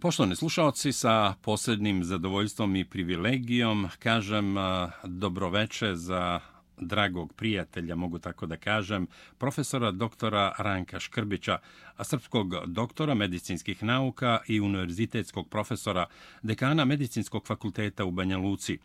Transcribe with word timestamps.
Poštovani 0.00 0.36
slušalci, 0.36 0.92
sa 0.92 1.34
posljednim 1.42 2.04
zadovoljstvom 2.04 2.76
i 2.76 2.84
privilegijom 2.84 3.88
kažem 3.98 4.54
dobroveče 5.04 5.96
za 5.96 6.40
dragog 6.76 7.32
prijatelja, 7.32 7.94
mogu 7.94 8.18
tako 8.18 8.46
da 8.46 8.56
kažem, 8.56 9.06
profesora 9.38 9.90
doktora 9.90 10.54
Ranka 10.58 11.00
Škrbića, 11.00 11.58
srpskog 12.02 12.54
doktora 12.66 13.14
medicinskih 13.14 13.82
nauka 13.82 14.38
i 14.46 14.60
univerzitetskog 14.60 15.48
profesora 15.48 16.06
dekana 16.42 16.84
medicinskog 16.84 17.46
fakulteta 17.46 18.04
u 18.04 18.10
Banja 18.10 18.38
Luci, 18.38 18.78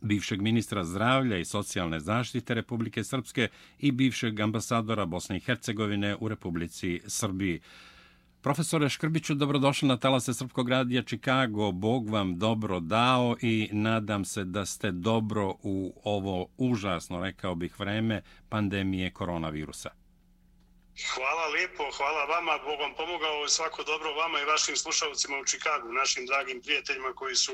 bivšeg 0.00 0.42
ministra 0.42 0.84
zdravlja 0.84 1.38
i 1.38 1.44
socijalne 1.44 2.00
zaštite 2.00 2.54
Republike 2.54 3.04
Srpske 3.04 3.48
i 3.78 3.92
bivšeg 3.92 4.40
ambasadora 4.40 5.06
Bosne 5.06 5.36
i 5.36 5.40
Hercegovine 5.40 6.16
u 6.20 6.28
Republici 6.28 7.00
Srbiji. 7.06 7.60
Profesore 8.42 8.88
Škrbiću, 8.88 9.34
dobrodošli 9.34 9.88
na 9.88 9.96
talase 9.96 10.34
Srpkog 10.34 10.68
radija 10.68 11.02
Čikago. 11.02 11.72
Bog 11.72 12.10
vam 12.10 12.38
dobro 12.38 12.80
dao 12.80 13.36
i 13.40 13.68
nadam 13.72 14.24
se 14.24 14.44
da 14.44 14.66
ste 14.66 14.90
dobro 14.90 15.54
u 15.62 16.00
ovo 16.04 16.48
užasno, 16.58 17.20
rekao 17.20 17.54
bih, 17.54 17.80
vreme 17.80 18.22
pandemije 18.48 19.10
koronavirusa. 19.10 19.90
Hvala 21.14 21.46
lijepo, 21.54 21.84
hvala 21.96 22.24
vama, 22.24 22.58
Bog 22.64 22.80
vam 22.80 22.92
pomogao, 22.96 23.48
svako 23.48 23.82
dobro 23.82 24.14
vama 24.14 24.40
i 24.40 24.44
vašim 24.44 24.76
slušalcima 24.76 25.38
u 25.38 25.44
Čikagu, 25.44 25.92
našim 25.92 26.26
dragim 26.26 26.60
prijateljima 26.62 27.12
koji 27.14 27.34
su 27.34 27.52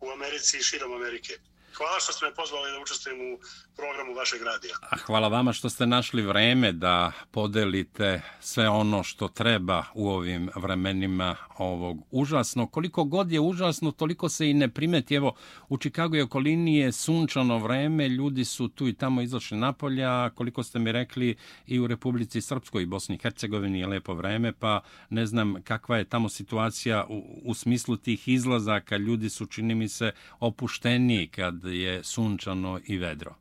u 0.00 0.10
Americi 0.10 0.56
i 0.58 0.62
širom 0.62 0.92
Amerike. 0.92 1.32
Hvala 1.76 2.00
što 2.00 2.12
ste 2.12 2.26
me 2.26 2.34
pozvali 2.34 2.72
da 2.72 2.82
učestvujem 2.82 3.20
u 3.20 3.38
programu 3.76 4.14
vašeg 4.14 4.42
radija. 4.42 4.74
A 4.90 4.96
hvala 4.96 5.28
vama 5.28 5.52
što 5.52 5.70
ste 5.70 5.86
našli 5.86 6.22
vreme 6.22 6.72
da 6.72 7.12
podelite 7.30 8.22
sve 8.40 8.68
ono 8.68 9.02
što 9.02 9.28
treba 9.28 9.84
u 9.94 10.08
ovim 10.08 10.50
vremenima 10.54 11.36
ovog 11.58 11.98
užasno. 12.10 12.66
Koliko 12.66 13.04
god 13.04 13.32
je 13.32 13.40
užasno, 13.40 13.90
toliko 13.90 14.28
se 14.28 14.50
i 14.50 14.54
ne 14.54 14.68
primeti. 14.68 15.14
Evo, 15.14 15.34
u 15.68 15.78
Čikagu 15.78 16.16
i 16.16 16.20
okolini 16.20 16.76
je 16.76 16.92
sunčano 16.92 17.58
vreme, 17.58 18.08
ljudi 18.08 18.44
su 18.44 18.68
tu 18.68 18.88
i 18.88 18.94
tamo 18.94 19.22
izašli 19.22 19.58
napolja, 19.58 20.30
koliko 20.30 20.62
ste 20.62 20.78
mi 20.78 20.92
rekli 20.92 21.36
i 21.66 21.78
u 21.78 21.86
Republici 21.86 22.40
Srpskoj 22.40 22.82
i 22.82 22.86
Bosni 22.86 23.14
i 23.14 23.18
Hercegovini 23.18 23.80
je 23.80 23.86
lepo 23.86 24.14
vreme, 24.14 24.52
pa 24.52 24.80
ne 25.10 25.26
znam 25.26 25.62
kakva 25.64 25.96
je 25.98 26.04
tamo 26.04 26.28
situacija 26.28 27.06
u, 27.08 27.42
u 27.44 27.54
smislu 27.54 27.96
tih 27.96 28.28
izlazaka. 28.28 28.96
Ljudi 28.96 29.30
su, 29.30 29.46
čini 29.46 29.74
mi 29.74 29.88
se, 29.88 30.12
opušteniji 30.40 31.28
kad 31.28 31.61
je 31.62 32.04
sunčano 32.04 32.80
i 32.86 32.98
vedro 32.98 33.34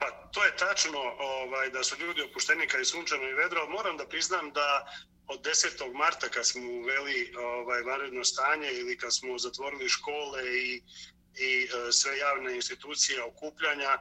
Pa 0.00 0.10
to 0.32 0.44
je 0.44 0.56
tačno 0.56 1.00
ovaj, 1.18 1.70
da 1.70 1.84
su 1.84 1.96
ljudi 2.00 2.22
opušteni 2.22 2.66
kad 2.66 2.80
je 2.80 2.84
sunčano 2.84 3.28
i 3.28 3.34
vedro, 3.34 3.68
moram 3.68 3.96
da 3.96 4.06
priznam 4.06 4.52
da 4.52 4.86
od 5.26 5.40
10. 5.46 5.94
marta 5.94 6.28
kad 6.28 6.46
smo 6.46 6.62
uveli 6.62 7.34
ovaj, 7.36 7.82
vanredno 7.82 8.24
stanje 8.24 8.72
ili 8.72 8.98
kad 8.98 9.14
smo 9.14 9.38
zatvorili 9.38 9.88
škole 9.88 10.42
i, 10.56 10.82
i 11.34 11.64
e, 11.64 11.92
sve 11.92 12.18
javne 12.18 12.54
institucije 12.54 13.22
okupljanja, 13.22 13.98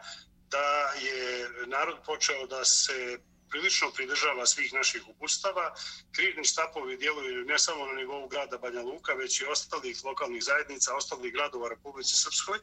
da 0.50 0.94
je 1.06 1.50
narod 1.68 1.98
počeo 2.06 2.48
da 2.48 2.66
se 2.66 3.20
prilično 3.50 3.92
pridržava 3.92 4.46
svih 4.46 4.74
naših 4.74 5.08
upustava. 5.08 5.76
Križni 6.12 6.44
štapovi 6.44 6.98
djeluju 6.98 7.46
ne 7.46 7.60
samo 7.60 7.86
na 7.86 7.94
nivou 7.94 8.28
grada 8.28 8.58
Banja 8.58 8.82
Luka, 8.82 9.14
već 9.14 9.42
i 9.42 9.46
ostalih 9.46 10.06
lokalnih 10.06 10.44
zajednica, 10.44 10.96
ostalih 10.96 11.34
gradova 11.34 11.70
Republike 11.70 12.08
Srpskoj 12.08 12.60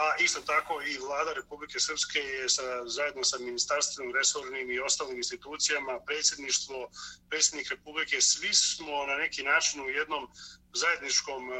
a 0.00 0.16
isto 0.18 0.40
tako 0.40 0.82
i 0.82 0.98
vlada 0.98 1.32
Republike 1.32 1.80
Srpske 1.80 2.18
je 2.18 2.48
sa, 2.48 2.62
zajedno 2.86 3.24
sa 3.24 3.38
ministarstvom, 3.38 4.14
resornim 4.14 4.70
i 4.70 4.80
ostalim 4.80 5.16
institucijama, 5.16 6.00
predsjedništvo, 6.06 6.90
predsjednik 7.28 7.70
Republike, 7.70 8.20
svi 8.20 8.54
smo 8.54 9.06
na 9.06 9.16
neki 9.16 9.42
način 9.42 9.80
u 9.80 9.90
jednom 9.90 10.28
zajedničkom 10.74 11.48
uh, 11.48 11.56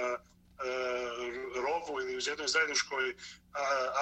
rovu 1.65 2.01
ili 2.01 2.17
u 2.17 2.21
jednoj 2.21 2.49
zajedničkoj 2.49 3.11
e, 3.11 3.15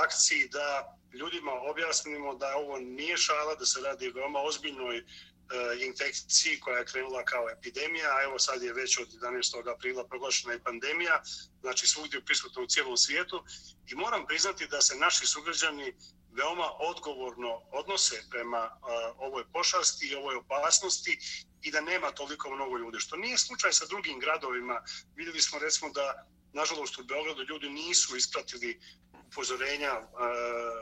akciji 0.05 0.49
da 0.49 0.97
ljudima 1.13 1.53
objasnimo 1.71 2.35
da 2.35 2.57
ovo 2.57 2.79
nije 2.79 3.17
šala, 3.17 3.55
da 3.55 3.67
se 3.67 3.81
radi 3.81 4.09
o 4.09 4.13
veoma 4.15 4.41
ozbiljnoj 4.41 4.99
uh, 4.99 5.05
Eh, 5.49 5.87
infekciji 5.87 6.61
koja 6.61 6.79
je 6.79 6.85
krenula 6.85 7.25
kao 7.25 7.51
epidemija, 7.51 8.09
a 8.17 8.23
evo 8.23 8.39
sad 8.39 8.63
je 8.63 8.73
već 8.73 8.99
od 8.99 9.09
11. 9.09 9.75
aprila 9.75 10.05
proglašena 10.09 10.55
i 10.55 10.63
pandemija, 10.63 11.23
znači 11.61 11.87
svugdje 11.87 12.25
prisutno 12.25 12.63
u 12.63 12.67
cijelom 12.67 12.97
svijetu 12.97 13.45
i 13.87 13.95
moram 13.95 14.27
priznati 14.27 14.67
da 14.67 14.81
se 14.81 14.97
naši 14.97 15.27
sugrađani 15.27 15.95
veoma 16.31 16.69
odgovorno 16.79 17.63
odnose 17.73 18.23
prema 18.31 18.63
uh, 18.65 18.89
ovoj 19.19 19.45
pošasti 19.53 20.07
i 20.07 20.15
ovoj 20.15 20.37
opasnosti 20.37 21.19
i 21.63 21.71
da 21.71 21.81
nema 21.81 22.13
toliko 22.13 22.51
mnogo 22.51 22.79
ljudi. 22.79 23.01
Što 23.01 23.17
nije 23.17 23.39
slučaj 23.39 23.73
sa 23.73 23.87
drugim 23.87 24.21
gradovima. 24.21 24.83
Vidjeli 25.17 25.41
smo 25.41 25.59
recimo 25.59 25.91
da 25.91 26.27
nažalost 26.53 26.99
u 26.99 27.05
Beogradu 27.05 27.43
ljudi 27.43 27.69
nisu 27.69 28.17
ispratili 28.17 28.81
upozorenja 29.29 29.93
uh, 29.99 30.09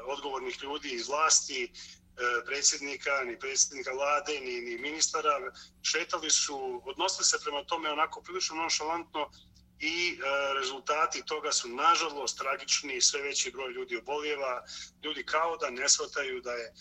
odgovornih 0.06 0.58
ljudi 0.62 0.88
iz 0.88 1.08
vlasti, 1.08 1.72
E, 2.16 2.44
predsjednika, 2.46 3.24
ni 3.24 3.38
predsjednika 3.38 3.92
vlade, 3.92 4.40
ni, 4.40 4.60
ni 4.60 4.78
ministara, 4.78 5.52
šetali 5.82 6.30
su, 6.30 6.82
odnosili 6.84 7.24
se 7.24 7.38
prema 7.44 7.64
tome 7.64 7.90
onako 7.90 8.22
prilično 8.22 8.56
nonšalantno 8.56 9.30
i 9.78 10.12
e, 10.12 10.54
rezultati 10.60 11.26
toga 11.26 11.52
su 11.52 11.68
nažalost 11.68 12.38
tragični, 12.38 13.00
sve 13.00 13.22
veći 13.22 13.50
broj 13.50 13.72
ljudi 13.72 13.96
oboljeva, 13.96 14.64
ljudi 15.04 15.24
kao 15.24 15.56
da 15.56 15.70
ne 15.70 15.88
shvataju 15.88 16.40
da 16.40 16.52
je 16.52 16.64
e, 16.66 16.72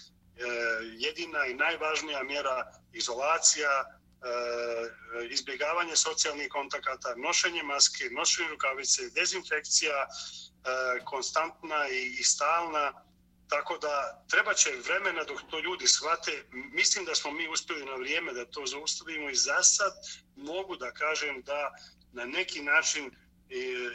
jedina 0.97 1.46
i 1.46 1.53
najvažnija 1.53 2.23
mjera 2.23 2.72
izolacija, 2.94 3.69
e, 3.69 5.25
izbjegavanje 5.29 5.96
socijalnih 5.96 6.47
kontakata, 6.50 7.16
nošenje 7.16 7.63
maske, 7.63 8.03
nošenje 8.12 8.50
rukavice, 8.50 9.09
dezinfekcija, 9.09 9.96
e, 9.96 11.06
konstantna 11.06 11.90
i, 11.90 12.16
i 12.19 12.23
stalna, 12.23 13.06
Tako 13.50 13.78
da 13.78 14.24
treba 14.30 14.54
će 14.54 14.70
vremena 14.86 15.24
dok 15.24 15.40
to 15.50 15.60
ljudi 15.60 15.88
shvate. 15.88 16.46
Mislim 16.52 17.06
da 17.06 17.16
smo 17.16 17.32
mi 17.32 17.48
uspjeli 17.48 17.86
na 17.86 17.96
vrijeme 17.96 18.34
da 18.34 18.46
to 18.46 18.66
zaustavimo 18.66 19.30
i 19.30 19.36
za 19.36 19.64
sad 19.64 19.94
mogu 20.36 20.76
da 20.76 20.92
kažem 20.92 21.42
da 21.42 21.72
na 22.12 22.26
neki 22.26 22.64
način 22.64 23.06
e, 23.06 23.12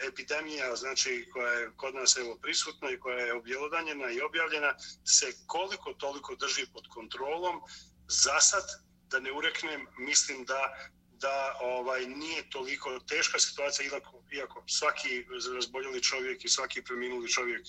epidemija 0.08 0.76
znači 0.76 1.28
koja 1.32 1.52
je 1.52 1.70
kod 1.76 1.94
nas 1.94 2.16
evo 2.16 2.38
prisutna 2.42 2.90
i 2.90 3.00
koja 3.00 3.18
je 3.18 3.34
objelodanjena 3.34 4.10
i 4.10 4.20
objavljena 4.20 4.74
se 5.04 5.32
koliko 5.46 5.92
toliko 5.92 6.34
drži 6.34 6.66
pod 6.72 6.84
kontrolom. 6.88 7.60
Za 8.08 8.40
sad, 8.40 8.64
da 9.10 9.20
ne 9.20 9.32
ureknem, 9.32 9.86
mislim 9.98 10.44
da 10.44 10.90
da 11.20 11.56
ovaj 11.60 12.06
nije 12.06 12.50
toliko 12.50 12.98
teška 12.98 13.38
situacija 13.38 13.86
iako, 13.86 14.22
iako 14.32 14.64
svaki 14.66 15.26
razboljeli 15.54 16.02
čovjek 16.02 16.44
i 16.44 16.48
svaki 16.48 16.82
preminuli 16.82 17.28
čovjek 17.28 17.66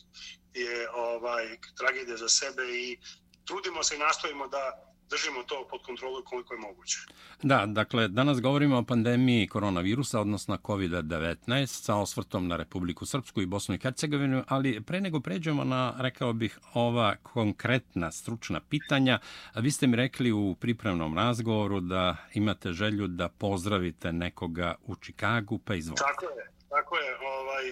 je 0.53 0.89
ovaj 0.91 1.57
tragedija 1.77 2.17
za 2.17 2.29
sebe 2.29 2.63
i 2.63 2.99
trudimo 3.45 3.83
se 3.83 3.95
i 3.95 3.99
nastojimo 3.99 4.47
da 4.47 4.90
držimo 5.11 5.43
to 5.43 5.67
pod 5.69 5.81
kontrolom 5.81 6.23
koliko 6.25 6.53
je 6.53 6.59
moguće. 6.59 6.97
Da, 7.43 7.65
dakle, 7.65 8.07
danas 8.07 8.41
govorimo 8.41 8.77
o 8.77 8.83
pandemiji 8.83 9.47
koronavirusa, 9.47 10.19
odnosno 10.19 10.57
COVID-19, 10.57 11.65
sa 11.65 11.95
osvrtom 11.95 12.47
na 12.47 12.57
Republiku 12.57 13.05
Srpsku 13.05 13.41
i 13.41 13.45
Bosnu 13.45 13.75
i 13.75 13.77
Hercegovinu, 13.77 14.43
ali 14.47 14.81
pre 14.81 15.01
nego 15.01 15.19
pređemo 15.19 15.63
na, 15.63 15.93
rekao 15.97 16.33
bih, 16.33 16.59
ova 16.73 17.15
konkretna 17.15 18.11
stručna 18.11 18.61
pitanja, 18.69 19.19
vi 19.55 19.71
ste 19.71 19.87
mi 19.87 19.95
rekli 19.95 20.31
u 20.31 20.55
pripremnom 20.59 21.17
razgovoru 21.17 21.79
da 21.79 22.15
imate 22.33 22.73
želju 22.73 23.07
da 23.07 23.29
pozdravite 23.29 24.11
nekoga 24.11 24.75
u 24.85 24.95
Čikagu, 24.95 25.59
pa 25.59 25.75
izvolite. 25.75 26.03
Tako 26.03 26.25
je, 26.25 26.45
tako 26.69 26.95
je. 26.97 27.15
Ovaj, 27.15 27.65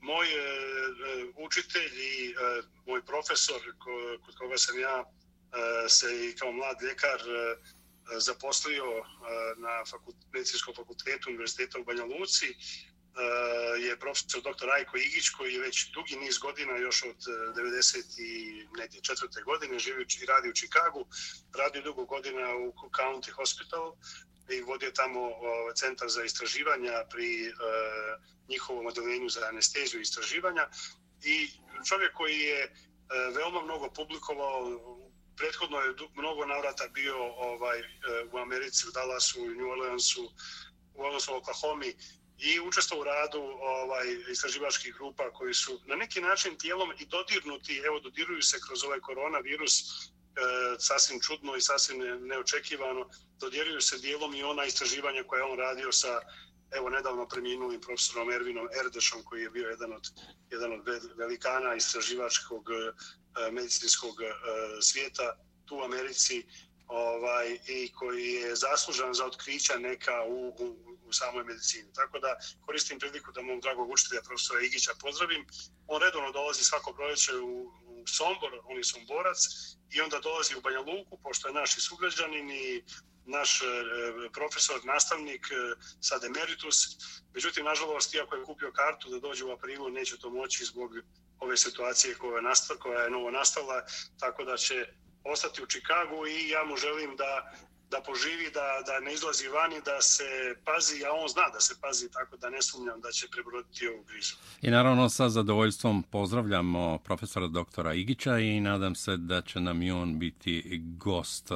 moj 0.00 0.26
e, 0.26 0.38
e 0.38 1.44
učitelj 1.46 1.92
i 2.10 2.30
e, 2.30 2.34
moj 2.86 3.02
profesor, 3.02 3.60
ko, 3.78 3.90
kod 4.26 4.34
koga 4.34 4.56
sam 4.56 4.78
ja 4.78 5.04
E, 5.54 5.88
se 5.88 6.28
i 6.28 6.36
kao 6.36 6.52
mlad 6.52 6.82
ljekar 6.82 7.20
e, 7.20 7.56
zaposlio 8.18 8.84
e, 8.84 9.02
na 9.56 9.84
fakult, 9.90 10.16
medicinskom 10.32 10.74
fakultetu 10.74 11.28
Univerziteta 11.28 11.78
u 11.78 11.84
Banja 11.84 12.04
Luci 12.04 12.54
je 13.78 13.98
profesor 13.98 14.42
dr. 14.42 14.66
Rajko 14.66 14.96
Igić 14.96 15.28
koji 15.28 15.54
je 15.54 15.60
već 15.60 15.90
dugi 15.90 16.16
niz 16.16 16.38
godina, 16.38 16.76
još 16.76 17.02
od 17.02 17.16
94. 17.56 19.44
godine, 19.44 19.78
živi 19.78 20.06
i 20.22 20.26
radi 20.26 20.48
u 20.48 20.52
Čikagu, 20.52 21.06
radio 21.58 21.82
dugo 21.82 22.04
godina 22.04 22.56
u 22.56 22.72
County 22.98 23.30
Hospital 23.30 23.94
i 24.50 24.60
vodio 24.60 24.90
tamo 24.90 25.30
centar 25.74 26.08
za 26.08 26.24
istraživanja 26.24 27.04
pri 27.10 27.52
njihovom 28.48 28.86
odeljenju 28.86 29.28
za 29.28 29.46
anesteziju 29.48 30.00
i 30.00 30.02
istraživanja. 30.02 30.68
I 31.22 31.48
čovjek 31.88 32.12
koji 32.12 32.38
je 32.38 32.74
veoma 33.34 33.62
mnogo 33.62 33.90
publikovao 33.90 34.93
prethodno 35.36 35.78
je 35.78 35.94
mnogo 36.14 36.46
navrata 36.46 36.88
bio 36.88 37.16
ovaj 37.36 37.78
e, 37.80 37.84
u 38.32 38.38
Americi, 38.38 38.88
u 38.88 38.90
Dallasu, 38.90 39.42
u 39.42 39.46
New 39.46 39.70
Orleansu, 39.70 40.32
u 40.94 41.04
odnosno 41.04 41.36
Oklahoma 41.36 41.84
i 42.38 42.60
učestvovao 42.60 43.00
u 43.00 43.04
radu 43.04 43.40
ovaj 43.60 44.06
istraživačkih 44.32 44.94
grupa 44.94 45.30
koji 45.30 45.54
su 45.54 45.80
na 45.86 45.96
neki 45.96 46.20
način 46.20 46.58
tijelom 46.58 46.92
i 46.98 47.06
dodirnuti, 47.06 47.82
evo 47.86 48.00
dodiruju 48.00 48.42
se 48.42 48.60
kroz 48.66 48.84
ovaj 48.84 49.00
koronavirus 49.00 49.80
e, 49.80 49.84
sasvim 50.78 51.20
čudno 51.20 51.56
i 51.56 51.60
sasvim 51.60 51.98
neočekivano, 52.20 53.08
dodiruju 53.40 53.80
se 53.80 53.98
dijelom 53.98 54.34
i 54.34 54.42
ona 54.42 54.64
istraživanja 54.64 55.22
koje 55.22 55.42
on 55.42 55.58
radio 55.58 55.92
sa 55.92 56.20
evo 56.76 56.90
nedavno 56.90 57.28
preminulim 57.28 57.80
profesorom 57.80 58.30
Ervinom 58.30 58.68
Erdešom 58.84 59.22
koji 59.24 59.42
je 59.42 59.50
bio 59.50 59.68
jedan 59.68 59.92
od, 59.92 60.04
jedan 60.50 60.72
od 60.72 60.80
velikana 61.16 61.74
istraživačkog 61.74 62.70
e, 62.70 62.92
E, 63.36 63.50
medicinskog 63.50 64.22
e, 64.22 64.26
svijeta 64.80 65.36
tu 65.66 65.76
u 65.76 65.82
Americi 65.82 66.46
ovaj, 66.86 67.58
i 67.68 67.92
koji 67.92 68.32
je 68.32 68.56
zaslužan 68.56 69.14
za 69.14 69.26
otkrića 69.26 69.78
neka 69.78 70.22
u, 70.28 70.48
u, 70.48 70.76
u 71.06 71.12
samoj 71.12 71.44
medicini. 71.44 71.92
Tako 71.94 72.18
da 72.18 72.36
koristim 72.66 72.98
priliku 72.98 73.32
da 73.32 73.42
mom 73.42 73.60
dragog 73.60 73.90
učitelja 73.90 74.22
profesora 74.22 74.60
Igića 74.60 74.92
pozdravim. 75.00 75.46
On 75.86 76.02
redovno 76.02 76.32
dolazi 76.32 76.64
svako 76.64 76.92
proljeće 76.92 77.36
u, 77.36 77.72
u 77.86 78.06
Sombor, 78.06 78.52
on 78.64 78.76
je 78.76 78.84
Somborac, 78.84 79.38
i 79.90 80.00
onda 80.00 80.20
dolazi 80.20 80.56
u 80.56 80.60
Banja 80.60 80.80
Luku, 80.80 81.18
pošto 81.22 81.48
je 81.48 81.54
naš 81.54 81.76
i 81.76 81.80
sugrađanin 81.80 82.50
i 82.50 82.82
naš 83.26 83.62
e, 83.62 83.64
profesor, 84.32 84.84
nastavnik, 84.84 85.46
e, 85.50 85.84
sad 86.00 86.24
emeritus. 86.24 86.76
Međutim, 87.34 87.64
nažalost, 87.64 88.14
iako 88.14 88.36
je 88.36 88.44
kupio 88.44 88.72
kartu 88.72 89.10
da 89.10 89.18
dođe 89.18 89.44
u 89.44 89.52
aprilu, 89.52 89.90
neće 89.90 90.18
to 90.18 90.30
moći 90.30 90.64
zbog 90.64 90.90
ove 91.44 91.56
situacije 91.56 92.14
koja 92.14 92.36
je, 92.36 92.42
nastav, 92.42 92.76
koja 92.76 93.00
je 93.02 93.10
novo 93.10 93.30
nastala, 93.30 93.82
tako 94.20 94.44
da 94.44 94.56
će 94.56 94.86
ostati 95.24 95.62
u 95.62 95.66
Čikagu 95.66 96.26
i 96.26 96.48
ja 96.48 96.64
mu 96.64 96.76
želim 96.76 97.16
da 97.16 97.52
da 97.94 98.00
poživi, 98.00 98.50
da, 98.58 98.66
da 98.86 99.00
ne 99.00 99.12
izlazi 99.14 99.48
vani, 99.48 99.78
da 99.84 100.02
se 100.02 100.24
pazi, 100.64 101.04
a 101.04 101.10
on 101.22 101.28
zna 101.28 101.46
da 101.54 101.60
se 101.60 101.74
pazi, 101.80 102.10
tako 102.12 102.36
da 102.36 102.50
ne 102.50 102.62
sumnjam 102.62 103.00
da 103.00 103.10
će 103.12 103.28
prebroditi 103.32 103.88
ovu 103.88 104.04
krizu. 104.04 104.34
I 104.62 104.70
naravno 104.70 105.08
sa 105.08 105.28
zadovoljstvom 105.28 106.02
pozdravljamo 106.02 106.98
profesora 106.98 107.46
doktora 107.46 107.94
Igića 107.94 108.38
i 108.38 108.60
nadam 108.60 108.94
se 108.94 109.16
da 109.16 109.42
će 109.42 109.60
nam 109.60 109.82
i 109.82 109.90
on 109.90 110.18
biti 110.18 110.80
gost 110.98 111.50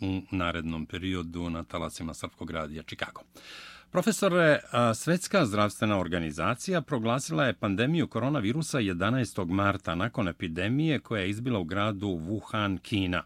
u 0.00 0.20
narednom 0.30 0.86
periodu 0.86 1.50
na 1.50 1.64
talacima 1.64 2.14
Srpskog 2.14 2.50
radija 2.50 2.82
Čikago. 2.82 3.20
Profesore, 3.92 4.60
Svetska 4.94 5.46
zdravstvena 5.46 5.98
organizacija 5.98 6.80
proglasila 6.80 7.44
je 7.44 7.52
pandemiju 7.52 8.08
koronavirusa 8.08 8.78
11. 8.78 9.50
marta 9.50 9.94
nakon 9.94 10.28
epidemije 10.28 10.98
koja 10.98 11.22
je 11.22 11.30
izbila 11.30 11.58
u 11.58 11.64
gradu 11.64 12.06
Wuhan, 12.06 12.78
Kina. 12.78 13.22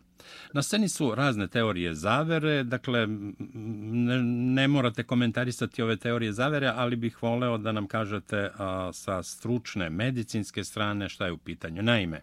Na 0.53 0.63
sceni 0.63 0.89
su 0.89 1.15
razne 1.15 1.49
teorije 1.49 1.95
zavere, 1.95 2.63
dakle 2.63 3.07
ne, 3.09 4.23
ne 4.23 4.69
morate 4.69 5.03
komentarisati 5.03 5.83
ove 5.83 5.97
teorije 5.97 6.33
zavere, 6.33 6.73
ali 6.75 6.97
bih 6.97 7.23
voleo 7.23 7.59
da 7.59 7.73
nam 7.73 7.87
kažete 7.87 8.51
a, 8.59 8.91
sa 8.93 9.23
stručne 9.23 9.91
medicinske 9.91 10.65
strane 10.65 11.09
šta 11.09 11.27
je 11.27 11.33
u 11.33 11.39
pitanju. 11.39 11.83
Naime, 11.83 12.21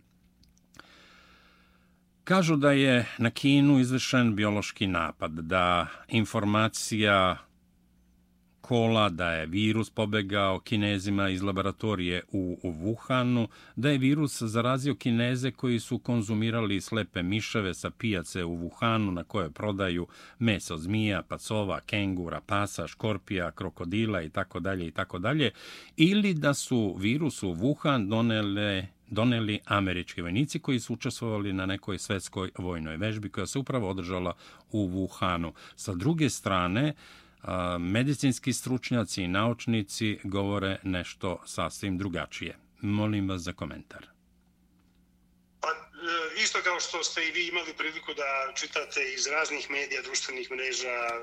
kažu 2.24 2.56
da 2.56 2.72
je 2.72 3.06
na 3.18 3.30
Kinu 3.30 3.80
izvršen 3.80 4.36
biološki 4.36 4.88
napad, 4.88 5.32
da 5.32 5.88
informacija 6.08 7.38
kola, 8.62 9.10
da 9.10 9.32
je 9.32 9.46
virus 9.46 9.90
pobegao 9.90 10.60
kinezima 10.60 11.30
iz 11.30 11.42
laboratorije 11.42 12.24
u, 12.32 12.60
u 12.64 12.72
Wuhanu, 12.72 13.48
da 13.76 13.90
je 13.90 13.98
virus 13.98 14.42
zarazio 14.42 14.96
kineze 14.96 15.52
koji 15.52 15.80
su 15.80 16.00
konzumirali 16.00 16.82
slepe 16.82 17.24
miševe 17.24 17.74
sa 17.74 17.90
pijace 17.90 18.44
u 18.44 18.58
Wuhanu 18.58 19.12
na 19.12 19.24
koje 19.24 19.50
prodaju 19.50 20.08
meso 20.40 20.78
zmija, 20.78 21.22
pacova, 21.22 21.80
kengura, 21.80 22.42
pasa, 22.42 22.88
škorpija, 22.88 23.52
krokodila 23.52 24.22
i 24.22 24.30
tako 24.30 24.60
dalje 24.60 24.88
i 24.88 24.92
tako 24.92 25.20
dalje, 25.20 25.52
ili 25.98 26.34
da 26.34 26.54
su 26.54 26.96
virus 27.00 27.44
u 27.44 27.48
Wuhan 27.48 28.08
donele 28.10 28.88
doneli 29.12 29.60
američki 29.66 30.22
vojnici 30.22 30.60
koji 30.60 30.80
su 30.80 30.94
učestvovali 30.94 31.54
na 31.54 31.66
nekoj 31.66 31.98
svetskoj 31.98 32.50
vojnoj 32.58 32.98
vežbi 32.98 33.30
koja 33.30 33.48
se 33.48 33.60
upravo 33.60 33.90
održala 33.90 34.34
u 34.72 34.88
Wuhanu. 34.88 35.52
Sa 35.76 35.94
druge 35.94 36.30
strane, 36.30 36.94
medicinski 37.80 38.54
stručnjaci 38.54 39.24
i 39.24 39.28
naučnici 39.28 40.20
govore 40.24 40.80
nešto 40.84 41.42
sasvim 41.46 41.98
drugačije. 41.98 42.58
Molim 42.82 43.30
vas 43.30 43.42
za 43.42 43.54
komentar. 43.54 44.08
Pa, 45.62 45.68
e, 45.70 46.42
isto 46.44 46.60
kao 46.64 46.80
što 46.80 47.04
ste 47.04 47.28
i 47.28 47.32
vi 47.32 47.48
imali 47.48 47.74
priliku 47.78 48.14
da 48.14 48.54
čitate 48.56 49.02
iz 49.18 49.28
raznih 49.28 49.70
medija, 49.70 50.02
društvenih 50.02 50.52
mreža, 50.52 50.98
e, 51.10 51.18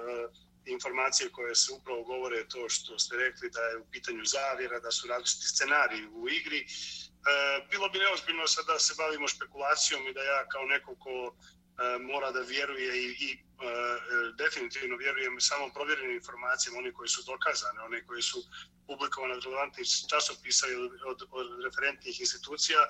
informacije 0.67 1.31
koje 1.31 1.55
se 1.55 1.73
upravo 1.73 2.03
govore 2.03 2.49
to 2.49 2.69
što 2.69 2.99
ste 2.99 3.17
rekli 3.17 3.51
da 3.51 3.61
je 3.61 3.79
u 3.79 3.87
pitanju 3.91 4.25
zavjera, 4.25 4.81
da 4.81 4.91
su 4.91 5.09
različiti 5.09 5.49
scenariji 5.49 6.07
u 6.13 6.29
igri. 6.29 6.61
E, 6.61 6.67
bilo 7.71 7.89
bi 7.89 7.99
neozbiljno 7.99 8.47
sad 8.47 8.67
da 8.67 8.79
se 8.79 8.95
bavimo 8.99 9.29
špekulacijom 9.29 10.03
i 10.07 10.13
da 10.13 10.23
ja 10.23 10.49
kao 10.53 10.65
neko 10.65 10.95
ko 11.05 11.35
mora 12.01 12.31
da 12.31 12.41
vjeruje 12.41 13.03
i, 13.03 13.09
i 13.27 13.48
E, 13.61 13.67
e, 13.67 14.33
definitivno 14.39 14.97
vjerujem 14.97 15.41
samo 15.41 15.73
provjerenim 15.75 16.15
informacijama, 16.17 16.79
oni 16.79 16.93
koji 16.93 17.09
su 17.09 17.23
dokazane, 17.23 17.81
oni 17.81 18.07
koji 18.07 18.23
su 18.23 18.39
publikovane 18.87 19.35
od 19.35 19.45
relevantnih 19.45 19.87
časopisa 20.11 20.67
ili 20.67 20.91
od, 21.07 21.23
od 21.31 21.65
referentnih 21.65 22.21
institucija, 22.21 22.79
e, 22.79 22.87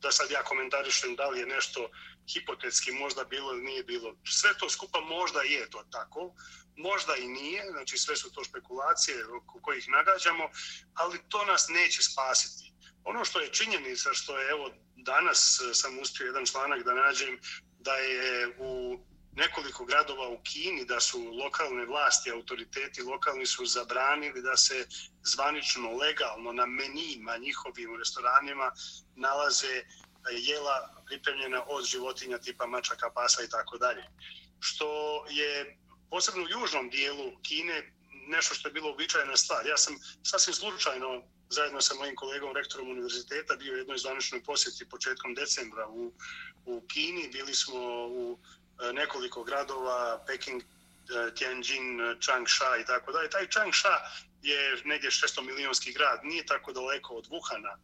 da 0.00 0.12
sad 0.12 0.30
ja 0.30 0.42
komentarišem 0.42 1.16
da 1.16 1.28
li 1.28 1.40
je 1.40 1.46
nešto 1.46 1.90
hipotetski 2.32 2.92
možda 2.92 3.24
bilo 3.24 3.52
ili 3.52 3.62
nije 3.62 3.84
bilo. 3.84 4.16
Sve 4.24 4.50
to 4.58 4.70
skupa 4.70 5.00
možda 5.00 5.40
je 5.42 5.70
to 5.70 5.84
tako, 5.92 6.34
možda 6.76 7.16
i 7.16 7.28
nije, 7.28 7.70
znači 7.70 7.98
sve 7.98 8.16
su 8.16 8.32
to 8.32 8.44
špekulacije 8.44 9.26
oko 9.26 9.60
kojih 9.60 9.88
nagađamo, 9.88 10.50
ali 10.94 11.18
to 11.28 11.44
nas 11.44 11.68
neće 11.68 12.02
spasiti. 12.02 12.72
Ono 13.04 13.24
što 13.24 13.40
je 13.40 13.52
činjenica, 13.52 14.14
što 14.14 14.38
je 14.38 14.50
evo 14.50 14.70
danas 14.96 15.60
sam 15.74 15.98
uspio 15.98 16.26
jedan 16.26 16.46
članak 16.46 16.84
da 16.84 16.94
nađem 16.94 17.40
da 17.78 17.94
je 17.94 18.56
u 18.58 18.98
nekoliko 19.32 19.84
gradova 19.84 20.28
u 20.28 20.38
Kini 20.42 20.84
da 20.84 21.00
su 21.00 21.18
lokalne 21.42 21.84
vlasti, 21.86 22.30
autoriteti 22.30 23.02
lokalni 23.02 23.46
su 23.46 23.66
zabranili 23.66 24.42
da 24.42 24.56
se 24.56 24.86
zvanično 25.22 25.92
legalno 25.92 26.52
na 26.52 26.66
menijima 26.66 27.36
njihovim 27.36 27.96
restoranima 27.96 28.72
nalaze 29.16 29.76
e, 29.76 29.84
jela 30.32 31.02
pripremljena 31.06 31.64
od 31.66 31.84
životinja 31.84 32.38
tipa 32.38 32.66
mačaka, 32.66 33.10
pasa 33.10 33.42
i 33.42 33.48
tako 33.48 33.78
dalje. 33.78 34.04
Što 34.60 34.88
je 35.30 35.78
posebno 36.10 36.42
u 36.44 36.48
južnom 36.48 36.90
dijelu 36.90 37.32
Kine 37.42 37.92
nešto 38.28 38.54
što 38.54 38.68
je 38.68 38.72
bilo 38.72 38.90
običajna 38.90 39.36
stvar. 39.36 39.66
Ja 39.66 39.76
sam 39.76 39.94
sasvim 40.22 40.54
slučajno 40.54 41.22
zajedno 41.50 41.80
sa 41.80 41.94
mojim 41.94 42.16
kolegom 42.16 42.56
rektorom 42.56 42.90
univerziteta 42.90 43.56
bio 43.56 43.74
u 43.74 43.76
jednoj 43.76 43.98
zvaničnoj 43.98 44.42
posjeti 44.42 44.88
početkom 44.88 45.34
decembra 45.34 45.88
u, 45.88 46.12
u 46.66 46.82
Kini. 46.88 47.28
Bili 47.28 47.54
smo 47.54 48.06
u 48.06 48.38
e, 48.38 48.92
nekoliko 48.92 49.44
gradova, 49.44 50.24
Peking, 50.26 50.62
e, 50.62 51.34
Tianjin, 51.34 52.00
e, 52.00 52.16
Changsha 52.20 52.76
i 52.80 52.84
tako 52.84 53.12
dalje. 53.12 53.30
Taj 53.30 53.46
Changsha 53.48 53.94
je 54.42 54.82
negdje 54.84 55.10
600 55.10 55.42
milijonski 55.42 55.92
grad, 55.92 56.20
nije 56.22 56.46
tako 56.46 56.72
daleko 56.72 57.14
od 57.14 57.28
Wuhana. 57.28 57.76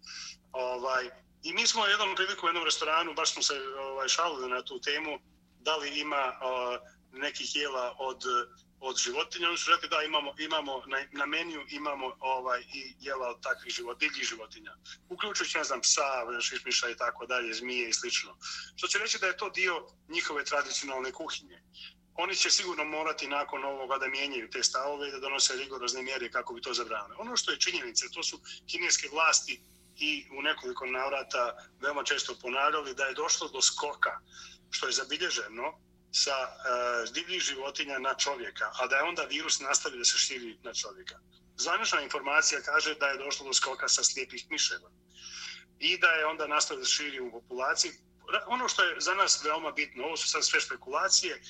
Ovaj, 0.53 1.11
I 1.43 1.53
mi 1.53 1.67
smo 1.67 1.87
jednom 1.87 2.15
priliku 2.17 2.47
u 2.47 2.49
jednom 2.49 2.65
restoranu, 2.65 3.15
baš 3.15 3.33
smo 3.33 3.43
se 3.43 3.55
ovaj, 3.79 4.09
šalili 4.09 4.51
na 4.51 4.63
tu 4.63 4.81
temu, 4.81 5.19
da 5.61 5.77
li 5.77 6.01
ima 6.01 6.33
o, 6.43 6.79
nekih 7.13 7.57
jela 7.57 7.95
od 7.99 8.25
od 8.81 8.97
životinja, 8.99 9.49
oni 9.49 9.59
su 9.59 9.71
rekli 9.71 9.89
da 9.89 10.03
imamo, 10.03 10.35
imamo 10.39 10.83
na, 10.87 10.99
na 11.13 11.27
meniju 11.27 11.67
imamo 11.71 12.17
ovaj 12.21 12.61
i 12.61 12.95
jela 13.01 13.29
od 13.29 13.43
takvih 13.43 13.75
život, 13.75 14.01
divljih 14.01 14.25
životinja. 14.25 14.77
Uključujući, 15.09 15.59
ne 15.59 15.65
znam, 15.65 15.81
psa, 15.81 16.41
šišmiša 16.41 16.91
i 16.91 16.97
tako 16.97 17.27
dalje, 17.27 17.55
zmije 17.55 17.89
i 17.89 17.93
slično. 17.93 18.37
Što 18.77 18.87
će 18.87 18.99
reći 18.99 19.19
da 19.19 19.27
je 19.27 19.37
to 19.37 19.51
dio 19.51 19.87
njihove 20.09 20.45
tradicionalne 20.45 21.13
kuhinje. 21.13 21.63
Oni 22.15 22.37
će 22.37 22.51
sigurno 22.51 22.85
morati 22.85 23.29
nakon 23.29 23.65
ovoga 23.65 23.99
da 23.99 24.09
mijenjaju 24.09 24.51
te 24.51 24.63
stavove 24.63 25.09
i 25.09 25.13
da 25.13 25.19
donose 25.19 25.57
rigorozne 25.57 26.03
mjere 26.03 26.31
kako 26.31 26.55
bi 26.55 26.61
to 26.61 26.75
zabranili. 26.75 27.15
Ono 27.19 27.37
što 27.37 27.53
je 27.53 27.61
činjenica, 27.61 28.07
to 28.15 28.23
su 28.23 28.41
kineske 28.71 29.09
vlasti 29.13 29.61
i 29.97 30.27
u 30.39 30.43
nekoliko 30.43 30.87
navrata 30.87 31.57
veoma 31.81 32.05
često 32.05 32.35
ponavljali 32.43 32.95
da 32.95 33.05
je 33.05 33.15
došlo 33.15 33.49
do 33.49 33.63
skoka, 33.63 34.21
što 34.71 34.87
je 34.87 34.93
zabilježeno 34.93 35.84
sa 36.15 36.37
uh, 36.47 37.13
divljih 37.15 37.43
životinja 37.43 37.99
na 37.99 38.15
čovjeka, 38.15 38.71
a 38.81 38.87
da 38.87 38.97
je 38.97 39.03
onda 39.03 39.23
virus 39.23 39.61
nastavio 39.61 39.99
da 39.99 40.05
se 40.05 40.19
širi 40.19 40.59
na 40.63 40.75
čovjeka. 40.75 41.19
Zvanična 41.57 42.01
informacija 42.03 42.63
kaže 42.63 42.95
da 42.95 43.07
je 43.07 43.19
došlo 43.19 43.47
do 43.47 43.53
skoka 43.53 43.89
sa 43.89 44.05
slijepih 44.05 44.47
miševa 44.51 44.91
i 45.79 45.99
da 45.99 46.07
je 46.07 46.27
onda 46.27 46.47
nastavio 46.47 46.81
da 46.81 46.87
se 46.87 46.93
širi 46.93 47.21
u 47.21 47.31
populaciji. 47.31 47.93
Ono 48.47 48.69
što 48.69 48.85
je 48.85 49.01
za 49.01 49.15
nas 49.15 49.45
veoma 49.45 49.73
bitno, 49.73 50.05
ovo 50.05 50.17
su 50.17 50.29
sad 50.29 50.45
sve 50.45 50.61
špekulacije, 50.61 51.43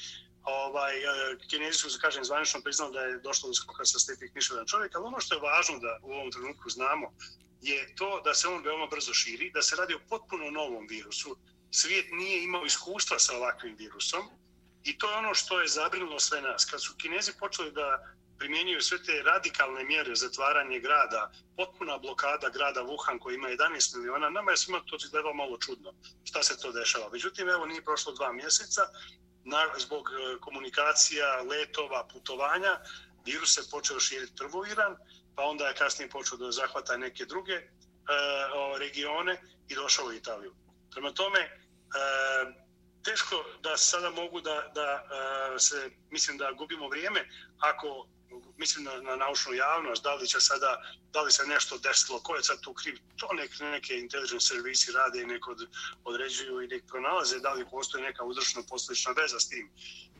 ovaj, 0.42 0.98
eh, 0.98 1.36
kinezi 1.50 1.78
su, 1.78 1.98
kažem, 2.00 2.24
zvanično 2.24 2.60
priznali 2.60 2.92
da 2.92 3.00
je 3.00 3.18
došlo 3.18 3.48
do 3.48 3.54
skoka 3.54 3.84
sa 3.84 3.98
slijepih 3.98 4.30
miševa 4.34 4.60
na 4.60 4.66
čovjeka, 4.66 4.98
ali 4.98 5.06
ono 5.06 5.20
što 5.20 5.34
je 5.34 5.40
važno 5.40 5.78
da 5.78 5.98
u 6.02 6.12
ovom 6.12 6.30
trenutku 6.32 6.70
znamo 6.70 7.12
je 7.60 7.94
to 7.96 8.20
da 8.24 8.34
se 8.34 8.48
on 8.48 8.62
veoma 8.64 8.86
brzo 8.86 9.14
širi, 9.14 9.50
da 9.50 9.62
se 9.62 9.76
radi 9.76 9.94
o 9.94 10.00
potpuno 10.08 10.50
novom 10.50 10.86
virusu. 10.86 11.36
Svijet 11.70 12.06
nije 12.12 12.44
imao 12.44 12.64
iskustva 12.64 13.18
sa 13.18 13.36
ovakvim 13.36 13.76
virusom, 13.76 14.28
I 14.84 14.98
to 14.98 15.10
je 15.10 15.16
ono 15.16 15.34
što 15.34 15.60
je 15.60 15.68
zabrinulo 15.68 16.20
sve 16.20 16.40
nas. 16.40 16.64
Kad 16.64 16.82
su 16.82 16.94
Kinezi 16.96 17.32
počeli 17.38 17.72
da 17.72 18.16
primjenjuju 18.38 18.80
sve 18.80 19.02
te 19.02 19.22
radikalne 19.22 19.84
mjere 19.84 20.14
zatvaranje 20.14 20.80
grada, 20.80 21.32
potpuna 21.56 21.98
blokada 21.98 22.48
grada 22.48 22.82
Wuhan 22.82 23.18
koji 23.18 23.34
ima 23.34 23.48
11 23.48 23.96
miliona, 23.96 24.30
nama 24.30 24.50
je 24.50 24.56
svima 24.56 24.80
to 24.86 24.96
izgledalo 24.96 25.34
malo 25.34 25.58
čudno 25.58 25.94
šta 26.24 26.42
se 26.42 26.58
to 26.60 26.72
dešava. 26.72 27.08
Međutim, 27.12 27.48
evo 27.48 27.66
nije 27.66 27.84
prošlo 27.84 28.12
dva 28.12 28.32
mjeseca, 28.32 28.82
na, 29.44 29.66
zbog 29.78 30.08
e, 30.10 30.40
komunikacija, 30.40 31.42
letova, 31.42 32.08
putovanja, 32.12 32.80
virus 33.24 33.54
se 33.54 33.70
počeo 33.70 34.00
širiti 34.00 34.32
prvo 34.36 34.60
u 34.60 34.66
Iran, 34.66 34.96
pa 35.34 35.42
onda 35.42 35.68
je 35.68 35.74
kasnije 35.74 36.10
počeo 36.10 36.38
da 36.38 36.50
zahvata 36.50 36.96
neke 36.96 37.24
druge 37.24 37.52
e, 37.52 37.64
regione 38.78 39.40
i 39.68 39.74
došao 39.74 40.06
u 40.06 40.12
Italiju. 40.12 40.54
Prema 40.90 41.12
tome, 41.12 41.40
e, 41.40 41.50
teško 43.04 43.44
da 43.62 43.76
sada 43.76 44.10
mogu 44.10 44.40
da, 44.40 44.72
da 44.74 45.04
se, 45.58 45.90
mislim 46.10 46.38
da 46.38 46.52
gubimo 46.52 46.88
vrijeme, 46.88 47.28
ako 47.58 48.06
mislim 48.56 48.84
na, 48.84 48.96
na 49.00 49.16
naučnu 49.16 49.54
javnost, 49.54 50.02
da 50.02 50.14
li 50.14 50.28
će 50.28 50.40
sada, 50.40 50.82
da 51.12 51.22
li 51.22 51.32
se 51.32 51.46
nešto 51.46 51.78
desilo, 51.78 52.20
ko 52.20 52.36
je 52.36 52.42
sad 52.42 52.60
tu 52.60 52.74
kriv, 52.74 52.98
to 53.16 53.28
nek, 53.32 53.50
neke 53.60 53.98
intelligent 53.98 54.42
servisi 54.42 54.92
rade 54.92 55.22
i 55.22 55.26
neko 55.26 55.56
određuju 56.04 56.62
i 56.62 56.66
nek 56.66 56.84
pronalaze, 56.86 57.38
da 57.38 57.52
li 57.52 57.70
postoji 57.70 58.04
neka 58.04 58.24
uzročno 58.24 58.62
posljedična 58.68 59.12
veza 59.12 59.40
s 59.40 59.48
tim. 59.48 59.70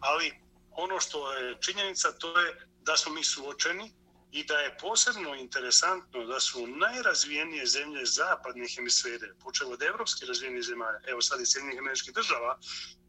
Ali 0.01 0.35
ono 0.71 1.01
što 1.01 1.33
je 1.33 1.57
činjenica, 1.61 2.13
to 2.13 2.41
je 2.41 2.67
da 2.83 2.97
smo 2.97 3.13
mi 3.13 3.25
suočeni 3.25 3.93
i 4.39 4.45
da 4.45 4.59
je 4.59 4.77
posebno 4.81 5.35
interesantno 5.35 6.25
da 6.25 6.41
su 6.41 6.67
najrazvijenije 6.67 7.67
zemlje 7.67 8.05
zapadne 8.05 8.67
hemisfere, 8.75 9.29
počeo 9.43 9.69
od 9.69 9.83
evropske 9.83 10.27
razvijenije 10.27 10.63
zemalja, 10.63 11.01
evo 11.07 11.21
sad 11.21 11.41
i 11.41 11.47
Sjedinjih 11.47 11.79
američkih 11.79 12.15
država, 12.15 12.59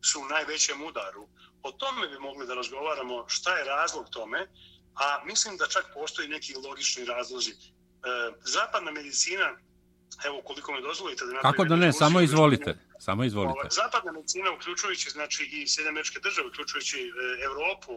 su 0.10 0.22
u 0.22 0.26
najvećem 0.26 0.84
udaru. 0.84 1.28
O 1.64 1.72
tome 1.72 2.08
bi 2.08 2.20
mogli 2.20 2.48
da 2.48 2.54
razgovaramo 2.54 3.26
šta 3.28 3.58
je 3.58 3.66
razlog 3.66 4.10
tome, 4.10 4.48
a 4.96 5.24
mislim 5.26 5.58
da 5.58 5.68
čak 5.68 5.86
postoji 5.94 6.28
neki 6.28 6.54
logični 6.68 7.06
razlozi. 7.06 7.52
E, 7.52 7.56
zapadna 8.44 8.92
medicina, 8.92 9.58
evo 10.26 10.42
koliko 10.46 10.72
me 10.72 10.82
dozvolite 10.82 11.26
da 11.26 11.42
Kako 11.42 11.66
da 11.66 11.76
ne, 11.76 11.94
samo 11.94 12.22
izvolite. 12.22 12.78
Samo 13.00 13.24
izvolite. 13.24 13.60
Ovaj, 13.60 13.70
zapadna 13.72 14.12
medicina, 14.12 14.52
uključujući 14.52 15.10
znači, 15.10 15.44
i 15.52 15.68
Sjedinamečke 15.68 16.20
države, 16.20 16.48
uključujući 16.48 17.00
e, 17.02 17.44
Evropu 17.46 17.94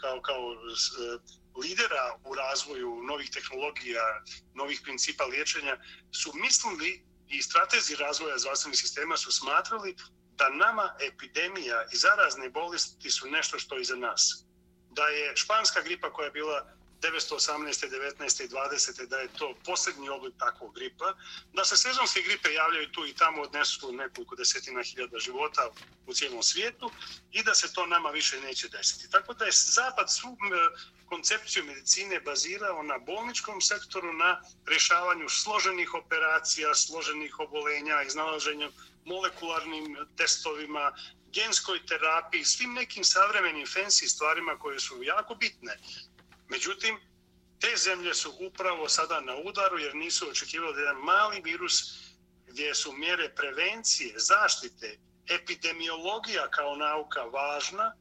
kao, 0.00 0.20
kao 0.20 0.42
e, 0.52 1.38
lidera 1.62 2.18
u 2.24 2.34
razvoju 2.34 3.02
novih 3.02 3.30
tehnologija, 3.30 4.22
novih 4.54 4.80
principa 4.84 5.24
liječenja, 5.24 5.76
su 6.12 6.32
mislili 6.34 7.04
i 7.28 7.42
stratezi 7.42 7.96
razvoja 7.96 8.38
zdravstvenih 8.38 8.78
sistema 8.78 9.16
su 9.16 9.32
smatrali 9.32 9.96
da 10.38 10.48
nama 10.48 10.96
epidemija 11.00 11.86
i 11.92 11.96
zarazne 11.96 12.50
bolesti 12.50 13.10
su 13.10 13.30
nešto 13.30 13.58
što 13.58 13.74
je 13.74 13.82
iza 13.82 13.96
nas. 13.96 14.44
Da 14.90 15.08
je 15.08 15.36
španska 15.36 15.82
gripa 15.82 16.12
koja 16.12 16.24
je 16.24 16.30
bila 16.30 16.77
918. 17.00 17.88
19. 17.88 18.44
i 18.44 18.48
20. 18.48 19.06
da 19.06 19.18
je 19.18 19.28
to 19.38 19.54
posljednji 19.64 20.08
oblik 20.08 20.34
takvog 20.38 20.74
gripa, 20.74 21.14
da 21.52 21.64
se 21.64 21.76
sezonske 21.76 22.22
gripe 22.22 22.52
javljaju 22.52 22.92
tu 22.92 23.06
i 23.06 23.14
tamo 23.14 23.42
odnesu 23.42 23.92
nekoliko 23.92 24.36
desetina 24.36 24.82
hiljada 24.82 25.18
života 25.18 25.70
u 26.06 26.14
cijelom 26.14 26.42
svijetu 26.42 26.90
i 27.32 27.42
da 27.42 27.54
se 27.54 27.72
to 27.72 27.86
nama 27.86 28.10
više 28.10 28.40
neće 28.40 28.68
desiti. 28.68 29.10
Tako 29.10 29.34
da 29.34 29.44
je 29.44 29.50
Zapad 29.52 30.12
svu 30.12 30.36
koncepciju 31.06 31.64
medicine 31.64 32.20
bazirao 32.20 32.82
na 32.82 32.98
bolničkom 32.98 33.60
sektoru, 33.60 34.12
na 34.12 34.42
rješavanju 34.66 35.28
složenih 35.28 35.94
operacija, 35.94 36.74
složenih 36.74 37.38
obolenja, 37.38 38.02
iznalaženju 38.02 38.72
molekularnim 39.04 39.96
testovima, 40.16 40.92
genskoj 41.32 41.86
terapiji, 41.86 42.44
svim 42.44 42.72
nekim 42.72 43.04
savremenim 43.04 43.66
fancy 43.66 44.08
stvarima 44.08 44.58
koje 44.58 44.80
su 44.80 45.02
jako 45.02 45.34
bitne. 45.34 45.78
Međutim, 46.48 46.98
te 47.60 47.76
zemlje 47.76 48.14
su 48.14 48.34
upravo 48.40 48.88
sada 48.88 49.20
na 49.20 49.36
udaru 49.36 49.78
jer 49.78 49.94
nisu 49.94 50.28
očekivali 50.30 50.74
da 50.74 50.80
jedan 50.80 50.96
mali 51.02 51.40
virus 51.44 51.74
gdje 52.46 52.74
su 52.74 52.92
mjere 52.92 53.34
prevencije, 53.34 54.14
zaštite, 54.18 54.98
epidemiologija 55.28 56.50
kao 56.50 56.76
nauka 56.76 57.22
važna. 57.22 57.94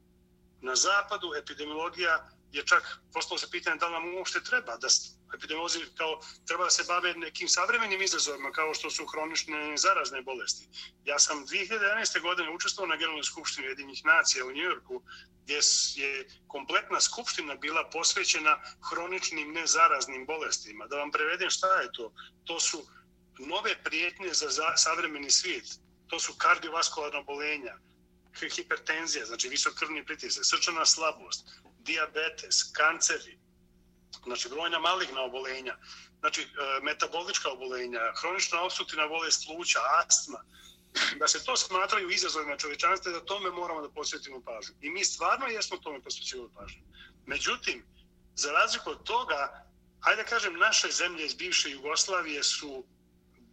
Na 0.62 0.76
zapadu 0.76 1.34
epidemiologija 1.34 2.30
je 2.52 2.66
čak 2.66 3.00
postalo 3.14 3.38
se 3.38 3.52
pitanje 3.52 3.78
da 3.78 3.88
li 3.88 3.94
nam 3.94 4.16
uopšte 4.16 4.44
treba 4.44 4.78
da 4.78 4.88
epidemiolozi 5.36 5.80
kao 5.98 6.22
treba 6.48 6.64
da 6.64 6.70
se 6.70 6.84
bave 6.88 7.14
nekim 7.14 7.48
savremenim 7.48 8.02
izazovima 8.02 8.52
kao 8.52 8.74
što 8.74 8.90
su 8.90 9.06
hronične 9.06 9.78
zarazne 9.78 10.22
bolesti. 10.22 10.68
Ja 11.06 11.20
sam 11.20 11.46
2011. 11.46 12.22
godine 12.22 12.52
učestvovao 12.52 12.90
na 12.90 12.96
Generalnoj 12.96 13.24
skupštini 13.24 13.68
jedinih 13.68 14.06
nacija 14.06 14.46
u 14.46 14.52
Njujorku 14.52 15.04
gdje 15.44 15.60
je 15.96 16.28
kompletna 16.48 17.02
skupština 17.02 17.56
bila 17.56 17.90
posvećena 17.90 18.62
hroničnim 18.90 19.54
nezaraznim 19.54 20.26
bolestima. 20.26 20.88
Da 20.88 20.96
vam 20.98 21.12
prevedem 21.12 21.50
šta 21.50 21.82
je 21.82 21.90
to? 21.92 22.14
To 22.44 22.60
su 22.60 22.88
nove 23.40 23.84
prijetnje 23.84 24.34
za 24.34 24.78
savremeni 24.78 25.32
svijet. 25.32 25.66
To 26.08 26.20
su 26.20 26.34
kardiovaskularna 26.38 27.22
bolenja, 27.22 27.78
hipertenzija, 28.56 29.26
znači 29.26 29.50
visok 29.50 29.74
krvni 29.74 30.06
pritisak, 30.06 30.46
srčana 30.46 30.86
slabost, 30.86 31.48
diabetes, 31.80 32.64
kanceri, 32.74 33.40
znači 34.24 34.50
brojna 34.50 34.80
maligna 34.80 35.22
obolenja, 35.22 35.78
znači 36.20 36.42
e, 36.42 36.46
metabolička 36.84 37.50
obolenja, 37.50 38.00
hronična 38.22 38.62
obstruktivna 38.62 39.08
bolest 39.08 39.46
pluća, 39.48 39.80
astma, 40.00 40.44
da 41.20 41.28
se 41.28 41.44
to 41.46 41.58
smatraju 41.58 42.10
izazovima 42.10 42.58
čovječanstva, 42.58 43.12
da 43.12 43.26
tome 43.26 43.52
moramo 43.52 43.82
da 43.82 43.90
posvetimo 43.90 44.42
pažnju. 44.42 44.76
I 44.82 44.90
mi 44.90 45.06
stvarno 45.06 45.48
jesmo 45.48 45.78
tome 45.78 46.02
posvećivali 46.02 46.50
pažnju. 46.56 46.82
Međutim, 47.26 47.86
za 48.36 48.52
razliku 48.52 48.90
od 48.90 49.04
toga, 49.04 49.68
hajde 50.00 50.24
da 50.24 50.30
kažem, 50.30 50.58
naše 50.58 50.92
zemlje 50.92 51.26
iz 51.26 51.34
bivše 51.34 51.72
Jugoslavije 51.72 52.44
su 52.44 52.86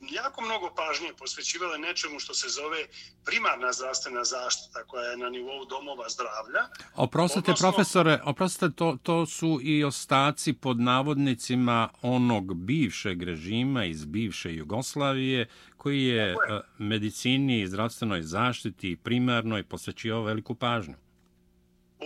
jako 0.00 0.40
mnogo 0.42 0.74
pažnje 0.76 1.12
posvećivale 1.18 1.78
nečemu 1.78 2.20
što 2.20 2.34
se 2.34 2.48
zove 2.48 2.78
primarna 3.24 3.72
zdravstvena 3.72 4.24
zaštita 4.24 4.84
koja 4.84 5.10
je 5.10 5.16
na 5.16 5.30
nivou 5.30 5.64
domova 5.64 6.08
zdravlja. 6.08 6.68
Oprostite, 6.94 7.50
Odnosno... 7.50 7.70
profesore, 7.70 8.20
oprostite, 8.24 8.70
to, 8.76 8.98
to 9.02 9.26
su 9.26 9.60
i 9.62 9.84
ostaci 9.84 10.52
pod 10.52 10.80
navodnicima 10.80 11.88
onog 12.02 12.54
bivšeg 12.54 13.22
režima 13.22 13.84
iz 13.84 14.04
bivše 14.04 14.54
Jugoslavije 14.54 15.48
koji 15.76 16.02
je, 16.02 16.14
je. 16.14 16.30
Eh, 16.32 16.60
medicini 16.78 17.60
i 17.60 17.66
zdravstvenoj 17.66 18.22
zaštiti 18.22 18.96
primarnoj 18.96 19.62
posvećivao 19.62 20.22
veliku 20.22 20.54
pažnju. 20.54 21.03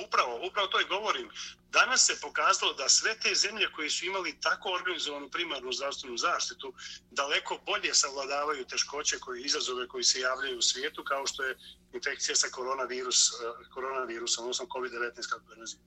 Upravo, 0.06 0.46
upravo 0.48 0.68
to 0.68 0.80
i 0.80 0.84
govorim. 0.84 1.30
Danas 1.70 2.06
se 2.06 2.20
pokazalo 2.20 2.72
da 2.72 2.88
sve 2.88 3.18
te 3.18 3.34
zemlje 3.34 3.72
koje 3.72 3.90
su 3.90 4.04
imali 4.04 4.40
tako 4.40 4.72
organizovanu 4.72 5.30
primarnu 5.30 5.72
zdravstvenu 5.72 6.16
zaštitu 6.16 6.74
daleko 7.10 7.58
bolje 7.66 7.94
savladavaju 7.94 8.64
teškoće 8.64 9.18
koje 9.18 9.42
izazove 9.42 9.88
koji 9.88 10.04
se 10.04 10.20
javljaju 10.20 10.58
u 10.58 10.62
svijetu 10.62 11.04
kao 11.04 11.26
što 11.26 11.44
je 11.44 11.58
infekcija 11.92 12.36
sa 12.36 12.48
koronavirus, 12.48 13.30
eh, 13.32 13.70
koronavirusom, 13.74 14.44
odnosno 14.44 14.66
COVID-19 14.66 15.28
kako 15.30 15.52
je 15.52 15.58
nazivam. 15.58 15.84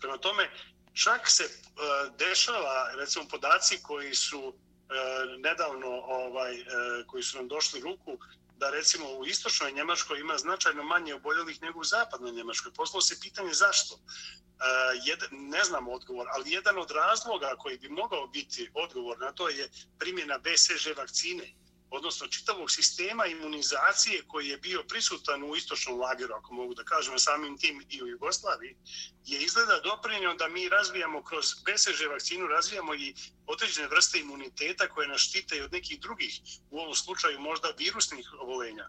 Prema 0.00 0.18
tome, 0.18 0.50
čak 0.92 1.30
se 1.30 1.44
eh, 1.44 2.10
dešava, 2.18 2.92
recimo, 2.96 3.28
podaci 3.28 3.82
koji 3.82 4.14
su 4.14 4.54
eh, 4.54 5.38
nedavno, 5.38 5.88
ovaj, 6.06 6.64
koji 7.06 7.22
su 7.22 7.36
nam 7.36 7.48
došli 7.48 7.80
ruku, 7.80 8.18
da 8.56 8.70
recimo 8.70 9.10
u 9.10 9.26
istočnoj 9.26 9.72
Njemačkoj 9.72 10.20
ima 10.20 10.38
značajno 10.38 10.82
manje 10.82 11.14
oboljelih 11.14 11.62
nego 11.62 11.80
u 11.80 11.84
zapadnoj 11.84 12.32
Njemačkoj. 12.32 12.72
Poslao 12.72 13.00
se 13.00 13.20
pitanje 13.20 13.54
zašto. 13.54 13.94
E, 13.94 14.00
jed, 15.04 15.18
ne 15.30 15.64
znam 15.64 15.88
odgovor, 15.88 16.26
ali 16.30 16.52
jedan 16.52 16.78
od 16.78 16.90
razloga 16.90 17.56
koji 17.58 17.78
bi 17.78 17.88
mogao 17.88 18.26
biti 18.26 18.70
odgovor 18.74 19.18
na 19.18 19.32
to 19.32 19.48
je 19.48 19.70
primjena 19.98 20.38
BCG 20.38 20.98
vakcine 20.98 21.54
odnosno 21.96 22.26
čitavog 22.26 22.70
sistema 22.70 23.26
imunizacije 23.26 24.22
koji 24.28 24.48
je 24.48 24.58
bio 24.58 24.82
prisutan 24.88 25.42
u 25.42 25.56
istočnom 25.56 26.00
lageru, 26.00 26.34
ako 26.34 26.54
mogu 26.54 26.74
da 26.74 26.84
kažem, 26.84 27.18
samim 27.18 27.58
tim 27.58 27.84
i 27.88 28.02
u 28.02 28.06
Jugoslaviji, 28.06 28.76
je 29.24 29.40
izgleda 29.40 29.80
doprinio 29.80 30.34
da 30.34 30.48
mi 30.48 30.68
razvijamo 30.68 31.24
kroz 31.24 31.46
BCG 31.64 32.08
vakcinu, 32.10 32.46
razvijamo 32.46 32.94
i 32.94 33.14
određene 33.46 33.88
vrste 33.88 34.18
imuniteta 34.18 34.88
koje 34.88 35.08
nas 35.08 35.20
štite 35.20 35.64
od 35.64 35.72
nekih 35.72 36.00
drugih, 36.00 36.40
u 36.70 36.78
ovom 36.78 36.94
slučaju 36.94 37.40
možda 37.40 37.74
virusnih 37.78 38.32
obolenja. 38.40 38.88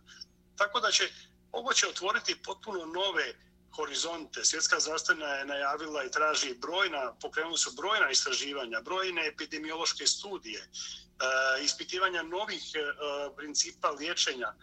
Tako 0.57 0.79
da 0.79 0.91
će, 0.91 1.09
ovo 1.51 1.73
će 1.73 1.87
otvoriti 1.87 2.41
potpuno 2.43 2.85
nove 2.85 3.33
horizonte. 3.77 4.45
Svjetska 4.45 4.79
zdravstvena 4.79 5.27
je 5.27 5.45
najavila 5.45 6.03
i 6.03 6.11
traži 6.11 6.53
brojna, 6.53 7.13
pokrenuli 7.21 7.57
su 7.57 7.71
brojna 7.71 8.09
istraživanja, 8.11 8.81
brojne 8.81 9.27
epidemiološke 9.27 10.07
studije, 10.07 10.61
uh, 10.61 11.63
ispitivanja 11.65 12.23
novih 12.23 12.63
uh, 12.75 13.37
principa 13.37 13.89
liječenja 13.89 14.53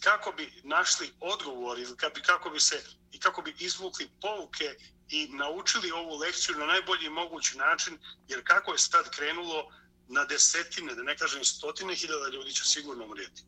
kako 0.00 0.32
bi 0.32 0.52
našli 0.64 1.10
odgovor 1.20 1.78
ili 1.78 1.96
kako 2.26 2.50
bi 2.50 2.60
se 2.60 2.82
i 3.12 3.18
kako 3.18 3.42
bi 3.42 3.54
izvukli 3.58 4.10
pouke 4.20 4.74
i 5.08 5.28
naučili 5.28 5.90
ovu 5.90 6.16
lekciju 6.16 6.58
na 6.58 6.66
najbolji 6.66 7.08
mogući 7.10 7.58
način, 7.58 7.98
jer 8.28 8.40
kako 8.44 8.72
je 8.72 8.78
sad 8.78 9.10
krenulo 9.10 9.68
na 10.08 10.24
desetine, 10.24 10.94
da 10.94 11.02
ne 11.02 11.16
kažem 11.16 11.44
stotine 11.44 11.94
hiljada 11.94 12.28
ljudi 12.28 12.52
će 12.52 12.64
sigurno 12.64 13.04
umrijeti. 13.04 13.42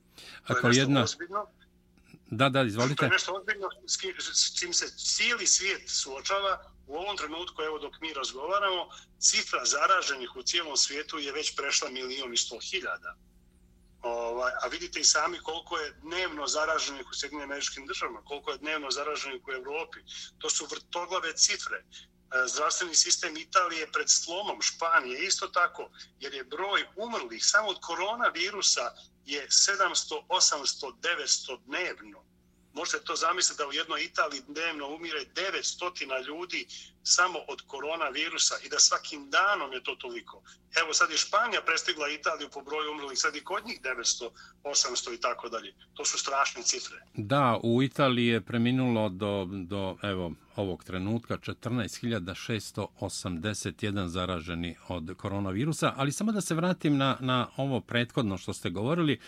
Ako 0.46 0.68
jedna... 0.68 1.02
Ozbiljno. 1.02 1.46
Da, 2.36 2.48
da, 2.48 2.62
izvolite. 2.62 2.96
To 2.96 3.04
je 3.04 3.10
nešto 3.10 3.32
ozbiljno 3.32 3.68
s 4.34 4.58
čim 4.58 4.72
se 4.72 4.86
cijeli 4.96 5.46
svijet 5.46 5.82
suočava, 5.90 6.74
u 6.86 6.96
ovom 6.96 7.16
trenutku, 7.16 7.62
evo 7.62 7.78
dok 7.78 8.00
mi 8.00 8.12
razgovaramo, 8.12 8.88
cifra 9.18 9.64
zaraženih 9.64 10.36
u 10.36 10.42
cijelom 10.42 10.76
svijetu 10.76 11.18
je 11.18 11.32
već 11.32 11.56
prešla 11.56 11.90
milijon 11.90 12.34
i 12.34 12.36
sto 12.36 12.58
hiljada. 12.60 13.16
Ovaj, 14.02 14.52
a 14.62 14.66
vidite 14.68 15.00
i 15.00 15.04
sami 15.04 15.38
koliko 15.38 15.78
je 15.78 15.92
dnevno 16.02 16.46
zaraženih 16.46 17.06
u 17.10 17.14
Sjedinim 17.14 17.44
američkim 17.44 17.86
državama, 17.86 18.22
koliko 18.24 18.50
je 18.50 18.58
dnevno 18.58 18.90
zaraženih 18.90 19.48
u 19.48 19.52
Evropi. 19.52 19.98
To 20.38 20.50
su 20.50 20.66
vrtoglave 20.70 21.32
cifre. 21.32 21.84
E, 22.34 22.48
zdravstveni 22.48 22.94
sistem 22.94 23.36
Italije 23.36 23.92
pred 23.92 24.10
slomom, 24.10 24.62
Španije 24.62 25.26
isto 25.26 25.48
tako, 25.48 25.90
jer 26.20 26.34
je 26.34 26.44
broj 26.44 26.86
umrlih 26.96 27.44
samo 27.46 27.68
od 27.68 27.80
koronavirusa 27.80 28.94
je 29.24 29.48
700, 29.48 30.26
800, 30.28 30.92
900 31.00 31.60
dnevno. 31.66 32.24
Možete 32.72 33.04
to 33.04 33.16
zamisliti 33.16 33.58
da 33.58 33.68
u 33.68 33.72
jednoj 33.72 34.04
Italiji 34.04 34.42
dnevno 34.48 34.88
umire 34.88 35.20
900 35.34 36.26
ljudi 36.26 36.66
samo 37.04 37.38
od 37.48 37.62
koronavirusa 37.66 38.54
i 38.64 38.68
da 38.68 38.78
svakim 38.78 39.30
danom 39.30 39.72
je 39.72 39.82
to 39.82 39.94
toliko. 39.94 40.42
Evo 40.82 40.92
sad 40.92 41.10
je 41.10 41.16
Španija 41.16 41.62
prestigla 41.62 42.08
Italiju 42.08 42.48
po 42.52 42.62
broju 42.62 42.92
umrlih, 42.92 43.18
sad 43.18 43.36
i 43.36 43.40
kod 43.40 43.66
njih 43.66 43.80
900, 43.82 44.30
800 44.62 45.14
i 45.14 45.20
tako 45.20 45.48
dalje. 45.48 45.74
To 45.94 46.04
su 46.04 46.18
strašne 46.18 46.62
cifre. 46.62 46.96
Da, 47.14 47.60
u 47.62 47.82
Italiji 47.82 48.26
je 48.26 48.40
preminulo 48.40 49.08
do, 49.08 49.48
do 49.50 49.96
evo, 50.02 50.32
ovog 50.56 50.84
trenutka 50.84 51.36
14.681 51.36 54.06
zaraženi 54.06 54.76
od 54.88 55.14
koronavirusa, 55.16 55.92
ali 55.96 56.12
samo 56.12 56.32
da 56.32 56.40
se 56.40 56.54
vratim 56.54 56.96
na, 56.96 57.16
na 57.20 57.48
ovo 57.56 57.80
prethodno 57.80 58.38
što 58.38 58.52
ste 58.52 58.70
govorili, 58.70 59.18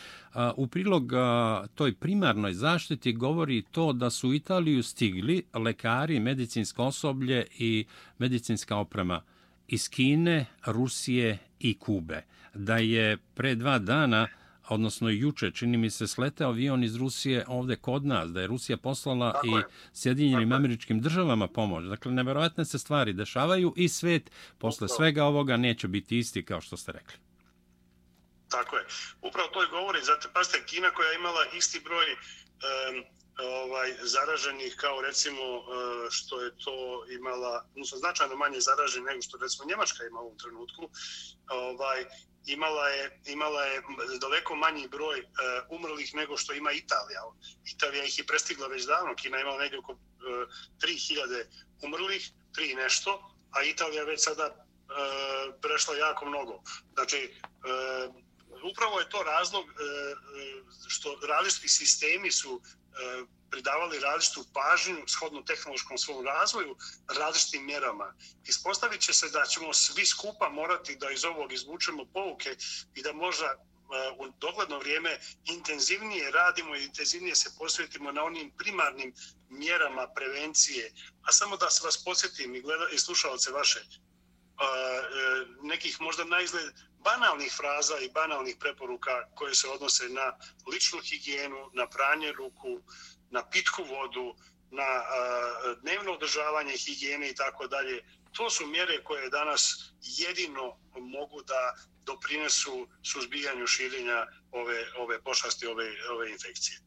u 0.57 0.67
prilog 0.67 1.13
toj 1.75 1.95
primarnoj 1.95 2.55
zaštiti 2.55 3.13
govori 3.13 3.63
to 3.63 3.93
da 3.93 4.11
su 4.11 4.29
u 4.29 4.35
Italiju 4.35 4.83
stigli 4.83 5.47
lekari, 5.55 6.21
medicinsko 6.21 6.85
osoblje 6.85 7.47
i 7.59 7.66
medicinska 8.19 8.77
oprema 8.77 9.23
iz 9.69 9.89
Kine, 9.89 10.47
Rusije 10.67 11.39
i 11.61 11.79
Kube. 11.79 12.23
Da 12.55 12.77
je 12.77 13.17
pre 13.35 13.55
dva 13.55 13.79
dana 13.79 14.29
odnosno 14.69 15.09
juče, 15.09 15.51
čini 15.51 15.77
mi 15.77 15.91
se, 15.91 16.07
slete 16.07 16.45
avion 16.45 16.85
iz 16.85 16.97
Rusije 16.97 17.45
ovde 17.49 17.77
kod 17.77 18.07
nas, 18.07 18.31
da 18.31 18.41
je 18.41 18.47
Rusija 18.47 18.77
poslala 18.77 19.33
Tako 19.33 19.47
i 19.47 19.51
je. 19.51 19.65
Sjedinjenim 19.93 20.49
Tako 20.49 20.57
američkim 20.57 21.01
državama 21.01 21.49
pomoć. 21.49 21.85
Dakle, 21.85 22.13
neverovatne 22.13 22.65
se 22.65 22.79
stvari 22.79 23.13
dešavaju 23.13 23.73
i 23.77 23.89
svet 23.89 24.31
posle 24.59 24.85
Upravo. 24.85 24.97
svega 24.97 25.25
ovoga 25.25 25.57
neće 25.57 25.89
biti 25.89 26.19
isti, 26.19 26.45
kao 26.45 26.61
što 26.61 26.77
ste 26.77 26.93
rekli. 26.93 27.17
Tako 28.49 28.77
je. 28.77 28.85
Upravo 29.23 29.49
to 29.53 29.63
je 29.63 29.69
govori. 29.69 29.99
Zato, 30.03 30.29
pazite, 30.35 30.65
Kina 30.67 30.91
koja 30.91 31.09
je 31.09 31.17
imala 31.17 31.43
isti 31.59 31.81
broj 31.85 32.07
um, 32.13 33.05
ovaj 33.39 33.95
zaraženih 34.03 34.77
kao 34.77 35.01
recimo 35.01 35.43
e, 35.43 35.63
što 36.11 36.41
je 36.43 36.51
to 36.65 37.07
imala, 37.11 37.65
odnosno 37.71 37.99
značajno 37.99 38.37
manje 38.37 38.61
zaražen 38.61 39.05
nego 39.05 39.23
što 39.23 39.39
recimo 39.39 39.65
Njemačka 39.69 40.05
ima 40.05 40.21
u 40.21 40.27
ovom 40.27 40.39
trenutku, 40.39 40.91
ovaj 41.49 42.05
imala 42.47 42.89
je 42.89 43.21
imala 43.27 43.65
je 43.65 43.83
daleko 44.21 44.55
manji 44.55 44.89
broj 44.89 45.21
uh, 45.21 45.27
umrlih 45.79 46.15
nego 46.15 46.37
što 46.37 46.53
ima 46.53 46.73
Italija. 46.73 47.23
Italija 47.75 48.05
ih 48.05 48.19
je 48.19 48.27
prestigla 48.27 48.67
već 48.67 48.85
davno, 48.85 49.15
Kina 49.15 49.41
imala 49.41 49.59
negdje 49.59 49.79
oko 49.79 49.93
e, 49.93 49.97
uh, 49.97 50.49
3000 50.79 51.45
umrlih, 51.83 52.31
tri 52.55 52.75
nešto, 52.75 53.35
a 53.51 53.63
Italija 53.63 54.05
već 54.05 54.25
sada 54.25 54.47
uh, 54.47 55.55
prešla 55.63 55.97
jako 55.97 56.27
mnogo. 56.27 56.63
Znači, 56.95 57.35
upravo 58.73 59.01
je 59.01 59.09
to 59.09 59.23
razlog 59.23 59.65
što 60.89 61.19
različiti 61.29 61.69
sistemi 61.69 62.33
su 62.33 62.63
E, 62.97 63.25
pridavali 63.51 64.01
različitu 64.01 64.45
pažnju 64.53 65.05
shodno 65.07 65.43
tehnološkom 65.43 65.99
svom 65.99 66.27
razvoju 66.27 66.77
različitim 67.19 67.67
mjerama. 67.67 68.15
Ispostavit 68.45 69.01
će 69.01 69.13
se 69.13 69.29
da 69.31 69.47
ćemo 69.47 69.75
svi 69.75 70.07
skupa 70.07 70.49
morati 70.49 70.97
da 70.97 71.11
iz 71.11 71.25
ovog 71.25 71.53
izvučemo 71.53 72.05
pouke 72.05 72.57
i 72.95 73.03
da 73.03 73.13
možda 73.13 73.47
e, 73.47 73.57
u 74.19 74.29
dogledno 74.39 74.79
vrijeme 74.79 75.21
intenzivnije 75.45 76.31
radimo 76.31 76.77
i 76.77 76.85
intenzivnije 76.85 77.35
se 77.35 77.51
posvetimo 77.59 78.13
na 78.13 78.25
onim 78.25 78.51
primarnim 78.59 79.15
mjerama 79.49 80.09
prevencije. 80.15 80.93
A 81.23 81.33
samo 81.33 81.57
da 81.57 81.71
se 81.71 81.85
vas 81.85 82.05
podsjetim 82.05 82.55
i, 82.55 82.61
gleda, 82.61 82.89
i 82.93 82.99
slušalce 82.99 83.51
vaše, 83.51 83.81
e, 83.81 83.87
nekih 85.63 86.01
možda 86.01 86.25
na 86.25 86.41
izgled 86.41 86.75
banalnih 87.09 87.53
fraza 87.57 87.99
i 87.99 88.11
banalnih 88.11 88.57
preporuka 88.61 89.15
koje 89.35 89.55
se 89.55 89.69
odnose 89.69 90.09
na 90.09 90.27
ličnu 90.73 91.01
higijenu, 91.01 91.71
na 91.73 91.87
pranje 91.87 92.33
ruku, 92.33 92.81
na 93.31 93.51
pitku 93.51 93.85
vodu, 93.85 94.35
na 94.71 94.89
dnevno 95.83 96.13
održavanje 96.13 96.77
higijene 96.77 97.31
i 97.31 97.35
tako 97.35 97.67
dalje. 97.67 98.05
To 98.33 98.51
su 98.51 98.67
mjere 98.67 99.05
koje 99.05 99.31
danas 99.31 99.93
jedino 100.03 100.79
mogu 100.95 101.43
da 101.43 101.75
doprinesu 102.05 102.89
suzbijanju 103.03 103.67
širenja 103.67 104.27
ove, 104.53 104.87
ove 104.99 105.23
pošasti, 105.23 105.67
ove, 105.67 105.89
ove 106.11 106.31
infekcije. 106.31 106.86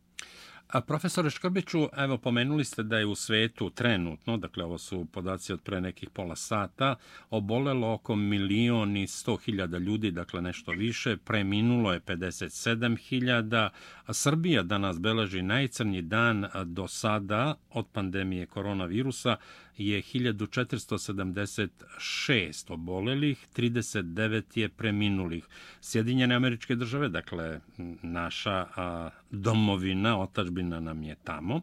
A 0.69 0.81
profesore 0.81 1.29
Škrbiću, 1.29 1.89
evo 1.97 2.17
pomenuli 2.17 2.65
ste 2.65 2.83
da 2.83 2.97
je 2.97 3.05
u 3.05 3.15
svetu 3.15 3.69
trenutno, 3.69 4.37
dakle 4.37 4.63
ovo 4.63 4.77
su 4.77 5.05
podaci 5.11 5.53
od 5.53 5.61
pre 5.61 5.81
nekih 5.81 6.09
pola 6.09 6.35
sata, 6.35 6.95
obolelo 7.29 7.93
oko 7.93 8.15
milion 8.15 8.97
i 8.97 9.07
sto 9.07 9.37
hiljada 9.37 9.77
ljudi, 9.77 10.11
dakle 10.11 10.41
nešto 10.41 10.71
više, 10.71 11.17
preminulo 11.17 11.93
je 11.93 11.99
57 11.99 12.97
hiljada, 12.97 13.69
a 14.05 14.13
Srbija 14.13 14.63
danas 14.63 14.99
beleži 14.99 15.41
najcrnji 15.41 16.01
dan 16.01 16.45
do 16.65 16.87
sada 16.87 17.55
od 17.69 17.87
pandemije 17.87 18.45
koronavirusa, 18.45 19.35
je 19.79 20.01
1476 20.01 22.73
obolelih, 22.73 23.47
39 23.55 24.57
je 24.57 24.69
preminulih. 24.69 25.45
Sjedinjene 25.81 26.35
američke 26.35 26.75
države, 26.75 27.09
dakle 27.09 27.59
naša 28.01 28.67
a, 28.75 29.09
domovina, 29.31 30.21
otačbina 30.21 30.79
nam 30.79 31.03
je 31.03 31.15
tamo. 31.23 31.61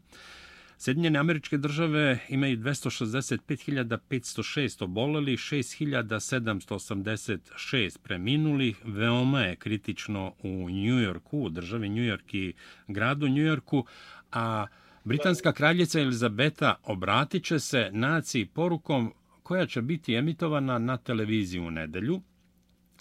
Sjedinjene 0.79 1.19
američke 1.19 1.59
države 1.59 2.19
imaju 2.29 2.57
265.506 2.57 4.85
obolelih, 4.85 5.39
6.786 5.39 7.99
preminulih. 8.03 8.77
Veoma 8.85 9.41
je 9.41 9.57
kritično 9.57 10.35
u 10.43 10.71
Njujorku, 10.71 11.39
u 11.39 11.49
državi 11.49 11.89
Njujork 11.89 12.35
i 12.35 12.53
gradu 12.89 13.29
Njujorku, 13.29 13.87
a 14.33 14.67
Britanska 15.07 15.53
kraljica 15.53 16.01
Elizabeta 16.01 16.81
obratit 16.83 17.45
će 17.45 17.59
se 17.59 17.91
naciji 17.93 18.47
porukom 18.47 19.15
koja 19.43 19.67
će 19.67 19.83
biti 19.83 20.15
emitovana 20.15 20.79
na 20.79 20.97
televiziji 20.97 21.61
u 21.61 21.71
nedelju. 21.71 22.21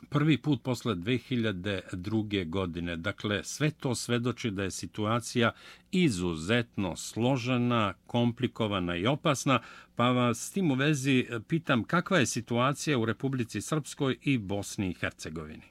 Prvi 0.09 0.37
put 0.37 0.63
posle 0.63 0.95
2002. 0.95 2.49
godine. 2.49 2.95
Dakle, 2.95 3.43
sve 3.43 3.71
to 3.71 3.95
svedoči 3.95 4.51
da 4.51 4.63
je 4.63 4.71
situacija 4.71 5.51
izuzetno 5.91 6.95
složena, 6.95 7.93
komplikovana 8.07 8.95
i 8.95 9.07
opasna, 9.07 9.61
pa 9.95 10.09
vas 10.09 10.37
s 10.37 10.51
tim 10.51 10.71
u 10.71 10.75
vezi 10.75 11.27
pitam 11.47 11.83
kakva 11.83 12.17
je 12.19 12.25
situacija 12.25 12.97
u 12.97 13.05
Republici 13.05 13.61
Srpskoj 13.61 14.17
i 14.21 14.37
Bosni 14.37 14.89
i 14.89 14.93
Hercegovini? 14.93 15.63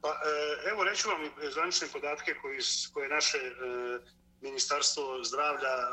Pa, 0.00 0.08
e, 0.08 0.70
evo 0.72 0.84
reću 0.84 1.08
vam 1.08 1.22
e, 1.24 1.50
zvanične 1.50 1.88
podatke 1.92 2.34
koji, 2.42 2.58
koje 2.92 3.08
naše 3.08 3.38
e, 3.38 4.21
Ministarstvo 4.42 5.24
zdravlja 5.24 5.74
e, 5.78 5.90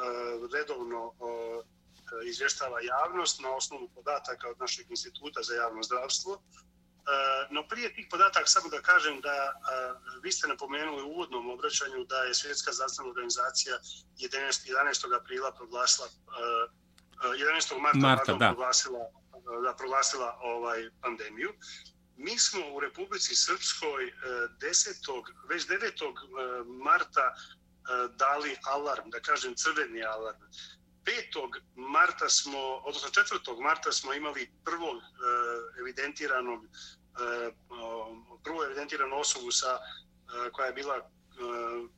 redovno 0.54 1.14
e, 1.14 2.28
izvještava 2.30 2.80
javnost 2.82 3.42
na 3.42 3.50
osnovu 3.56 3.90
podataka 3.96 4.50
od 4.50 4.60
našeg 4.60 4.86
instituta 4.90 5.44
za 5.44 5.54
javno 5.56 5.84
zdravstvo. 5.84 6.34
E, 6.34 6.40
no 7.50 7.68
prije 7.68 7.94
tih 7.96 8.08
podataka 8.12 8.46
samo 8.46 8.70
da 8.70 8.82
kažem 8.82 9.22
da 9.22 9.54
vi 10.24 10.32
ste 10.32 10.48
napomenuli 10.48 11.04
u 11.04 11.10
uvodnom 11.10 11.50
obraćanju 11.50 12.06
da 12.06 12.24
je 12.24 12.34
Svjetska 12.34 12.72
zdravstvena 12.72 13.10
organizacija 13.10 13.76
11. 14.18 14.74
11. 14.74 15.22
aprila 15.22 15.52
proglasila 15.52 16.08
11. 17.22 17.82
marta, 17.82 17.98
Marta 17.98 18.34
da. 18.34 18.48
proglasila 18.48 19.00
da 19.64 19.74
proglasila 19.74 20.38
ovaj 20.42 20.90
pandemiju. 21.02 21.54
Mi 22.18 22.40
smo 22.40 22.62
u 22.76 22.80
Republici 22.80 23.36
Srpskoj 23.36 24.14
10. 24.60 25.24
već 25.50 25.68
9. 25.68 26.66
marta 26.84 27.36
E, 27.88 28.08
dali 28.16 28.58
alarm, 28.64 29.10
da 29.10 29.20
kažem 29.20 29.56
crveni 29.56 30.04
alarm. 30.04 30.40
5. 31.34 31.62
marta 31.76 32.30
smo, 32.30 32.60
odnosno 32.60 33.10
4. 33.10 33.62
marta 33.62 33.92
smo 33.92 34.14
imali 34.14 34.52
prvog 34.66 34.98
e, 34.98 35.06
evidentiranog 35.80 36.66
e, 36.66 37.52
prvu 38.44 38.64
evidentiranu 38.64 39.20
osobu 39.20 39.52
sa, 39.52 39.80
koja 40.52 40.68
je 40.68 40.74
bila 40.74 41.10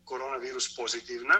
koronavirus 0.05 0.75
pozitivna. 0.75 1.35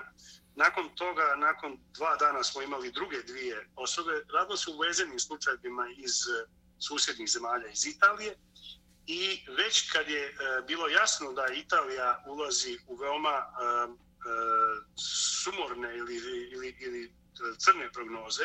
Nakon 0.55 0.95
toga, 0.95 1.35
nakon 1.37 1.77
dva 1.93 2.15
dana 2.15 2.43
smo 2.43 2.61
imali 2.61 2.91
druge 2.91 3.21
dvije 3.23 3.69
osobe. 3.75 4.23
Radno 4.33 4.57
se 4.57 4.71
u 4.71 4.77
vezenim 4.77 5.19
slučajima 5.19 5.87
iz 5.97 6.13
susjednih 6.79 7.29
zemalja 7.29 7.67
iz 7.67 7.85
Italije. 7.85 8.35
I 9.05 9.45
već 9.57 9.91
kad 9.91 10.09
je 10.09 10.35
bilo 10.67 10.87
jasno 10.87 11.33
da 11.33 11.47
Italija 11.47 12.23
ulazi 12.27 12.77
u 12.87 12.95
veoma 12.95 13.45
E, 14.21 14.31
sumorne 15.43 15.97
ili, 15.97 16.15
ili, 16.51 16.75
ili 16.79 17.13
crne 17.57 17.91
prognoze, 17.91 18.43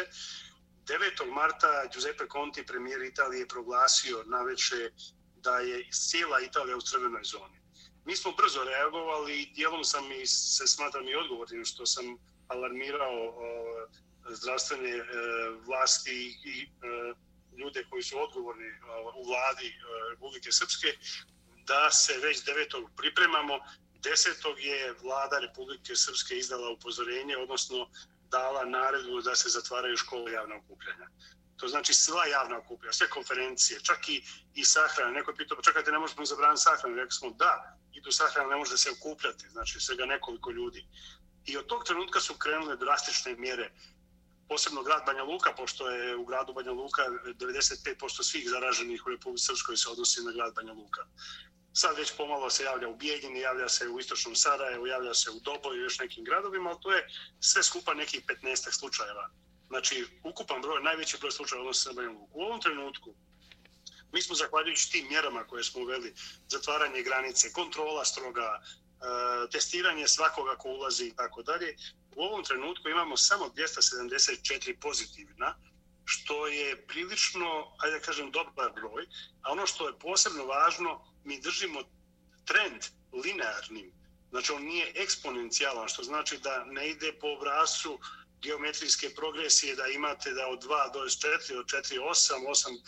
9. 0.85 1.33
marta 1.33 1.87
Giuseppe 1.93 2.27
Conti, 2.33 2.67
premijer 2.67 3.03
Italije, 3.03 3.49
proglasio 3.49 4.25
na 4.27 4.43
veče 4.43 4.91
da 5.37 5.59
je 5.59 5.89
cijela 5.93 6.41
Italija 6.41 6.77
u 6.77 6.81
crvenoj 6.81 7.25
zoni. 7.25 7.61
Mi 8.05 8.17
smo 8.17 8.33
brzo 8.33 8.65
reagovali 8.65 9.43
i 9.43 9.53
dijelom 9.55 9.85
sam 9.85 10.13
i 10.13 10.27
se 10.27 10.67
smatram 10.67 11.09
i 11.09 11.15
odgovornim 11.15 11.65
što 11.65 11.87
sam 11.87 12.05
alarmirao 12.49 13.19
o, 13.29 13.87
zdravstvene 14.29 14.91
e, 14.91 15.03
vlasti 15.67 16.39
i 16.45 16.63
e, 16.63 16.67
ljude 17.59 17.85
koji 17.91 18.03
su 18.03 18.19
odgovorni 18.19 18.67
e, 18.67 18.79
u 19.17 19.23
vladi 19.25 19.67
e, 19.67 19.75
Republike 20.11 20.53
Srpske, 20.53 20.89
da 21.67 21.91
se 21.91 22.19
već 22.19 22.45
9. 22.45 22.87
pripremamo. 22.97 23.55
Desetog 24.11 24.61
je 24.61 24.95
vlada 25.03 25.39
Republike 25.39 25.97
Srpske 25.97 26.39
izdala 26.39 26.71
upozorenje, 26.71 27.37
odnosno 27.37 27.89
dala 28.31 28.65
naredbu 28.65 29.21
da 29.21 29.35
se 29.35 29.49
zatvaraju 29.49 29.97
škole 29.97 30.33
javna 30.33 30.57
okupljanja. 30.57 31.09
To 31.57 31.69
znači 31.69 31.95
sva 31.95 32.27
javna 32.27 32.59
okupljanja, 32.59 32.93
sve 32.93 33.09
konferencije, 33.09 33.81
čak 33.81 34.09
i, 34.09 34.23
i 34.55 34.65
sahrane. 34.65 35.13
Neko 35.13 35.31
je 35.31 35.37
pitao, 35.37 35.57
pa 35.57 35.63
čekajte, 35.63 35.93
ne 35.93 35.99
možemo 35.99 36.25
zabraniti 36.25 36.63
sahrane. 36.63 36.97
Rekli 36.97 37.19
smo, 37.19 37.31
da, 37.31 37.79
idu 37.93 38.13
sahrane 38.13 38.49
ne 38.49 38.57
može 38.57 38.79
se 38.79 38.91
okupljati, 38.91 39.49
znači 39.49 39.81
svega 39.81 40.07
nekoliko 40.07 40.51
ljudi. 40.51 40.87
I 41.45 41.57
od 41.57 41.67
tog 41.67 41.85
trenutka 41.85 42.21
su 42.21 42.35
krenule 42.35 42.77
drastične 42.77 43.37
mjere, 43.37 43.71
posebno 44.49 44.83
grad 44.83 45.03
Banja 45.07 45.23
Luka, 45.23 45.53
pošto 45.57 45.91
je 45.91 46.17
u 46.17 46.25
gradu 46.25 46.53
Banja 46.53 46.73
Luka 46.73 47.03
95% 47.03 48.23
svih 48.23 48.51
zaraženih 48.51 49.07
u 49.07 49.11
Republike 49.11 49.43
Srpskoj 49.43 49.77
se 49.77 49.89
odnosi 49.89 50.23
na 50.23 50.33
grad 50.33 50.55
Banja 50.55 50.73
Luka. 50.73 51.07
Sad 51.79 51.97
već 51.99 52.13
pomalo 52.17 52.51
se 52.51 52.65
javlja 52.65 52.89
u 52.89 52.97
Bijeljini, 52.97 53.41
javlja 53.41 53.69
se 53.69 53.89
u 53.89 54.01
Istočnom 54.01 54.35
Sarajevu, 54.35 54.87
javlja 54.87 55.15
se 55.15 55.31
u 55.31 55.41
Doboju 55.41 55.81
i 55.81 55.85
još 55.85 55.99
nekim 55.99 56.25
gradovima, 56.25 56.71
ali 56.71 56.79
to 56.83 56.93
je 56.93 57.09
sve 57.41 57.63
skupa 57.63 57.95
nekih 57.95 58.25
15 58.27 58.79
slučajeva. 58.79 59.31
Znači, 59.69 60.07
ukupan 60.25 60.63
broj, 60.63 60.83
najveći 60.83 61.19
broj 61.21 61.31
slučajeva 61.31 61.63
odnosi 61.63 61.81
se 61.81 61.89
na 61.89 61.95
Banja 61.95 62.11
Luku. 62.11 62.39
U 62.39 62.43
ovom 62.43 62.61
trenutku, 62.61 63.15
mi 64.13 64.23
smo 64.23 64.35
zahvaljujući 64.35 64.91
tim 64.91 65.09
mjerama 65.09 65.45
koje 65.45 65.65
smo 65.65 65.83
uveli, 65.83 66.15
zatvaranje 66.49 67.03
granice, 67.03 67.53
kontrola 67.53 68.05
stroga, 68.05 68.61
e, 68.61 69.51
testiranje 69.51 70.09
svakoga 70.09 70.57
ko 70.57 70.69
ulazi 70.69 71.07
i 71.07 71.17
tako 71.17 71.43
dalje, 71.43 71.77
u 72.17 72.23
ovom 72.23 72.45
trenutku 72.45 72.89
imamo 72.89 73.17
samo 73.17 73.45
274 73.45 74.81
pozitivna, 74.81 75.59
što 76.05 76.47
je 76.47 76.87
prilično, 76.87 77.77
ajde 77.79 77.99
da 77.99 78.05
kažem, 78.05 78.31
dobar 78.31 78.73
broj. 78.73 79.07
A 79.43 79.53
ono 79.53 79.67
što 79.67 79.89
je 79.89 79.99
posebno 79.99 80.45
važno, 80.45 81.16
mi 81.27 81.41
držimo 81.41 81.83
trend 82.45 82.83
linearnim. 83.13 83.93
Znači, 84.31 84.53
on 84.53 84.63
nije 84.63 84.93
eksponencijalan, 84.95 85.89
što 85.89 86.03
znači 86.03 86.39
da 86.39 86.65
ne 86.65 86.89
ide 86.89 87.13
po 87.21 87.27
obrasu 87.29 87.99
geometrijske 88.43 89.11
progresije, 89.15 89.77
da 89.77 89.87
imate 89.87 90.33
da 90.33 90.49
od 90.49 90.65
2 90.65 90.93
do 90.93 91.01
4, 91.01 91.59
od 91.59 91.67
4, 91.67 92.01
8, 92.01 92.35
8, 92.49 92.81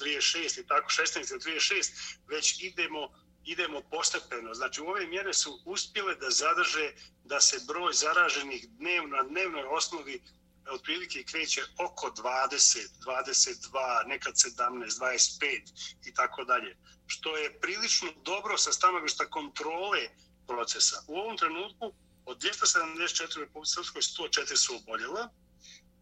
36 0.00 0.60
i 0.60 0.66
tako 0.66 0.88
16 0.90 1.30
ili 1.30 1.40
36, 1.40 2.18
već 2.26 2.62
idemo 2.62 3.08
idemo 3.44 3.82
postepeno. 3.90 4.54
Znači, 4.54 4.82
u 4.82 4.86
ove 4.86 5.06
mjere 5.06 5.34
su 5.34 5.62
uspjele 5.64 6.14
da 6.14 6.30
zadrže 6.30 6.92
da 7.24 7.40
se 7.40 7.60
broj 7.66 7.92
zaraženih 7.92 8.68
dnevno, 8.68 9.16
na 9.16 9.22
dnevnoj 9.22 9.64
osnovi 9.64 10.22
otprilike 10.70 11.22
kreće 11.22 11.62
oko 11.78 12.06
20, 12.06 12.88
22, 13.06 14.06
nekad 14.06 14.34
17, 14.34 14.98
25 15.00 15.62
i 16.06 16.14
tako 16.14 16.44
dalje. 16.44 16.76
Što 17.06 17.36
je 17.36 17.60
prilično 17.60 18.12
dobro 18.24 18.58
sa 18.58 18.72
stanovišta 18.72 19.30
kontrole 19.30 20.08
procesa. 20.46 21.02
U 21.06 21.16
ovom 21.16 21.36
trenutku 21.36 21.92
od 22.24 22.38
274 22.38 23.46
u 23.54 23.64
Srpskoj 23.64 24.02
104 24.02 24.56
su 24.56 24.76
oboljela, 24.76 25.28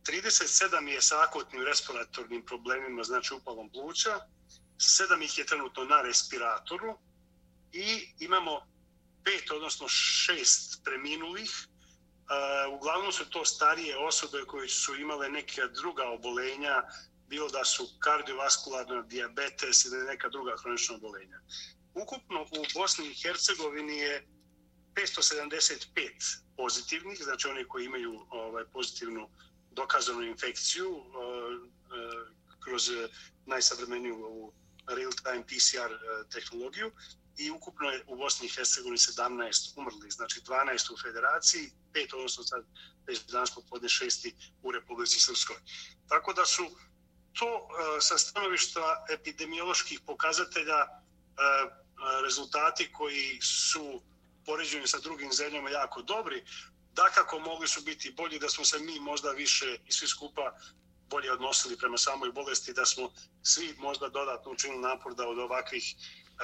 37 0.08 0.86
je 0.86 1.02
sa 1.02 1.22
akutnim 1.22 1.62
respiratornim 1.62 2.44
problemima, 2.44 3.02
znači 3.04 3.34
upalom 3.34 3.70
pluća, 3.70 4.20
7 4.78 5.24
ih 5.24 5.38
je 5.38 5.46
trenutno 5.46 5.84
na 5.84 6.02
respiratoru 6.02 6.98
i 7.72 8.14
imamo 8.18 8.66
pet, 9.24 9.50
odnosno 9.50 9.88
šest 9.88 10.84
preminulih. 10.84 11.50
Uh, 12.28 12.74
uglavnom 12.74 13.12
su 13.12 13.30
to 13.30 13.44
starije 13.44 13.96
osobe 13.96 14.44
koje 14.46 14.68
su 14.68 14.96
imale 14.96 15.28
neke 15.28 15.62
druga 15.74 16.04
obolenja, 16.08 16.82
bilo 17.26 17.48
da 17.48 17.64
su 17.64 17.88
kardiovaskularno 17.98 19.02
diabetes 19.02 19.84
ili 19.84 20.04
neka 20.04 20.28
druga 20.28 20.56
hronična 20.62 20.94
obolenja. 20.94 21.40
Ukupno 21.94 22.42
u 22.42 22.64
Bosni 22.74 23.06
i 23.06 23.14
Hercegovini 23.14 23.96
je 23.96 24.28
575 24.94 25.86
pozitivnih, 26.56 27.18
znači 27.24 27.48
oni 27.48 27.64
koji 27.68 27.84
imaju 27.84 28.26
ovaj 28.30 28.64
pozitivnu 28.64 29.30
dokazanu 29.70 30.22
infekciju 30.22 30.90
uh, 30.90 31.04
uh, 31.04 32.28
kroz 32.64 32.90
najsavremeniju 33.46 34.52
real-time 34.86 35.44
PCR 35.46 35.92
tehnologiju 36.30 36.92
i 37.38 37.50
ukupno 37.50 37.90
je 37.90 38.04
u 38.06 38.16
Bosni 38.16 38.46
i 38.46 38.50
Hercegovini 38.50 38.98
17 38.98 39.72
umrli, 39.76 40.10
znači 40.10 40.40
12 40.40 40.92
u 40.92 40.96
federaciji, 40.96 41.70
5 41.92 42.14
odnosno 42.14 42.44
sad 42.44 42.64
već 43.06 43.20
danas 43.20 43.54
popodne 43.54 43.88
6 43.88 44.32
u 44.62 44.72
Republici 44.72 45.20
Srpskoj. 45.20 45.56
Tako 46.08 46.32
da 46.32 46.46
su 46.46 46.70
to 47.38 47.46
e, 47.46 48.00
sa 48.00 48.18
stanovišta 48.18 49.04
epidemioloških 49.10 50.00
pokazatelja 50.06 50.78
e, 50.78 50.88
rezultati 52.22 52.92
koji 52.92 53.40
su 53.42 54.02
poređeni 54.46 54.88
sa 54.88 54.98
drugim 54.98 55.32
zemljama 55.32 55.70
jako 55.70 56.02
dobri, 56.02 56.44
da 56.92 57.10
kako 57.14 57.38
mogli 57.38 57.68
su 57.68 57.82
biti 57.82 58.14
bolji 58.16 58.38
da 58.38 58.48
smo 58.48 58.64
se 58.64 58.78
mi 58.78 59.00
možda 59.00 59.30
više 59.30 59.78
i 59.86 59.92
svi 59.92 60.06
skupa 60.06 60.52
bolje 61.10 61.32
odnosili 61.32 61.76
prema 61.76 61.98
samoj 61.98 62.32
bolesti, 62.32 62.72
da 62.72 62.86
smo 62.86 63.12
svi 63.42 63.74
možda 63.78 64.08
dodatno 64.08 64.52
učinili 64.52 64.80
napor 64.80 65.14
da 65.14 65.28
od 65.28 65.38
ovakvih 65.38 65.94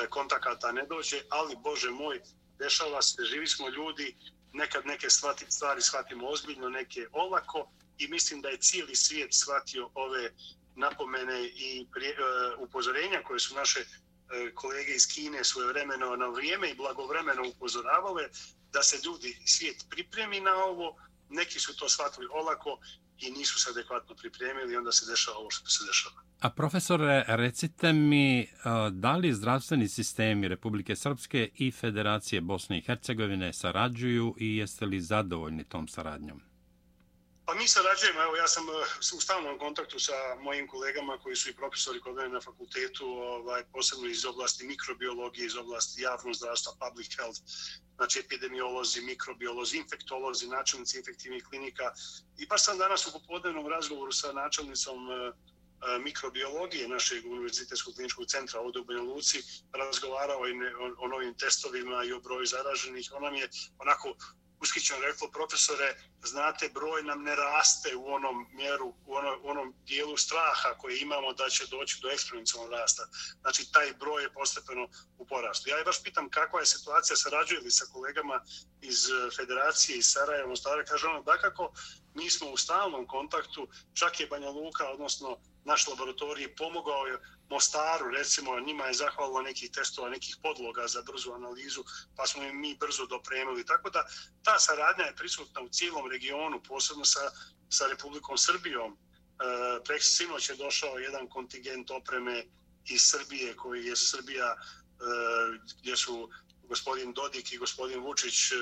E, 0.02 0.06
kontakata 0.06 0.72
ne 0.72 0.86
dođe, 0.86 1.22
ali 1.28 1.56
Bože 1.56 1.90
moj, 1.90 2.20
dešava 2.58 3.02
se, 3.02 3.24
živi 3.24 3.46
smo 3.46 3.68
ljudi, 3.68 4.16
nekad 4.52 4.86
neke 4.86 5.10
stvari 5.48 5.82
shvatimo 5.82 6.28
ozbiljno, 6.28 6.68
neke 6.68 7.06
olako 7.12 7.70
i 7.98 8.08
mislim 8.08 8.40
da 8.40 8.48
je 8.48 8.60
cijeli 8.60 8.96
svijet 8.96 9.34
shvatio 9.34 9.90
ove 9.94 10.30
napomene 10.76 11.44
i 11.44 11.86
prije, 11.92 12.10
e, 12.10 12.16
upozorenja 12.58 13.22
koje 13.22 13.40
su 13.40 13.54
naše 13.54 13.80
e, 13.80 14.54
kolege 14.54 14.92
iz 14.92 15.06
Kine 15.14 15.44
svoje 15.44 15.68
vremeno 15.68 16.16
na 16.16 16.26
vrijeme 16.26 16.70
i 16.70 16.74
blagovremeno 16.74 17.48
upozoravale 17.48 18.28
da 18.72 18.82
se 18.82 18.98
ljudi 19.04 19.38
svijet 19.46 19.76
pripremi 19.90 20.40
na 20.40 20.54
ovo, 20.64 20.96
neki 21.28 21.60
su 21.60 21.76
to 21.76 21.88
shvatili 21.88 22.26
olako 22.30 22.78
i 23.18 23.30
nisu 23.30 23.60
se 23.60 23.70
adekvatno 23.70 24.14
pripremili 24.14 24.72
i 24.72 24.76
onda 24.76 24.92
se 24.92 25.10
dešava 25.10 25.36
ovo 25.36 25.50
što 25.50 25.68
se 25.68 25.84
dešava. 25.86 26.14
A 26.40 26.50
profesore, 26.50 27.24
recite 27.28 27.92
mi, 27.92 28.40
e, 28.40 28.48
da 28.90 29.16
li 29.16 29.34
zdravstveni 29.34 29.88
sistemi 29.88 30.48
Republike 30.48 30.96
Srpske 30.96 31.50
i 31.54 31.70
Federacije 31.70 32.40
Bosne 32.40 32.78
i 32.78 32.82
Hercegovine 32.82 33.52
sarađuju 33.52 34.34
i 34.38 34.56
jeste 34.56 34.86
li 34.86 35.00
zadovoljni 35.00 35.64
tom 35.64 35.88
saradnjom? 35.88 36.40
Pa 37.46 37.54
mi 37.54 37.68
sarađujemo, 37.68 38.22
evo 38.22 38.36
ja 38.36 38.48
sam 38.48 38.64
eh, 38.68 39.16
u 39.16 39.20
stalnom 39.20 39.58
kontaktu 39.58 39.98
sa 39.98 40.12
mojim 40.40 40.66
kolegama 40.66 41.18
koji 41.18 41.36
su 41.36 41.50
i 41.50 41.54
profesori 41.54 42.00
kod 42.00 42.14
mene 42.14 42.28
na 42.28 42.40
fakultetu, 42.40 43.06
ovaj, 43.06 43.64
posebno 43.72 44.06
iz 44.08 44.24
oblasti 44.24 44.66
mikrobiologije, 44.66 45.46
iz 45.46 45.56
oblasti 45.56 46.02
javnog 46.02 46.34
zdravstva, 46.34 46.72
public 46.80 47.16
health, 47.16 47.40
znači 47.96 48.18
epidemiolozi, 48.18 49.00
mikrobiolozi, 49.00 49.76
infektolozi, 49.76 50.48
načelnici 50.48 50.98
infektivnih 50.98 51.44
klinika. 51.44 51.92
I 52.38 52.46
baš 52.46 52.64
sam 52.64 52.78
danas 52.78 53.06
u 53.06 53.12
popodnevnom 53.12 53.68
razgovoru 53.68 54.12
sa 54.12 54.32
načelnicom 54.32 55.10
eh, 55.10 55.14
eh, 55.14 55.98
mikrobiologije 55.98 56.88
našeg 56.88 57.26
univerzitetskog 57.26 57.94
kliničkog 57.94 58.26
centra 58.26 58.60
ovdje 58.60 58.80
u 58.80 58.84
Banja 58.84 59.02
Luci 59.02 59.38
razgovarao 59.72 60.40
o, 60.40 61.04
o 61.04 61.08
novim 61.08 61.34
testovima 61.34 62.04
i 62.04 62.12
o 62.12 62.20
broju 62.20 62.46
zaraženih. 62.46 63.10
Ona 63.12 63.30
mi 63.30 63.40
je 63.40 63.48
onako 63.78 64.16
uskićeno 64.64 65.00
reklo, 65.00 65.28
profesore, 65.38 65.88
znate, 66.22 66.68
broj 66.68 67.02
nam 67.02 67.22
ne 67.22 67.34
raste 67.36 67.96
u 67.96 68.04
onom 68.16 68.36
mjeru, 68.52 68.88
u 69.06 69.14
onom, 69.14 69.34
u 69.44 69.48
onom 69.48 69.74
dijelu 69.86 70.16
straha 70.16 70.68
koje 70.80 71.00
imamo 71.00 71.32
da 71.32 71.48
će 71.48 71.66
doći 71.66 71.98
do 72.02 72.08
eksponencijalnog 72.10 72.72
rasta. 72.72 73.02
Znači, 73.40 73.72
taj 73.72 73.92
broj 73.92 74.22
je 74.22 74.32
postepeno 74.32 74.88
u 75.18 75.26
porastu. 75.26 75.70
Ja 75.70 75.76
je 75.78 75.84
baš 75.84 76.02
pitam 76.02 76.30
kakva 76.30 76.60
je 76.60 76.66
situacija, 76.66 77.16
sarađuje 77.16 77.60
li 77.60 77.70
sa 77.70 77.84
kolegama 77.92 78.36
iz 78.80 78.98
e, 79.06 79.12
Federacije 79.36 79.98
iz 79.98 80.06
Sarajeva, 80.12 80.48
Mostara, 80.48 80.84
kaže 80.84 81.06
ono, 81.06 81.22
da 81.22 81.38
kako 81.38 81.72
mi 82.14 82.30
smo 82.30 82.50
u 82.50 82.56
stalnom 82.56 83.06
kontaktu, 83.06 83.68
čak 83.94 84.20
je 84.20 84.26
Banja 84.26 84.50
Luka, 84.50 84.90
odnosno 84.90 85.38
naš 85.64 85.86
laboratorij 85.88 86.54
pomogao 86.56 87.06
je 87.06 87.18
Mostaru, 87.54 88.10
recimo, 88.10 88.60
njima 88.60 88.86
je 88.86 88.94
zahvalilo 88.94 89.42
nekih 89.42 89.70
testova, 89.70 90.08
nekih 90.08 90.36
podloga 90.42 90.86
za 90.86 91.02
brzu 91.02 91.32
analizu, 91.32 91.84
pa 92.16 92.26
smo 92.26 92.42
im 92.42 92.60
mi 92.60 92.76
brzo 92.76 93.06
dopremili. 93.06 93.66
Tako 93.66 93.90
da 93.90 94.02
ta 94.42 94.58
saradnja 94.58 95.04
je 95.04 95.16
prisutna 95.16 95.60
u 95.60 95.68
cijelom 95.68 96.10
regionu, 96.10 96.62
posebno 96.68 97.04
sa, 97.04 97.20
sa 97.70 97.86
Republikom 97.86 98.38
Srbijom. 98.38 98.92
E, 98.92 98.98
prek 99.84 100.02
sinoć 100.02 100.48
je 100.48 100.56
došao 100.56 100.98
jedan 100.98 101.28
kontingent 101.28 101.90
opreme 101.90 102.44
iz 102.88 103.02
Srbije, 103.02 103.56
koji 103.56 103.84
je 103.86 103.96
Srbija, 103.96 104.50
e, 104.50 104.58
gdje 105.80 105.96
su 105.96 106.30
gospodin 106.62 107.12
Dodik 107.12 107.52
i 107.52 107.58
gospodin 107.58 108.00
Vučić 108.00 108.52
e, 108.52 108.56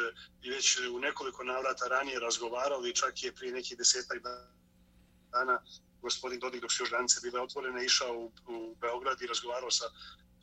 već 0.50 0.78
u 0.78 0.98
nekoliko 0.98 1.44
navrata 1.44 1.88
ranije 1.88 2.20
razgovarali, 2.20 2.94
čak 2.94 3.22
je 3.22 3.34
prije 3.34 3.52
nekih 3.52 3.78
desetak 3.78 4.18
dana 5.32 5.62
gospodin 6.02 6.40
Dodik 6.40 6.60
dok 6.60 6.72
su 6.72 6.82
još 6.82 6.90
granice 6.90 7.20
bile 7.22 7.40
otvorene, 7.40 7.84
išao 7.84 8.14
u, 8.14 8.32
u 8.46 8.76
Beograd 8.80 9.22
i 9.22 9.26
razgovarao 9.26 9.70
sa 9.70 9.84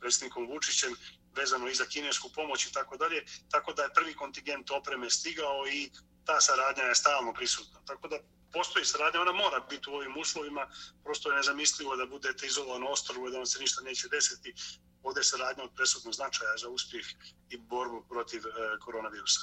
predsjednikom 0.00 0.46
Vučićem 0.46 0.94
vezano 1.36 1.68
i 1.68 1.74
za 1.74 1.84
kinesku 1.84 2.30
pomoć 2.34 2.66
i 2.66 2.72
tako 2.72 2.96
dalje. 2.96 3.24
Tako 3.50 3.72
da 3.72 3.82
je 3.82 3.94
prvi 3.94 4.14
kontingent 4.14 4.70
opreme 4.70 5.10
stigao 5.10 5.66
i 5.68 5.90
ta 6.24 6.40
saradnja 6.40 6.82
je 6.84 6.94
stalno 6.94 7.32
prisutna. 7.32 7.80
Tako 7.86 8.08
da 8.08 8.18
postoji 8.52 8.84
saradnja, 8.84 9.20
ona 9.20 9.32
mora 9.32 9.60
biti 9.70 9.90
u 9.90 9.94
ovim 9.94 10.16
uslovima, 10.16 10.70
prosto 11.04 11.30
je 11.30 11.36
nezamislivo 11.36 11.96
da 11.96 12.06
budete 12.06 12.46
izolovan 12.46 12.84
ostrovo 12.88 13.28
i 13.28 13.30
da 13.30 13.36
vam 13.36 13.46
se 13.46 13.60
ništa 13.60 13.82
neće 13.82 14.08
desiti. 14.08 14.54
Ovdje 15.02 15.20
je 15.20 15.24
saradnja 15.24 15.64
od 15.64 15.70
presudnog 15.76 16.14
značaja 16.14 16.56
za 16.62 16.68
uspjeh 16.68 17.06
i 17.50 17.56
borbu 17.58 18.04
protiv 18.08 18.40
e, 18.46 18.78
koronavirusa. 18.80 19.40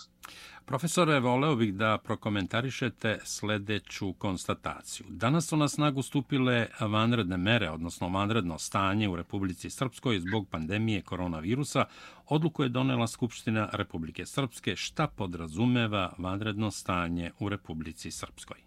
Profesore, 0.66 1.20
voleo 1.20 1.56
bih 1.56 1.74
da 1.74 1.98
prokomentarišete 1.98 3.20
sljedeću 3.26 4.14
konstataciju. 4.14 5.06
Danas 5.10 5.48
su 5.48 5.58
na 5.58 5.68
snagu 5.68 6.02
stupile 6.02 6.68
vanredne 6.80 7.38
mere, 7.38 7.70
odnosno 7.70 8.10
vanredno 8.10 8.60
stanje 8.60 9.10
u 9.10 9.16
Republici 9.16 9.70
Srpskoj 9.70 10.20
zbog 10.20 10.50
pandemije 10.50 11.02
koronavirusa. 11.02 11.86
Odluku 12.26 12.64
je 12.64 12.70
donela 12.70 13.08
Skupština 13.08 13.70
Republike 13.74 14.26
Srpske. 14.26 14.76
Šta 14.76 15.08
podrazumeva 15.08 16.14
vanredno 16.18 16.72
stanje 16.72 17.32
u 17.40 17.50
Republici 17.50 18.12
Srpskoj? 18.12 18.67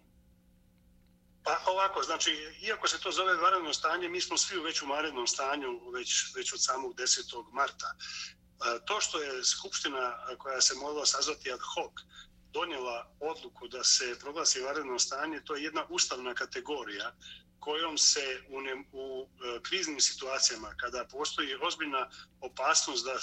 Pa 1.43 1.61
ovako, 1.65 2.03
znači, 2.03 2.55
iako 2.61 2.87
se 2.87 2.99
to 2.99 3.11
zove 3.11 3.35
vanredno 3.35 3.73
stanje, 3.73 4.09
mi 4.09 4.21
smo 4.21 4.37
svi 4.37 4.59
već 4.59 4.81
u 4.81 4.87
vanrednom 4.87 5.27
stanju 5.27 5.89
već, 5.93 6.35
već 6.35 6.53
od 6.53 6.63
samog 6.63 6.95
10. 6.95 7.51
marta. 7.51 7.95
E, 7.95 8.85
to 8.85 9.01
što 9.01 9.21
je 9.21 9.43
Skupština 9.43 10.17
e, 10.31 10.37
koja 10.37 10.61
se 10.61 10.75
mogla 10.75 11.05
sazvati 11.05 11.51
ad 11.51 11.59
hoc 11.75 11.91
donijela 12.53 13.11
odluku 13.19 13.67
da 13.67 13.83
se 13.83 14.19
proglasi 14.19 14.61
vanredno 14.61 14.99
stanje, 14.99 15.41
to 15.43 15.55
je 15.55 15.63
jedna 15.63 15.85
ustavna 15.89 16.33
kategorija 16.33 17.13
kojom 17.59 17.97
se 17.97 18.41
u, 18.49 18.61
ne, 18.61 18.83
u 18.91 19.27
e, 19.27 19.59
kriznim 19.63 19.99
situacijama, 19.99 20.75
kada 20.77 21.05
postoji 21.11 21.55
ozbiljna 21.61 22.09
opasnost 22.41 23.05
da 23.05 23.13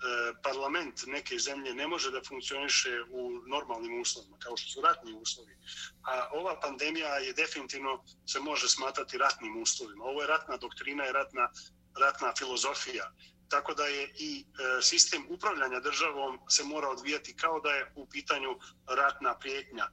E, 0.00 0.32
parlament 0.42 1.06
neke 1.06 1.38
zemlje 1.38 1.74
ne 1.74 1.86
može 1.86 2.10
da 2.10 2.20
funkcioniše 2.28 3.02
u 3.10 3.30
normalnim 3.46 4.00
uslovima, 4.00 4.36
kao 4.38 4.56
što 4.56 4.70
su 4.70 4.80
ratni 4.80 5.12
uslovi. 5.12 5.56
A 6.02 6.28
ova 6.32 6.60
pandemija 6.60 7.16
je 7.16 7.32
definitivno 7.32 8.04
se 8.26 8.40
može 8.40 8.68
smatrati 8.68 9.18
ratnim 9.18 9.62
uslovima. 9.62 10.04
Ovo 10.04 10.20
je 10.20 10.26
ratna 10.26 10.56
doktrina 10.56 11.08
i 11.08 11.12
ratna, 11.12 11.50
ratna 11.94 12.32
filozofija 12.38 13.12
tako 13.50 13.74
da 13.74 13.86
je 13.86 14.12
i 14.18 14.44
e, 14.44 14.82
sistem 14.82 15.26
upravljanja 15.28 15.80
državom 15.80 16.38
se 16.48 16.64
mora 16.64 16.88
odvijati 16.88 17.36
kao 17.36 17.60
da 17.60 17.70
je 17.70 17.92
u 17.96 18.06
pitanju 18.08 18.58
ratna 18.86 19.38
prijetnja. 19.38 19.84
E, 19.84 19.92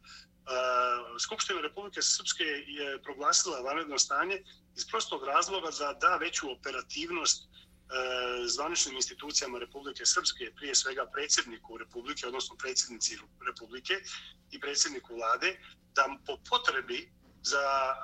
Skupština 1.20 1.62
Republike 1.62 2.02
Srpske 2.02 2.44
je 2.68 3.02
proglasila 3.04 3.60
vanredno 3.60 3.98
stanje 3.98 4.44
iz 4.76 4.88
prostog 4.88 5.24
razloga 5.24 5.72
za 5.72 5.94
da 5.94 6.18
veću 6.18 6.52
operativnost 6.52 7.50
E, 7.88 8.48
zvaničnim 8.48 8.96
institucijama 8.96 9.60
Republike 9.60 10.06
Srpske, 10.06 10.52
prije 10.56 10.76
svega 10.76 11.06
predsjedniku 11.14 11.78
Republike, 11.78 12.28
odnosno 12.28 12.56
predsjednici 12.56 13.18
Republike 13.48 13.94
i 14.52 14.60
predsjedniku 14.60 15.16
vlade, 15.16 15.60
da 15.96 16.10
po 16.26 16.38
potrebi 16.50 17.12
za 17.44 17.68
e, 17.68 17.98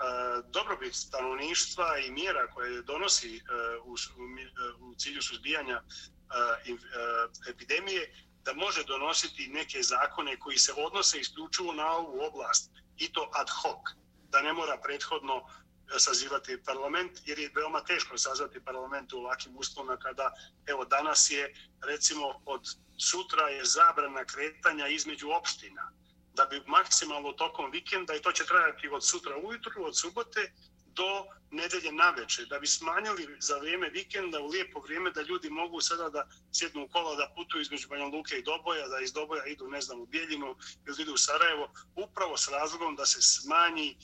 dobrobit 0.50 0.96
stanovništva 0.96 1.98
i 1.98 2.12
mjera 2.12 2.48
koje 2.48 2.82
donosi 2.82 3.38
e, 3.38 3.42
u, 4.80 4.96
cilju 4.96 5.22
suzbijanja 5.22 5.82
epidemije, 7.50 8.14
da 8.44 8.54
može 8.54 8.84
donositi 8.84 9.48
neke 9.48 9.82
zakone 9.82 10.40
koji 10.40 10.58
se 10.58 10.74
odnose 10.78 11.20
isključivo 11.20 11.74
na 11.74 11.92
ovu 11.92 12.22
oblast 12.22 12.72
i 12.98 13.14
to 13.14 13.30
ad 13.34 13.50
hoc, 13.50 13.80
da 14.30 14.42
ne 14.42 14.54
mora 14.54 14.78
prethodno 14.84 15.46
sazivati 15.98 16.64
parlament, 16.66 17.12
jer 17.26 17.40
je 17.40 17.52
veoma 17.56 17.84
teško 17.84 18.18
sazvati 18.18 18.66
parlament 18.66 19.14
u 19.14 19.18
ovakvim 19.18 19.58
uslovima 19.58 19.98
kada, 19.98 20.34
evo, 20.68 20.86
danas 20.86 21.32
je, 21.32 21.56
recimo, 21.82 22.42
od 22.46 22.62
sutra 22.98 23.50
je 23.50 23.66
zabrana 23.66 24.26
kretanja 24.26 24.88
između 24.88 25.30
opština. 25.30 25.92
Da 26.34 26.46
bi 26.46 26.64
maksimalno 26.68 27.32
tokom 27.32 27.72
vikenda, 27.72 28.16
i 28.16 28.22
to 28.22 28.32
će 28.32 28.46
trajati 28.46 28.88
od 28.88 29.06
sutra 29.06 29.38
ujutru, 29.38 29.86
od 29.86 29.98
subote 29.98 30.52
do 30.96 31.26
nedelje 31.52 31.92
na 31.92 32.10
večer, 32.10 32.46
da 32.46 32.60
bi 32.60 32.68
smanjili 32.68 33.38
za 33.40 33.58
vrijeme 33.58 33.90
vikenda 33.90 34.40
u 34.40 34.48
lijepo 34.48 34.80
vrijeme 34.80 35.12
da 35.12 35.22
ljudi 35.22 35.50
mogu 35.50 35.82
sada 35.82 36.10
da 36.10 36.28
sjednu 36.54 36.84
u 36.84 36.88
kola, 36.88 37.16
da 37.16 37.34
putuju 37.36 37.62
između 37.62 37.88
Banja 37.88 38.06
Luke 38.06 38.38
i 38.38 38.44
Doboja, 38.44 38.88
da 38.88 39.00
iz 39.00 39.14
Doboja 39.14 39.46
idu, 39.46 39.68
ne 39.68 39.82
znam, 39.82 40.02
u 40.02 40.06
Bijeljinu 40.06 40.56
ili 40.88 41.02
idu 41.02 41.14
u 41.14 41.18
Sarajevo, 41.18 41.74
upravo 41.96 42.38
s 42.38 42.48
razlogom 42.48 42.96
da 42.96 43.06
se 43.06 43.22
smanji 43.22 43.98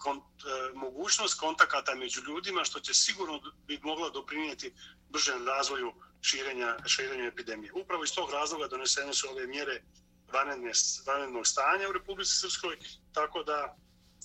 kont, 0.00 0.24
e, 0.44 0.72
mogućnost 0.74 1.40
kontakata 1.40 1.94
među 1.94 2.20
ljudima, 2.28 2.64
što 2.64 2.80
će 2.80 2.94
sigurno 2.94 3.40
bi 3.66 3.78
mogla 3.82 4.10
doprinijeti 4.10 4.74
bržem 5.08 5.46
razvoju 5.46 5.92
širenja, 6.20 6.76
širenja 6.86 7.24
epidemije. 7.24 7.72
Upravo 7.72 8.04
iz 8.04 8.12
tog 8.12 8.30
razloga 8.30 8.68
donesene 8.68 9.14
su 9.14 9.28
ove 9.30 9.46
mjere 9.46 9.82
vanrednog 11.06 11.46
stanja 11.46 11.88
u 11.88 11.92
Republici 11.92 12.34
Srpskoj, 12.36 12.76
tako 13.12 13.42
da 13.42 13.76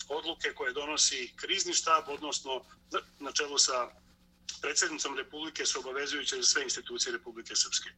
odluke 0.10 0.54
koje 0.54 0.74
donosi 0.74 1.34
krizni 1.36 1.74
štab, 1.74 2.04
odnosno 2.08 2.66
na 3.20 3.32
čelu 3.32 3.58
sa 3.58 3.90
predsjednicom 4.62 5.18
Republike 5.18 5.66
su 5.66 5.80
obavezujuće 5.80 6.36
za 6.36 6.44
sve 6.44 6.64
institucije 6.64 7.14
Republike 7.14 7.56
Srpske. 7.56 7.90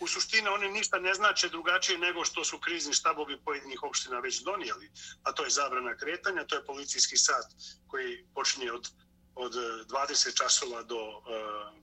U 0.00 0.06
suštini 0.06 0.48
one 0.48 0.68
ništa 0.68 0.98
ne 0.98 1.14
znače 1.14 1.48
drugačije 1.48 1.98
nego 1.98 2.24
što 2.24 2.44
su 2.44 2.58
krizni 2.58 2.94
štabovi 2.94 3.38
pojedinih 3.44 3.82
opština 3.82 4.18
već 4.20 4.42
donijeli, 4.42 4.90
a 5.22 5.32
to 5.32 5.44
je 5.44 5.50
zabrana 5.50 5.96
kretanja, 5.96 6.44
to 6.44 6.56
je 6.56 6.64
policijski 6.64 7.16
sat 7.16 7.46
koji 7.86 8.26
počinje 8.34 8.72
od, 8.72 8.88
od 9.34 9.54
e, 9.54 9.58
20 9.58 10.36
časova 10.36 10.82
do 10.82 10.96
uh, 10.96 11.24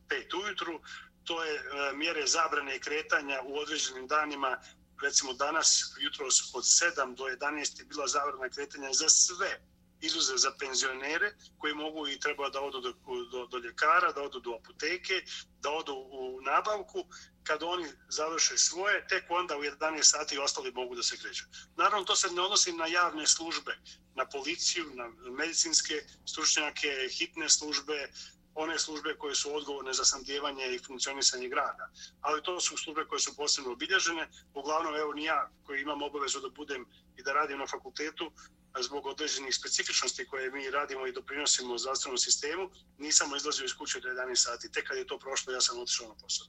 e, 0.10 0.15
5 0.15 0.43
ujutru, 0.43 0.82
to 1.23 1.43
je 1.43 1.54
uh, 1.54 1.97
mjere 1.97 2.28
zabrane 2.28 2.80
kretanja 2.80 3.41
u 3.43 3.58
određenim 3.58 4.08
danima. 4.08 4.58
Recimo 5.02 5.34
danas 5.34 5.95
jutro 5.99 6.26
od 6.54 6.63
7 6.63 7.15
do 7.15 7.23
11 7.23 7.80
je 7.80 7.86
bila 7.86 8.08
zabrana 8.08 8.49
kretanja 8.49 8.93
za 8.93 9.10
sve 9.10 9.60
izuze 10.05 10.37
za 10.37 10.51
penzionere 10.59 11.33
koji 11.57 11.73
mogu 11.73 12.07
i 12.07 12.19
treba 12.19 12.49
da 12.49 12.61
odu 12.61 12.81
do, 12.81 12.93
do, 13.31 13.47
do 13.47 13.57
ljekara, 13.57 14.11
da 14.11 14.21
odu 14.21 14.39
do 14.39 14.55
apoteke, 14.55 15.23
da 15.59 15.69
odu 15.71 15.93
u 15.93 16.41
nabavku. 16.41 17.05
Kad 17.43 17.63
oni 17.63 17.87
završe 18.09 18.57
svoje, 18.57 19.07
tek 19.07 19.23
onda 19.29 19.57
u 19.57 19.63
11 19.63 20.03
sati 20.03 20.37
ostali 20.37 20.71
mogu 20.71 20.95
da 20.95 21.03
se 21.03 21.17
kreću. 21.17 21.43
Naravno, 21.75 22.05
to 22.05 22.15
se 22.15 22.31
ne 22.31 22.41
odnosi 22.41 22.71
na 22.71 22.87
javne 22.87 23.27
službe, 23.27 23.77
na 24.15 24.25
policiju, 24.25 24.85
na 24.93 25.07
medicinske 25.31 25.93
stručnjake, 26.25 26.89
hitne 27.17 27.49
službe, 27.49 28.07
one 28.55 28.79
službe 28.79 29.15
koje 29.17 29.35
su 29.35 29.55
odgovorne 29.55 29.93
za 29.93 30.05
sandjevanje 30.05 30.75
i 30.75 30.79
funkcionisanje 30.79 31.49
grada. 31.49 31.89
Ali 32.21 32.43
to 32.43 32.59
su 32.59 32.77
službe 32.77 33.05
koje 33.05 33.19
su 33.19 33.35
posebno 33.35 33.71
obilježene. 33.71 34.29
Uglavnom, 34.53 34.95
evo, 34.95 35.13
ni 35.13 35.23
ja 35.23 35.49
koji 35.63 35.81
imam 35.81 36.01
obavezu 36.01 36.39
da 36.39 36.49
budem 36.49 36.85
i 37.17 37.23
da 37.23 37.33
radim 37.33 37.57
na 37.57 37.67
fakultetu, 37.67 38.31
zbog 38.81 39.05
određenih 39.05 39.55
specifičnosti 39.55 40.25
koje 40.25 40.51
mi 40.51 40.69
radimo 40.69 41.07
i 41.07 41.13
doprinosimo 41.13 41.77
zdravstvenom 41.77 42.17
sistemu, 42.17 42.69
nisam 42.97 43.36
izlazio 43.38 43.65
iz 43.65 43.73
kuće 43.73 43.99
do 43.99 44.09
11 44.09 44.36
sati. 44.36 44.71
Tek 44.71 44.88
kad 44.88 44.97
je 44.97 45.07
to 45.07 45.19
prošlo, 45.19 45.53
ja 45.53 45.62
sam 45.62 45.79
otišao 45.79 46.07
na 46.07 46.15
posao. 46.15 46.47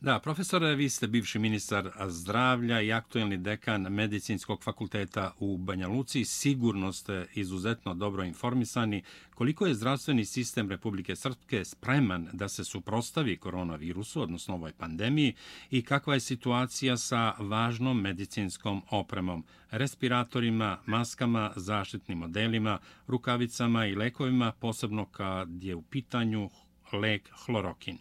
Da, 0.00 0.18
profesore, 0.18 0.74
vi 0.74 0.88
ste 0.88 1.06
bivši 1.06 1.38
ministar 1.38 1.90
zdravlja 2.08 2.80
i 2.80 2.92
aktuelni 2.92 3.36
dekan 3.36 3.82
medicinskog 3.82 4.62
fakulteta 4.62 5.34
u 5.38 5.58
Banja 5.58 5.88
Luci. 5.88 6.24
Sigurno 6.24 6.92
ste 6.92 7.26
izuzetno 7.34 7.94
dobro 7.94 8.24
informisani 8.24 9.02
koliko 9.34 9.66
je 9.66 9.74
zdravstveni 9.74 10.24
sistem 10.24 10.70
Republike 10.70 11.16
Srpske 11.16 11.64
spreman 11.64 12.28
da 12.32 12.48
se 12.48 12.64
suprostavi 12.64 13.36
koronavirusu, 13.36 14.22
odnosno 14.22 14.54
ovoj 14.54 14.72
pandemiji, 14.72 15.34
i 15.70 15.82
kakva 15.82 16.14
je 16.14 16.20
situacija 16.20 16.96
sa 16.96 17.34
važnom 17.38 18.00
medicinskom 18.00 18.82
opremom, 18.90 19.44
respiratorima, 19.70 20.78
maskama, 20.86 21.52
zaštitnim 21.60 22.18
modelima, 22.18 22.78
rukavicama 23.06 23.86
i 23.86 23.94
lekovima, 23.94 24.52
posebno 24.52 25.06
kad 25.12 25.48
je 25.62 25.74
u 25.74 25.82
pitanju 25.82 26.50
lek 26.92 27.30
hlorokin. 27.44 27.98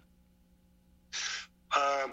A, 1.69 2.07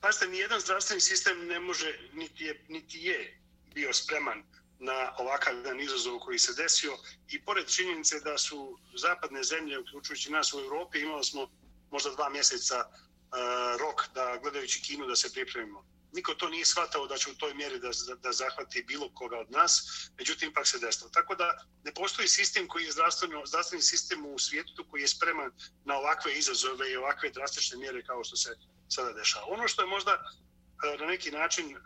pazite, 0.00 0.26
nijedan 0.26 0.60
zdravstveni 0.60 1.00
sistem 1.00 1.46
ne 1.46 1.60
može, 1.60 1.98
niti 2.12 2.44
je, 2.44 2.64
niti 2.68 2.98
je 2.98 3.40
bio 3.74 3.92
spreman 3.92 4.42
na 4.78 5.12
ovakav 5.18 5.56
jedan 5.56 5.80
izazov 5.80 6.18
koji 6.18 6.38
se 6.38 6.62
desio 6.62 6.92
i 7.28 7.42
pored 7.42 7.66
činjenice 7.66 8.20
da 8.20 8.38
su 8.38 8.78
zapadne 8.94 9.42
zemlje, 9.42 9.78
uključujući 9.78 10.32
nas 10.32 10.54
u 10.54 10.58
Europi, 10.58 11.00
imali 11.00 11.24
smo 11.24 11.48
možda 11.90 12.10
dva 12.10 12.28
mjeseca 12.28 12.84
uh, 12.88 13.80
rok 13.80 14.14
da 14.14 14.38
gledajući 14.42 14.82
kinu 14.82 15.06
da 15.06 15.16
se 15.16 15.32
pripremimo. 15.32 15.84
Niko 16.12 16.34
to 16.34 16.48
nije 16.48 16.64
shvatao 16.64 17.06
da 17.06 17.18
će 17.18 17.30
u 17.30 17.34
toj 17.34 17.54
mjeri 17.54 17.78
da, 17.78 17.90
da 18.22 18.32
zahvati 18.32 18.82
bilo 18.82 19.10
koga 19.14 19.38
od 19.38 19.50
nas, 19.50 19.82
međutim 20.18 20.50
ipak 20.50 20.66
se 20.66 20.78
desilo. 20.78 21.10
Tako 21.10 21.34
da 21.34 21.66
ne 21.84 21.94
postoji 21.94 22.28
sistem 22.28 22.68
koji 22.68 22.84
je 22.84 22.92
zdravstveno, 22.92 23.46
zdravstveni 23.46 23.82
sistem 23.82 24.26
u 24.26 24.38
svijetu 24.38 24.86
koji 24.90 25.02
je 25.02 25.08
spreman 25.08 25.52
na 25.84 25.98
ovakve 25.98 26.38
izazove 26.38 26.92
i 26.92 26.96
ovakve 26.96 27.30
drastične 27.30 27.78
mjere 27.78 28.02
kao 28.04 28.24
što 28.24 28.36
se 28.36 28.56
sada 28.88 29.12
dešava. 29.12 29.46
Ono 29.48 29.68
što 29.68 29.82
je 29.82 29.88
možda 29.88 30.12
eh, 30.12 30.96
na 30.98 31.06
neki 31.06 31.30
način 31.30 31.76
eh, 31.76 31.80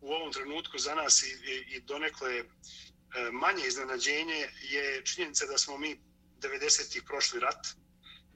u 0.00 0.12
ovom 0.12 0.32
trenutku 0.32 0.78
za 0.78 0.94
nas 0.94 1.22
i, 1.22 1.26
i, 1.26 1.76
i 1.76 1.80
donekle 1.80 2.38
eh, 2.38 2.44
manje 3.32 3.66
iznenađenje 3.66 4.48
je 4.62 5.04
činjenica 5.04 5.46
da 5.46 5.58
smo 5.58 5.78
mi 5.78 6.00
90-ih 6.40 7.02
prošli 7.06 7.40
rat 7.40 7.66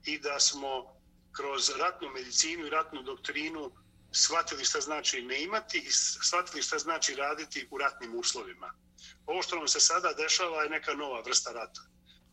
i 0.04 0.18
da 0.18 0.40
smo 0.40 1.00
kroz 1.32 1.70
ratnu 1.78 2.08
medicinu 2.08 2.66
i 2.66 2.70
ratnu 2.70 3.02
doktrinu 3.02 3.72
shvatili 4.14 4.64
šta 4.64 4.80
znači 4.80 5.22
ne 5.22 5.42
imati 5.42 5.78
i 5.78 5.90
shvatili 5.90 6.62
šta 6.62 6.78
znači 6.78 7.14
raditi 7.14 7.68
u 7.70 7.78
ratnim 7.78 8.14
uslovima. 8.14 8.74
Ovo 9.26 9.42
što 9.42 9.56
nam 9.56 9.68
se 9.68 9.80
sada 9.80 10.12
dešava 10.12 10.62
je 10.62 10.70
neka 10.70 10.94
nova 10.94 11.20
vrsta 11.20 11.52
rata. 11.52 11.80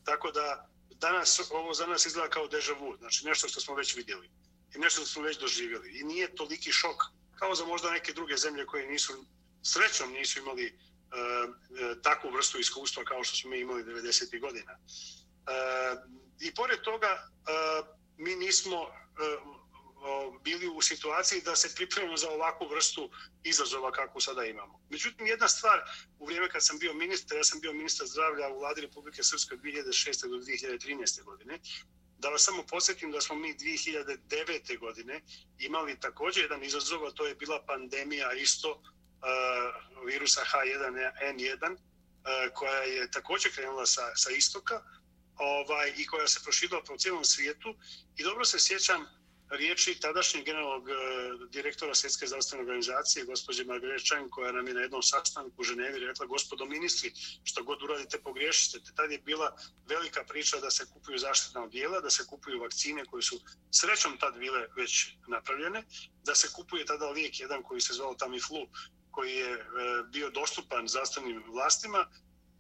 Tako 0.04 0.32
da 0.32 0.70
danas 0.90 1.42
ovo 1.52 1.74
za 1.74 1.86
nas 1.86 2.06
izgleda 2.06 2.30
kao 2.30 2.48
deja 2.48 2.74
vu, 2.80 2.98
znači 2.98 3.26
nešto 3.26 3.48
što 3.48 3.62
smo 3.62 3.76
već 3.76 3.96
vidjeli 3.96 4.30
i 4.76 4.80
nešto 4.80 5.02
što 5.02 5.10
smo 5.10 5.24
već 5.24 5.40
doživjeli. 5.40 6.00
I 6.00 6.04
nije 6.04 6.36
toliki 6.36 6.72
šok 6.72 7.04
kao 7.40 7.56
za 7.56 7.66
možda 7.66 7.92
neke 7.92 8.14
druge 8.14 8.38
zemlje 8.38 8.66
koje 8.66 8.88
nisu, 8.88 9.26
srećom 9.64 10.12
nisu 10.12 10.40
imali 10.40 10.66
uh, 10.68 12.02
takvu 12.04 12.32
vrstu 12.32 12.60
iskustva 12.60 13.04
kao 13.04 13.24
što 13.24 13.38
smo 13.38 13.50
mi 13.50 13.60
imali 13.60 13.84
90. 13.84 14.40
godina. 14.40 14.72
E, 14.72 15.96
I 16.40 16.56
pored 16.56 16.82
toga, 16.82 17.08
e, 17.08 17.22
mi 18.18 18.36
nismo 18.36 18.78
e, 18.78 18.88
bili 20.44 20.68
u 20.68 20.82
situaciji 20.82 21.42
da 21.42 21.56
se 21.56 21.76
pripremimo 21.76 22.18
za 22.18 22.30
ovakvu 22.30 22.68
vrstu 22.68 23.10
izazova 23.44 23.92
kako 23.92 24.22
sada 24.22 24.46
imamo. 24.46 24.80
Međutim, 24.90 25.28
jedna 25.28 25.48
stvar, 25.48 25.82
u 26.20 26.26
vrijeme 26.26 26.50
kad 26.50 26.66
sam 26.66 26.80
bio 26.80 26.94
ministar, 26.94 27.38
ja 27.38 27.44
sam 27.44 27.60
bio 27.60 27.74
ministar 27.74 28.08
zdravlja 28.08 28.50
u 28.50 28.60
vladi 28.60 28.82
Republike 28.82 29.24
Srpske 29.24 29.56
2006. 29.56 30.30
do 30.30 30.36
2013. 30.36 31.24
godine, 31.24 31.60
da 32.18 32.30
vas 32.30 32.44
samo 32.44 32.64
posjetim 32.64 33.12
da 33.12 33.22
smo 33.22 33.36
mi 33.36 33.54
2009. 33.54 34.80
godine 34.80 35.22
imali 35.60 36.00
također 36.00 36.44
jedan 36.44 36.64
izazov, 36.64 37.06
a 37.06 37.12
to 37.12 37.26
je 37.26 37.36
bila 37.36 37.64
pandemija 37.66 38.34
isto 38.34 38.72
uh, 38.72 40.06
virusa 40.06 40.42
H1N1, 40.42 41.72
uh, 41.72 41.80
e, 42.26 42.50
koja 42.54 42.82
je 42.84 43.12
također 43.12 43.56
krenula 43.56 43.86
sa, 43.86 44.16
sa 44.16 44.30
istoka 44.32 44.84
ovaj, 45.36 45.94
i 45.98 46.06
koja 46.06 46.28
se 46.28 46.40
proširila 46.44 46.84
po 46.84 46.98
cijelom 46.98 47.26
svijetu. 47.26 47.76
I 48.18 48.24
dobro 48.24 48.46
se 48.46 48.60
sjećam 48.60 49.21
riječi 49.52 50.00
tadašnjeg 50.00 50.46
generalnog 50.46 50.90
e, 50.90 50.94
direktora 51.50 51.96
Svjetske 51.96 52.28
zdravstvene 52.28 52.64
organizacije, 52.64 53.26
gospođe 53.26 53.64
Margaret 53.64 54.06
Chang, 54.06 54.30
koja 54.30 54.52
nam 54.52 54.68
je 54.68 54.74
na 54.74 54.82
jednom 54.82 55.04
sastanku 55.04 55.62
u 55.62 55.64
Ženevi 55.64 56.00
rekla, 56.00 56.26
gospodo 56.26 56.66
ministri, 56.66 57.12
što 57.44 57.64
god 57.64 57.84
uradite, 57.84 58.22
pogriješite. 58.22 58.80
Tad 58.96 59.12
je 59.12 59.18
bila 59.18 59.56
velika 59.88 60.24
priča 60.24 60.58
da 60.60 60.72
se 60.72 60.86
kupuju 60.94 61.18
zaštitna 61.18 61.64
odjela, 61.64 62.00
da 62.00 62.10
se 62.10 62.26
kupuju 62.26 62.62
vakcine 62.62 63.06
koje 63.06 63.22
su 63.22 63.40
srećom 63.72 64.18
tad 64.18 64.38
bile 64.38 64.68
već 64.76 65.08
napravljene, 65.28 65.84
da 66.24 66.36
se 66.36 66.48
kupuje 66.54 66.86
tada 66.86 67.10
lijek 67.10 67.40
jedan 67.40 67.64
koji 67.64 67.82
se 67.82 67.94
zvao 67.94 68.16
Tamiflu, 68.16 68.68
koji 69.12 69.34
je 69.36 69.52
e, 69.54 69.64
bio 70.12 70.30
dostupan 70.30 70.88
zdravstvenim 70.88 71.44
vlastima, 71.48 72.08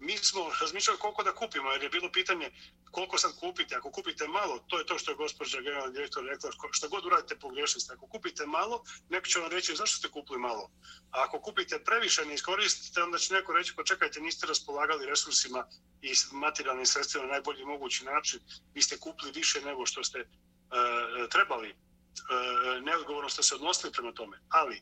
mi 0.01 0.17
smo 0.17 0.51
razmišljali 0.61 0.99
koliko 0.99 1.23
da 1.23 1.35
kupimo, 1.35 1.71
jer 1.71 1.83
je 1.83 1.89
bilo 1.89 2.11
pitanje 2.11 2.51
koliko 2.91 3.17
sad 3.17 3.39
kupite. 3.39 3.75
Ako 3.75 3.91
kupite 3.91 4.27
malo, 4.27 4.59
to 4.67 4.79
je 4.79 4.85
to 4.85 4.97
što 4.97 5.11
je 5.11 5.15
gospođa 5.15 5.61
generalni 5.61 5.93
direktor 5.93 6.25
rekla, 6.25 6.51
što 6.71 6.89
god 6.89 7.05
uradite 7.05 7.39
pogrešili 7.39 7.81
ste. 7.81 7.93
Ako 7.93 8.07
kupite 8.07 8.45
malo, 8.45 8.83
neko 9.09 9.27
će 9.27 9.39
vam 9.39 9.51
reći 9.51 9.75
zašto 9.75 9.97
ste 9.97 10.09
kupili 10.09 10.39
malo. 10.39 10.71
A 11.11 11.23
ako 11.23 11.39
kupite 11.39 11.83
previše, 11.83 12.25
ne 12.25 12.33
iskoristite, 12.33 13.03
onda 13.03 13.17
će 13.17 13.33
neko 13.33 13.53
reći, 13.53 13.73
pa 13.75 13.81
počekajte, 13.81 14.21
niste 14.21 14.47
raspolagali 14.47 15.05
resursima 15.05 15.67
i 16.01 16.13
materijalnim 16.31 16.85
sredstvima 16.85 17.25
na 17.25 17.31
najbolji 17.31 17.65
mogući 17.65 18.05
način. 18.05 18.39
Vi 18.73 18.81
ste 18.81 18.97
kupili 18.97 19.31
više 19.31 19.61
nego 19.61 19.85
što 19.85 20.03
ste 20.03 20.19
uh, 20.19 21.29
trebali. 21.29 21.69
Uh, 21.71 22.83
neodgovorno 22.83 23.29
ste 23.29 23.43
se 23.43 23.55
odnosili 23.55 23.93
prema 23.93 24.11
tome. 24.11 24.39
Ali, 24.49 24.81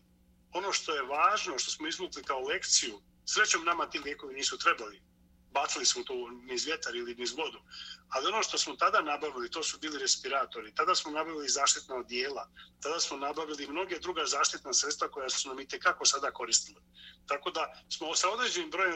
ono 0.53 0.73
što 0.73 0.95
je 0.95 1.01
važno, 1.01 1.59
što 1.59 1.71
smo 1.71 1.87
izvukli 1.87 2.23
kao 2.23 2.39
lekciju, 2.39 3.01
srećom 3.25 3.65
nama 3.65 3.89
ti 3.89 3.99
lijekovi 3.99 4.35
nisu 4.35 4.57
trebali 4.57 5.08
bacili 5.51 5.85
smo 5.85 6.03
to 6.03 6.13
niz 6.43 6.65
vjetar 6.65 6.95
ili 6.95 7.15
niz 7.15 7.31
vodu. 7.31 7.59
Ali 8.09 8.27
ono 8.27 8.43
što 8.43 8.57
smo 8.57 8.75
tada 8.75 9.01
nabavili, 9.01 9.51
to 9.51 9.63
su 9.63 9.79
bili 9.79 9.99
respiratori. 9.99 10.75
Tada 10.75 10.95
smo 10.95 11.11
nabavili 11.11 11.49
zaštitna 11.49 11.95
odijela. 11.95 12.49
Tada 12.81 12.99
smo 12.99 13.17
nabavili 13.17 13.67
mnoge 13.67 13.99
druga 13.99 14.25
zaštitna 14.25 14.73
sredstva 14.73 15.11
koja 15.11 15.29
su 15.29 15.49
nam 15.49 15.59
i 15.59 15.67
tekako 15.67 16.05
sada 16.05 16.31
koristile. 16.31 16.81
Tako 17.27 17.51
da 17.51 17.83
smo 17.89 18.15
sa 18.15 18.29
određenim 18.29 18.71
brojem 18.71 18.95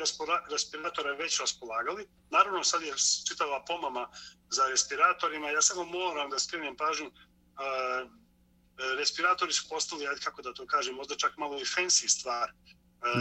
respiratora 0.49 1.13
već 1.13 1.39
raspolagali. 1.39 2.07
Naravno, 2.29 2.63
sad 2.63 2.81
je 2.81 2.93
čitava 3.27 3.65
pomama 3.65 4.09
za 4.49 4.67
respiratorima. 4.67 5.49
Ja 5.49 5.61
samo 5.61 5.83
moram 5.85 6.29
da 6.29 6.39
skrenem 6.39 6.75
pažnju 6.77 7.11
respiratori 8.97 9.53
su 9.53 9.69
postali, 9.69 10.07
kako 10.23 10.41
da 10.41 10.53
to 10.53 10.65
kažem, 10.65 10.95
možda 10.95 11.15
čak 11.15 11.37
malo 11.37 11.59
i 11.59 11.65
fancy 11.65 12.07
stvar. 12.19 12.51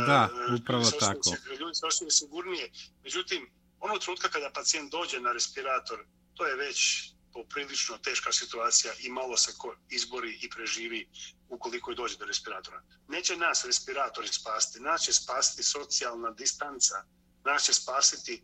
Da, 0.07 0.29
e, 0.51 0.55
upravo 0.55 0.85
ljudi 0.85 0.99
tako. 1.01 1.31
Ljudi 1.61 1.75
se 1.75 1.87
osjećaju 1.87 2.11
sigurnije. 2.11 2.71
Međutim, 3.03 3.51
ono 3.81 3.99
trenutka 3.99 4.29
kada 4.29 4.51
pacijent 4.51 4.93
dođe 4.93 5.21
na 5.21 5.33
respirator, 5.33 6.05
to 6.35 6.47
je 6.47 6.57
već 6.57 7.11
poprilično 7.33 7.99
teška 7.99 8.33
situacija 8.33 8.93
i 9.01 9.09
malo 9.09 9.37
se 9.37 9.53
ko 9.59 9.77
izbori 9.91 10.39
i 10.43 10.51
preživi 10.51 11.09
ukoliko 11.49 11.91
je 11.91 11.95
dođe 11.95 12.17
do 12.17 12.25
respiratora. 12.25 12.83
Neće 13.09 13.37
nas 13.37 13.65
respiratori 13.65 14.29
spasti, 14.29 14.81
nas 14.81 15.03
će 15.03 15.13
spasti 15.13 15.63
socijalna 15.63 16.31
distanca, 16.31 16.95
nas 17.45 17.65
će 17.65 17.73
spasiti 17.73 18.43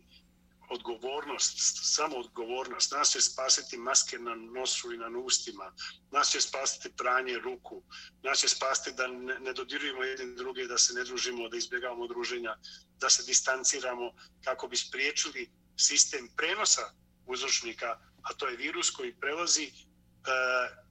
odgovornost, 0.69 1.57
samo 1.95 2.17
odgovornost. 2.17 2.91
Nas 2.91 3.11
će 3.11 3.21
spasiti 3.21 3.77
maske 3.77 4.19
na 4.19 4.35
nosu 4.35 4.93
i 4.93 4.97
na 4.97 5.07
ustima. 5.25 5.73
Nas 6.11 6.31
će 6.31 6.41
spasiti 6.41 6.95
pranje 6.97 7.37
ruku. 7.37 7.83
Nas 8.23 8.39
će 8.39 8.47
spasiti 8.47 8.91
da 8.97 9.07
ne, 9.07 9.39
ne 9.39 9.53
dodirujemo 9.53 10.03
jedni 10.03 10.35
druge, 10.35 10.67
da 10.67 10.77
se 10.77 10.93
ne 10.93 11.03
družimo, 11.03 11.49
da 11.49 11.57
izbjegavamo 11.57 12.07
druženja, 12.07 12.55
da 12.97 13.09
se 13.09 13.23
distanciramo 13.23 14.11
kako 14.43 14.67
bi 14.67 14.77
spriječili 14.77 15.51
sistem 15.77 16.29
prenosa 16.37 16.91
uzročnika, 17.25 17.99
a 18.21 18.33
to 18.33 18.47
je 18.47 18.57
virus 18.57 18.91
koji 18.91 19.19
prelazi 19.19 19.65
e, 19.65 19.71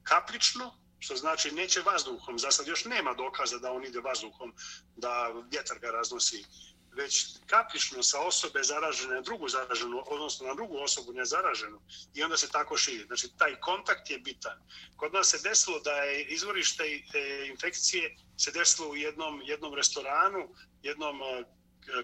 kaplično, 0.03 0.79
što 0.99 1.15
znači 1.15 1.51
neće 1.51 1.81
vazduhom. 1.81 2.39
Za 2.39 2.51
sad 2.51 2.67
još 2.67 2.85
nema 2.85 3.13
dokaza 3.13 3.57
da 3.57 3.71
on 3.71 3.85
ide 3.85 3.99
vazduhom, 3.99 4.53
da 4.95 5.27
vjetar 5.51 5.79
ga 5.79 5.91
raznosi 5.91 6.45
već 6.99 7.27
kaplično 7.47 8.03
sa 8.03 8.19
osobe 8.19 8.63
zaražene 8.63 9.15
na 9.15 9.21
drugu 9.21 9.49
zaraženu, 9.49 10.03
odnosno 10.07 10.47
na 10.47 10.53
drugu 10.53 10.77
osobu 10.77 11.13
nezaraženu 11.13 11.79
i 12.13 12.23
onda 12.23 12.37
se 12.37 12.49
tako 12.51 12.77
širi. 12.77 13.05
Znači, 13.07 13.27
taj 13.37 13.55
kontakt 13.59 14.09
je 14.09 14.19
bitan. 14.19 14.57
Kod 14.97 15.13
nas 15.13 15.27
se 15.29 15.39
desilo 15.49 15.79
da 15.79 15.91
je 15.91 16.23
izvorište 16.23 16.83
e, 16.83 16.99
infekcije 17.47 18.15
se 18.37 18.51
desilo 18.51 18.89
u 18.89 18.95
jednom, 18.95 19.41
jednom 19.45 19.73
restoranu, 19.73 20.55
jednom 20.83 21.21
e, 21.21 21.45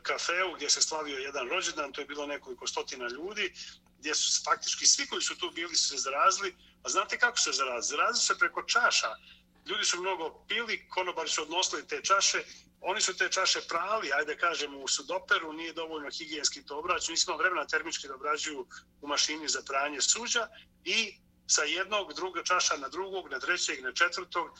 kafeu 0.03 0.53
gdje 0.55 0.69
se 0.69 0.81
slavio 0.81 1.17
jedan 1.17 1.49
rođendan, 1.49 1.91
to 1.91 2.01
je 2.01 2.08
bilo 2.08 2.27
nekoliko 2.27 2.67
stotina 2.67 3.08
ljudi, 3.08 3.53
gdje 3.99 4.15
su 4.15 4.43
faktički 4.43 4.86
svi 4.86 5.08
koji 5.08 5.21
su 5.21 5.38
tu 5.38 5.51
bili 5.51 5.75
su 5.75 5.88
se 5.89 5.97
zarazili. 5.97 6.55
A 6.84 6.89
znate 6.89 7.19
kako 7.19 7.38
se 7.38 7.51
zarazili? 7.51 7.97
Zarazili 7.97 8.25
se 8.25 8.39
preko 8.39 8.63
čaša. 8.63 9.15
Ljudi 9.65 9.86
su 9.86 10.01
mnogo 10.01 10.45
pili, 10.47 10.89
konobari 10.89 11.30
su 11.30 11.41
odnosili 11.41 11.88
te 11.88 12.01
čaše 12.04 12.43
oni 12.88 13.01
su 13.01 13.17
te 13.17 13.30
čaše 13.30 13.62
prali, 13.67 14.12
ajde 14.13 14.38
kažem, 14.38 14.75
u 14.75 14.88
sudoperu, 14.88 15.54
nije 15.54 15.73
dovoljno 15.73 16.10
higijenski 16.12 16.65
to 16.65 16.80
obrađu, 16.80 17.12
nismo 17.12 17.38
vremena 17.38 17.67
termički 17.67 18.08
da 18.08 18.15
obrađuju 18.15 18.67
u 19.01 19.08
mašini 19.08 19.47
za 19.47 19.62
pranje 19.67 20.01
suđa 20.01 20.47
i 20.84 21.17
sa 21.47 21.63
jednog, 21.63 22.13
druga 22.13 22.43
čaša 22.43 22.78
na 22.78 22.89
drugog, 22.89 23.32
na 23.32 23.39
trećeg, 23.39 23.84
na 23.84 23.93
četvrtog, 23.93 24.47
e, 24.49 24.58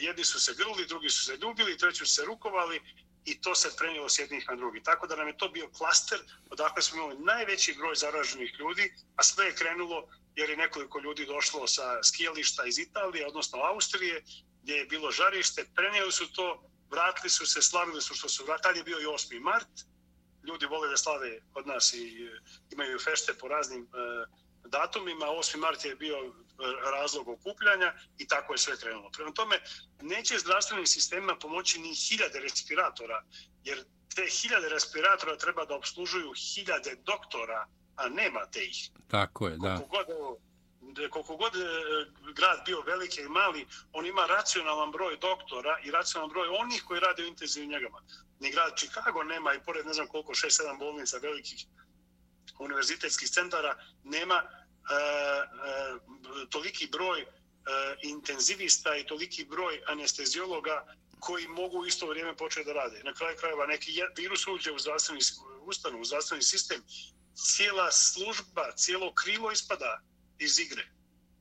jedni 0.00 0.24
su 0.24 0.40
se 0.40 0.54
grli, 0.54 0.86
drugi 0.86 1.10
su 1.10 1.24
se 1.24 1.36
ljubili, 1.36 1.78
treći 1.78 1.98
su 1.98 2.14
se 2.14 2.24
rukovali 2.24 2.80
i 3.24 3.40
to 3.40 3.54
se 3.54 3.76
prenijelo 3.76 4.08
s 4.08 4.18
jednih 4.18 4.44
na 4.48 4.56
drugi. 4.56 4.82
Tako 4.82 5.06
da 5.06 5.16
nam 5.16 5.28
je 5.28 5.36
to 5.36 5.48
bio 5.48 5.68
klaster, 5.68 6.20
odakle 6.50 6.82
smo 6.82 6.96
imali 6.96 7.18
najveći 7.18 7.74
broj 7.74 7.94
zaraženih 7.94 8.54
ljudi, 8.58 8.94
a 9.16 9.22
sve 9.22 9.46
je 9.46 9.54
krenulo 9.54 10.08
jer 10.34 10.50
je 10.50 10.56
nekoliko 10.56 11.00
ljudi 11.00 11.26
došlo 11.26 11.66
sa 11.66 12.02
skijališta 12.02 12.66
iz 12.66 12.78
Italije, 12.78 13.26
odnosno 13.26 13.58
Austrije, 13.58 14.24
gdje 14.62 14.74
je 14.74 14.84
bilo 14.84 15.10
žarište, 15.10 15.64
prenijeli 15.74 16.12
su 16.12 16.32
to 16.32 16.72
vratili 16.90 17.30
su 17.30 17.46
se, 17.46 17.62
slavili 17.62 18.02
su 18.02 18.14
što 18.14 18.28
su 18.28 18.44
vratili. 18.44 18.62
Tad 18.62 18.76
je 18.76 18.82
bio 18.82 19.00
i 19.00 19.04
8. 19.04 19.40
mart. 19.40 19.68
Ljudi 20.48 20.66
vole 20.66 20.88
da 20.88 20.96
slave 20.96 21.40
od 21.54 21.66
nas 21.66 21.92
i 21.92 22.04
e, 22.24 22.40
imaju 22.70 22.98
fešte 22.98 23.34
po 23.34 23.48
raznim 23.48 23.82
e, 23.82 23.88
datumima. 24.68 25.26
8. 25.26 25.56
mart 25.56 25.84
je 25.84 25.96
bio 25.96 26.34
razlog 26.92 27.28
okupljanja 27.28 27.94
i 28.18 28.26
tako 28.26 28.54
je 28.54 28.58
sve 28.58 28.76
krenulo. 28.76 29.10
Prema 29.10 29.32
tome, 29.32 29.60
neće 30.00 30.38
zdravstvenim 30.38 30.86
sistemima 30.86 31.36
pomoći 31.36 31.80
ni 31.80 31.94
hiljade 31.94 32.40
respiratora, 32.40 33.24
jer 33.64 33.84
te 34.14 34.26
hiljade 34.26 34.68
respiratora 34.68 35.36
treba 35.36 35.64
da 35.64 35.74
obslužuju 35.74 36.32
hiljade 36.32 36.96
doktora, 37.04 37.66
a 37.96 38.08
nema 38.08 38.46
te 38.52 38.64
ih. 38.64 38.90
Tako 39.08 39.48
je, 39.48 39.56
da. 39.56 39.76
Koliko 39.76 39.96
god, 39.96 41.10
koliko 41.10 41.36
god 41.36 41.56
e, 41.56 41.60
grad 42.34 42.62
bio 42.66 42.80
veliki 42.80 43.20
i 43.20 43.28
mali, 43.28 43.66
on 43.92 44.06
ima 44.06 44.26
racionalan 44.26 44.92
broj 44.92 45.16
doktora 45.16 45.78
i 45.84 45.90
racionalan 45.90 46.30
broj 46.30 46.48
onih 46.48 46.82
koji 46.86 47.00
rade 47.00 47.22
u 47.22 47.26
intenzivnim 47.26 47.70
njegama. 47.70 48.02
Ni 48.40 48.50
grad 48.50 48.76
Chicago 48.76 49.22
nema 49.22 49.54
i 49.54 49.60
pored 49.60 49.86
ne 49.86 49.92
znam 49.92 50.06
koliko, 50.06 50.32
6-7 50.32 50.78
bolnica 50.78 51.18
velikih 51.18 51.66
univerzitetskih 52.58 53.28
centara, 53.28 53.76
nema 54.04 54.42
E, 54.90 54.94
e, 54.94 56.46
toliki 56.50 56.86
broj 56.86 57.20
e, 57.20 57.26
intenzivista 58.02 58.96
i 58.96 59.06
toliki 59.06 59.44
broj 59.44 59.82
anestezijologa 59.86 60.86
koji 61.20 61.48
mogu 61.48 61.86
isto 61.86 62.06
vrijeme 62.06 62.36
početi 62.36 62.66
da 62.66 62.72
rade. 62.72 63.02
Na 63.04 63.14
kraju 63.14 63.36
krajeva 63.36 63.66
neki 63.66 64.02
virus 64.16 64.46
uđe 64.46 64.72
u 64.72 64.78
zdravstveni 64.78 65.20
ustanu, 65.66 66.00
u 66.00 66.04
zdravstveni 66.04 66.42
sistem, 66.42 66.82
cijela 67.34 67.92
služba, 67.92 68.72
cijelo 68.76 69.14
krilo 69.14 69.52
ispada 69.52 70.00
iz 70.38 70.58
igre. 70.58 70.88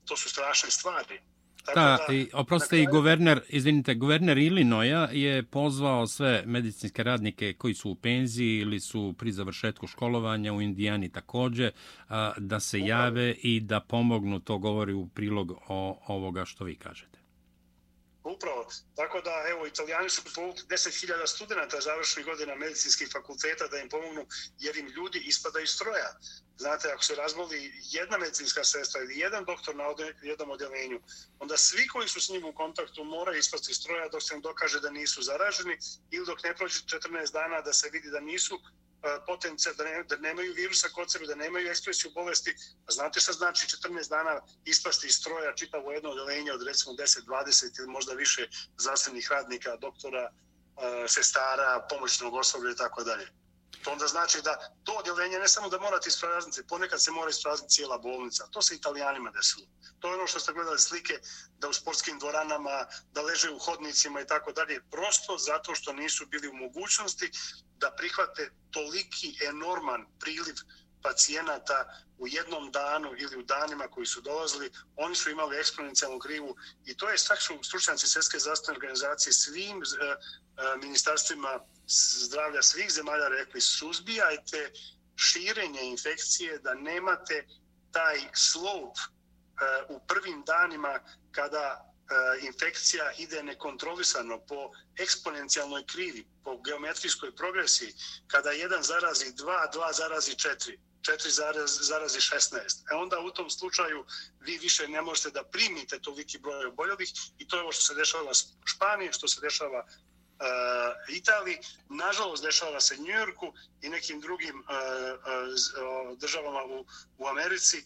To 0.05 0.17
su 0.17 0.29
strašne 0.29 0.71
stvari. 0.71 1.21
Da, 1.65 1.97
da 2.07 2.13
i, 2.13 2.29
oprostite, 2.33 2.69
kraju... 2.69 2.83
i 2.83 2.91
guverner, 2.91 3.41
izvinite, 3.49 3.93
guverner 3.93 4.37
Illinoisa 4.37 5.09
je 5.11 5.43
pozvao 5.43 6.07
sve 6.07 6.43
medicinske 6.45 7.03
radnike 7.03 7.53
koji 7.53 7.73
su 7.73 7.89
u 7.89 7.95
penziji 7.95 8.57
ili 8.57 8.79
su 8.79 9.15
pri 9.17 9.31
završetku 9.31 9.87
školovanja 9.87 10.53
u 10.53 10.61
Indijani 10.61 11.11
takođe, 11.11 11.71
da 12.37 12.59
se 12.59 12.79
jave 12.79 13.31
i 13.31 13.59
da 13.59 13.79
pomognu, 13.79 14.39
to 14.39 14.57
govori 14.57 14.93
u 14.93 15.07
prilog 15.07 15.51
o 15.67 15.99
ovoga 16.07 16.45
što 16.45 16.63
vi 16.63 16.75
kažete. 16.75 17.11
Upravo. 18.23 18.65
Tako 18.95 19.21
da, 19.21 19.31
evo, 19.51 19.67
italijani 19.67 20.09
su 20.09 20.21
povukli 20.35 20.63
10.000 20.69 21.27
studenta 21.27 21.81
završenih 21.81 22.25
godina 22.25 22.55
medicinskih 22.55 23.09
fakulteta 23.11 23.67
da 23.67 23.77
im 23.79 23.89
pomognu, 23.89 24.25
jer 24.59 24.77
im 24.77 24.87
ljudi 24.87 25.19
ispada 25.25 25.59
iz 25.59 25.69
stroja. 25.69 26.09
Znate, 26.61 26.91
ako 26.93 27.03
se 27.03 27.15
razboli 27.15 27.73
jedna 27.91 28.17
medicinska 28.17 28.63
sestra 28.63 29.01
ili 29.01 29.19
jedan 29.19 29.45
doktor 29.45 29.75
na 29.75 29.85
jednom 30.21 30.49
odjelenju, 30.49 31.01
onda 31.39 31.57
svi 31.57 31.87
koji 31.87 32.07
su 32.07 32.21
s 32.21 32.29
njim 32.29 32.45
u 32.45 32.53
kontaktu 32.53 33.03
moraju 33.03 33.39
ispasti 33.39 33.73
stroja 33.73 34.09
dok 34.09 34.23
se 34.23 34.35
im 34.35 34.41
dokaže 34.41 34.79
da 34.79 34.89
nisu 34.89 35.21
zaraženi 35.21 35.77
ili 36.11 36.25
dok 36.25 36.43
ne 36.43 36.55
prođe 36.55 36.79
14 36.79 37.33
dana 37.33 37.61
da 37.61 37.73
se 37.73 37.89
vidi 37.89 38.09
da 38.09 38.19
nisu 38.19 38.55
e, 38.55 38.61
potencija 39.27 39.73
da, 39.73 39.83
ne, 39.83 40.03
da 40.03 40.17
nemaju 40.17 40.53
virusa 40.53 40.89
kod 40.89 41.11
sebe, 41.11 41.25
da 41.25 41.35
nemaju 41.35 41.69
ekspresiju 41.69 42.11
bolesti. 42.11 42.55
A 42.87 42.91
znate 42.91 43.19
šta 43.19 43.31
znači 43.31 43.67
14 43.67 44.09
dana 44.09 44.41
ispasti 44.65 45.07
iz 45.07 45.15
stroja 45.15 45.55
čitavo 45.55 45.91
jedno 45.91 46.09
odelenje 46.09 46.51
od 46.51 46.63
recimo 46.67 46.93
10, 46.93 47.25
20 47.25 47.79
ili 47.79 47.87
možda 47.87 48.13
više 48.13 48.49
zdravstvenih 48.77 49.31
radnika, 49.31 49.75
doktora, 49.75 50.31
e, 50.31 51.07
sestara, 51.07 51.87
pomoćnog 51.89 52.33
osoblja 52.33 52.71
i 52.71 52.75
tako 52.75 53.03
dalje. 53.03 53.40
To 53.83 53.91
onda 53.91 54.07
znači 54.07 54.41
da 54.41 54.73
to 54.83 54.93
odjeljenje 54.93 55.39
ne 55.39 55.47
samo 55.47 55.69
da 55.69 55.79
morate 55.79 56.09
isprazniti, 56.09 56.67
ponekad 56.67 57.01
se 57.01 57.11
mora 57.11 57.29
isprazniti 57.29 57.73
cijela 57.73 57.97
bolnica. 57.97 58.47
To 58.47 58.61
se 58.61 58.75
italijanima 58.75 59.31
desilo. 59.31 59.65
To 59.99 60.07
je 60.07 60.13
ono 60.13 60.27
što 60.27 60.39
ste 60.39 60.53
gledali 60.53 60.79
slike, 60.79 61.19
da 61.57 61.69
u 61.69 61.73
sportskim 61.73 62.19
dvoranama, 62.19 62.85
da 63.11 63.21
leže 63.21 63.49
u 63.51 63.59
hodnicima 63.59 64.21
i 64.21 64.27
tako 64.27 64.51
dalje. 64.51 64.81
Prosto 64.91 65.37
zato 65.37 65.75
što 65.75 65.93
nisu 65.93 66.25
bili 66.25 66.47
u 66.47 66.53
mogućnosti 66.53 67.31
da 67.77 67.91
prihvate 67.91 68.51
toliki 68.71 69.37
enorman 69.45 70.05
priliv 70.19 70.55
pacijenata 71.01 72.01
u 72.21 72.27
jednom 72.27 72.71
danu 72.71 73.13
ili 73.17 73.37
u 73.37 73.43
danima 73.43 73.87
koji 73.87 74.05
su 74.05 74.21
dolazili, 74.21 74.71
oni 74.95 75.15
su 75.15 75.29
imali 75.29 75.57
eksponencijalnu 75.57 76.19
krivu 76.19 76.55
i 76.85 76.97
to 76.97 77.09
je 77.09 77.17
stakšu 77.17 77.63
stručnjaci 77.63 78.07
Svjetske 78.07 78.39
zdravstvene 78.39 78.77
organizacije 78.77 79.33
svim 79.33 79.81
e, 79.81 80.05
e, 80.05 80.15
ministarstvima 80.77 81.59
zdravlja 82.27 82.61
svih 82.61 82.91
zemalja 82.91 83.27
rekli 83.27 83.61
suzbijajte 83.61 84.71
širenje 85.15 85.81
infekcije 85.81 86.59
da 86.59 86.73
nemate 86.73 87.47
taj 87.91 88.19
slope 88.33 88.99
e, 89.01 89.83
u 89.89 89.99
prvim 90.07 90.43
danima 90.45 90.99
kada 91.31 91.87
infekcija 92.41 93.11
ide 93.17 93.43
nekontrolisano 93.43 94.39
po 94.39 94.71
eksponencijalnoj 94.97 95.85
krivi, 95.85 96.27
po 96.43 96.57
geometrijskoj 96.61 97.35
progresiji, 97.35 97.93
kada 98.27 98.51
jedan 98.51 98.83
zarazi 98.83 99.33
dva, 99.33 99.67
dva 99.73 99.93
zarazi 99.93 100.35
četiri. 100.35 100.79
4 101.01 101.83
zarazi 101.83 102.19
16. 102.19 102.59
E 102.91 102.95
onda 102.95 103.19
u 103.19 103.31
tom 103.31 103.49
slučaju 103.49 104.05
vi 104.39 104.57
više 104.57 104.87
ne 104.87 105.01
možete 105.01 105.29
da 105.29 105.43
primite 105.43 105.99
toliki 105.99 106.39
broj 106.39 106.65
oboljelih 106.65 107.09
i 107.37 107.47
to 107.47 107.55
je 107.55 107.61
ovo 107.61 107.71
što 107.71 107.81
se 107.81 107.93
dešava 107.93 108.31
u 108.63 108.67
Španiji, 108.67 109.13
što 109.13 109.27
se 109.27 109.41
dešava 109.41 109.85
uh, 109.85 111.15
Italiji, 111.15 111.57
nažalost 111.89 112.43
dešava 112.43 112.81
se 112.81 112.97
Njujorku 112.97 113.53
i 113.81 113.89
nekim 113.89 114.21
drugim 114.21 114.59
uh, 114.59 114.65
uh, 114.65 116.17
državama 116.17 116.63
u, 116.63 116.85
u 117.17 117.27
Americi. 117.27 117.83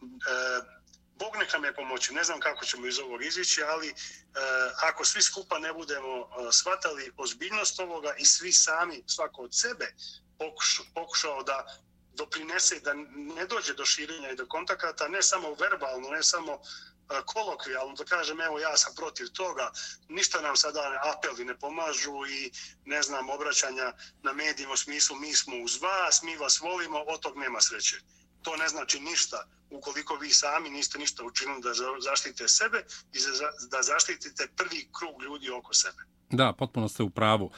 Uh, 0.00 0.74
Bog 1.18 1.36
neka 1.36 1.58
me 1.58 1.74
pomoći, 1.74 2.14
ne 2.14 2.24
znam 2.24 2.40
kako 2.40 2.64
ćemo 2.64 2.86
iz 2.86 2.98
ovog 2.98 3.24
izići, 3.24 3.62
ali 3.62 3.90
uh, 3.90 3.94
ako 4.82 5.04
svi 5.04 5.22
skupa 5.22 5.58
ne 5.58 5.72
budemo 5.72 6.20
uh, 6.20 6.26
shvatali 6.52 7.12
ozbiljnost 7.16 7.80
ovoga 7.80 8.14
i 8.18 8.24
svi 8.24 8.52
sami, 8.52 9.02
svako 9.06 9.42
od 9.42 9.54
sebe, 9.54 9.94
pokušao, 10.38 10.86
pokušao 10.94 11.42
da 11.42 11.78
doprinese 12.14 12.80
da 12.80 12.94
ne 13.34 13.46
dođe 13.46 13.74
do 13.74 13.84
širenja 13.84 14.30
i 14.30 14.36
do 14.36 14.46
kontakata, 14.46 15.08
ne 15.08 15.22
samo 15.22 15.54
verbalno, 15.54 16.08
ne 16.08 16.22
samo 16.22 16.52
e, 16.52 16.58
kolokvijalno, 17.26 17.94
da 17.94 18.04
kažem, 18.04 18.40
evo 18.40 18.58
ja 18.58 18.76
sam 18.76 18.94
protiv 18.94 19.26
toga, 19.26 19.72
ništa 20.08 20.40
nam 20.40 20.56
sada 20.56 21.00
apeli 21.16 21.44
ne 21.44 21.58
pomažu 21.58 22.26
i 22.28 22.52
ne 22.84 23.02
znam, 23.02 23.30
obraćanja 23.30 23.92
na 24.22 24.32
medijima 24.32 24.72
u 24.72 24.76
smislu 24.76 25.16
mi 25.16 25.34
smo 25.34 25.56
uz 25.56 25.82
vas, 25.82 26.22
mi 26.22 26.36
vas 26.36 26.60
volimo, 26.60 26.98
od 26.98 27.20
tog 27.20 27.36
nema 27.36 27.60
sreće. 27.60 27.96
To 28.42 28.56
ne 28.56 28.68
znači 28.68 29.00
ništa 29.00 29.46
ukoliko 29.70 30.16
vi 30.16 30.30
sami 30.30 30.70
niste 30.70 30.98
ništa 30.98 31.24
učinili 31.24 31.62
da 31.62 31.72
zaštite 32.00 32.48
sebe 32.48 32.84
i 33.12 33.18
da 33.70 33.82
zaštitite 33.82 34.48
prvi 34.56 34.88
krug 34.98 35.22
ljudi 35.22 35.50
oko 35.50 35.74
sebe. 35.74 36.02
Da, 36.30 36.52
potpuno 36.52 36.88
ste 36.88 37.02
u 37.02 37.10
pravu. 37.10 37.50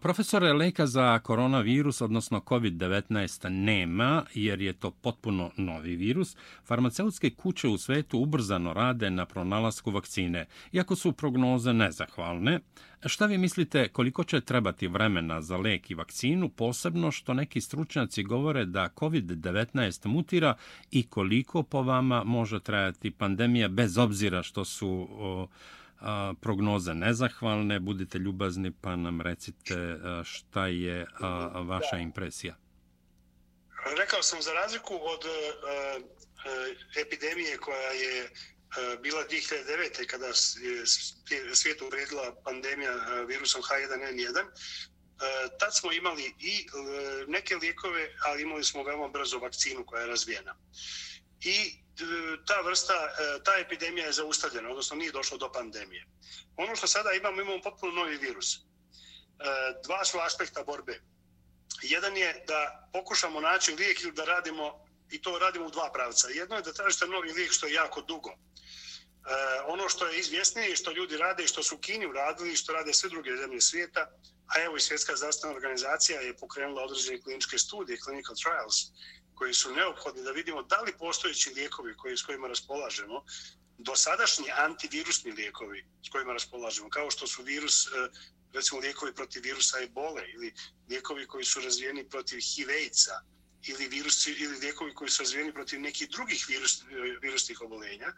Profesore, 0.00 0.52
leka 0.52 0.86
za 0.86 1.18
koronavirus, 1.18 2.00
odnosno 2.00 2.40
COVID-19, 2.40 3.48
nema, 3.48 4.24
jer 4.34 4.60
je 4.60 4.72
to 4.72 4.90
potpuno 4.90 5.50
novi 5.56 5.96
virus. 5.96 6.36
Farmaceutske 6.64 7.30
kuće 7.30 7.68
u 7.68 7.78
svetu 7.78 8.18
ubrzano 8.18 8.72
rade 8.72 9.10
na 9.10 9.26
pronalasku 9.26 9.90
vakcine, 9.90 10.46
iako 10.72 10.96
su 10.96 11.12
prognoze 11.12 11.72
nezahvalne. 11.72 12.60
Šta 13.06 13.26
vi 13.26 13.38
mislite 13.38 13.88
koliko 13.88 14.24
će 14.24 14.40
trebati 14.40 14.86
vremena 14.88 15.42
za 15.42 15.56
lek 15.56 15.90
i 15.90 15.94
vakcinu, 15.94 16.48
posebno 16.48 17.10
što 17.10 17.34
neki 17.34 17.60
stručnjaci 17.60 18.22
govore 18.22 18.64
da 18.64 18.88
COVID-19 18.96 20.06
mutira 20.06 20.54
i 20.90 21.02
koliko 21.02 21.62
po 21.62 21.82
vama 21.82 22.24
može 22.24 22.60
trajati 22.60 23.10
pandemija 23.10 23.68
bez 23.68 23.98
obzira 23.98 24.42
što 24.42 24.64
su... 24.64 25.08
O, 25.10 25.46
a, 26.04 26.34
prognoze 26.40 26.94
nezahvalne. 26.94 27.80
Budite 27.80 28.18
ljubazni 28.18 28.72
pa 28.80 28.96
nam 28.96 29.20
recite 29.20 29.98
šta 30.24 30.66
je 30.66 31.06
a, 31.20 31.60
vaša 31.66 31.96
impresija. 31.96 32.56
Rekao 33.98 34.22
sam 34.22 34.42
za 34.42 34.52
razliku 34.52 34.94
od 34.94 35.24
a, 35.24 36.00
epidemije 37.00 37.56
koja 37.58 37.90
je 37.90 38.30
bila 39.02 39.22
2009. 39.30 40.06
kada 40.06 40.26
je 40.26 40.32
svijetu 41.54 41.86
uredila 41.86 42.34
pandemija 42.44 42.92
virusom 43.28 43.62
H1N1, 43.62 44.44
tad 45.58 45.76
smo 45.76 45.92
imali 45.92 46.34
i 46.38 46.66
neke 47.26 47.56
lijekove, 47.56 48.08
ali 48.26 48.42
imali 48.42 48.64
smo 48.64 48.82
veoma 48.82 49.08
brzo 49.08 49.38
vakcinu 49.38 49.84
koja 49.86 50.00
je 50.00 50.06
razvijena. 50.06 50.54
I 51.44 51.56
e, 51.60 52.04
ta 52.46 52.60
vrsta, 52.60 52.94
e, 52.94 53.42
ta 53.44 53.56
epidemija 53.56 54.06
je 54.06 54.12
zaustavljena, 54.12 54.70
odnosno 54.70 54.96
nije 54.96 55.12
došlo 55.12 55.38
do 55.38 55.52
pandemije. 55.52 56.06
Ono 56.56 56.76
što 56.76 56.86
sada 56.86 57.12
imamo, 57.12 57.40
imamo 57.42 57.62
potpuno 57.62 57.92
novi 57.92 58.16
virus. 58.16 58.56
E, 58.56 58.60
dva 59.84 60.04
su 60.04 60.18
aspekta 60.18 60.64
borbe. 60.64 61.00
Jedan 61.82 62.16
je 62.16 62.44
da 62.46 62.88
pokušamo 62.92 63.40
naći 63.40 63.74
lijek 63.74 64.02
ili 64.02 64.12
da 64.12 64.24
radimo, 64.24 64.86
i 65.10 65.22
to 65.22 65.38
radimo 65.38 65.66
u 65.66 65.70
dva 65.70 65.90
pravca. 65.92 66.28
Jedno 66.28 66.56
je 66.56 66.62
da 66.62 66.72
tražite 66.72 67.06
novi 67.06 67.32
lijek 67.32 67.52
što 67.52 67.66
je 67.66 67.72
jako 67.72 68.00
dugo. 68.00 68.30
E, 68.30 68.36
ono 69.66 69.88
što 69.88 70.06
je 70.06 70.18
izvjesnije 70.20 70.72
i 70.72 70.76
što 70.76 70.92
ljudi 70.92 71.16
rade 71.16 71.44
i 71.44 71.48
što 71.48 71.62
su 71.62 71.74
u 71.74 71.78
Kini 71.78 72.06
uradili 72.06 72.52
i 72.52 72.56
što 72.56 72.72
rade 72.72 72.94
sve 72.94 73.10
druge 73.10 73.36
zemlje 73.36 73.60
svijeta, 73.60 74.10
a 74.46 74.60
evo 74.62 74.76
i 74.76 74.80
Svjetska 74.80 75.16
zdravstvena 75.16 75.56
organizacija 75.56 76.20
je 76.20 76.36
pokrenula 76.36 76.82
određene 76.82 77.22
kliničke 77.22 77.58
studije, 77.58 78.00
clinical 78.00 78.34
trials, 78.42 78.76
koji 79.34 79.54
su 79.54 79.72
neophodni 79.72 80.22
da 80.22 80.30
vidimo 80.30 80.62
da 80.62 80.80
li 80.80 80.92
postojeći 80.98 81.54
lijekovi 81.54 81.96
koji, 81.96 82.16
s 82.16 82.22
kojima 82.22 82.48
raspolažemo, 82.48 83.24
dosadašnji 83.78 84.50
antivirusni 84.50 85.32
lijekovi 85.32 85.86
s 86.06 86.08
kojima 86.08 86.32
raspolažemo, 86.32 86.88
kao 86.90 87.10
što 87.10 87.26
su 87.26 87.42
virus, 87.42 87.86
e, 87.86 87.90
recimo 88.52 88.80
lijekovi 88.80 89.14
protiv 89.14 89.42
virusa 89.42 89.80
ebole 89.80 90.30
ili 90.34 90.54
lijekovi 90.88 91.26
koji 91.26 91.44
su 91.44 91.60
razvijeni 91.60 92.08
protiv 92.08 92.38
HIV-a 92.40 93.20
ili, 93.66 93.88
virusi, 93.88 94.32
ili 94.32 94.58
lijekovi 94.58 94.94
koji 94.94 95.10
su 95.10 95.22
razvijeni 95.22 95.52
protiv 95.52 95.80
nekih 95.80 96.10
drugih 96.10 96.44
virus, 96.48 96.82
e, 96.82 96.84
virusnih 97.22 97.60
obolenja, 97.60 98.12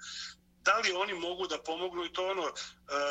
da 0.67 0.79
li 0.79 0.93
oni 0.93 1.15
mogu 1.15 1.47
da 1.47 1.63
pomognu 1.63 2.05
i 2.05 2.13
to 2.13 2.31
ono 2.31 2.47
e, 2.47 2.53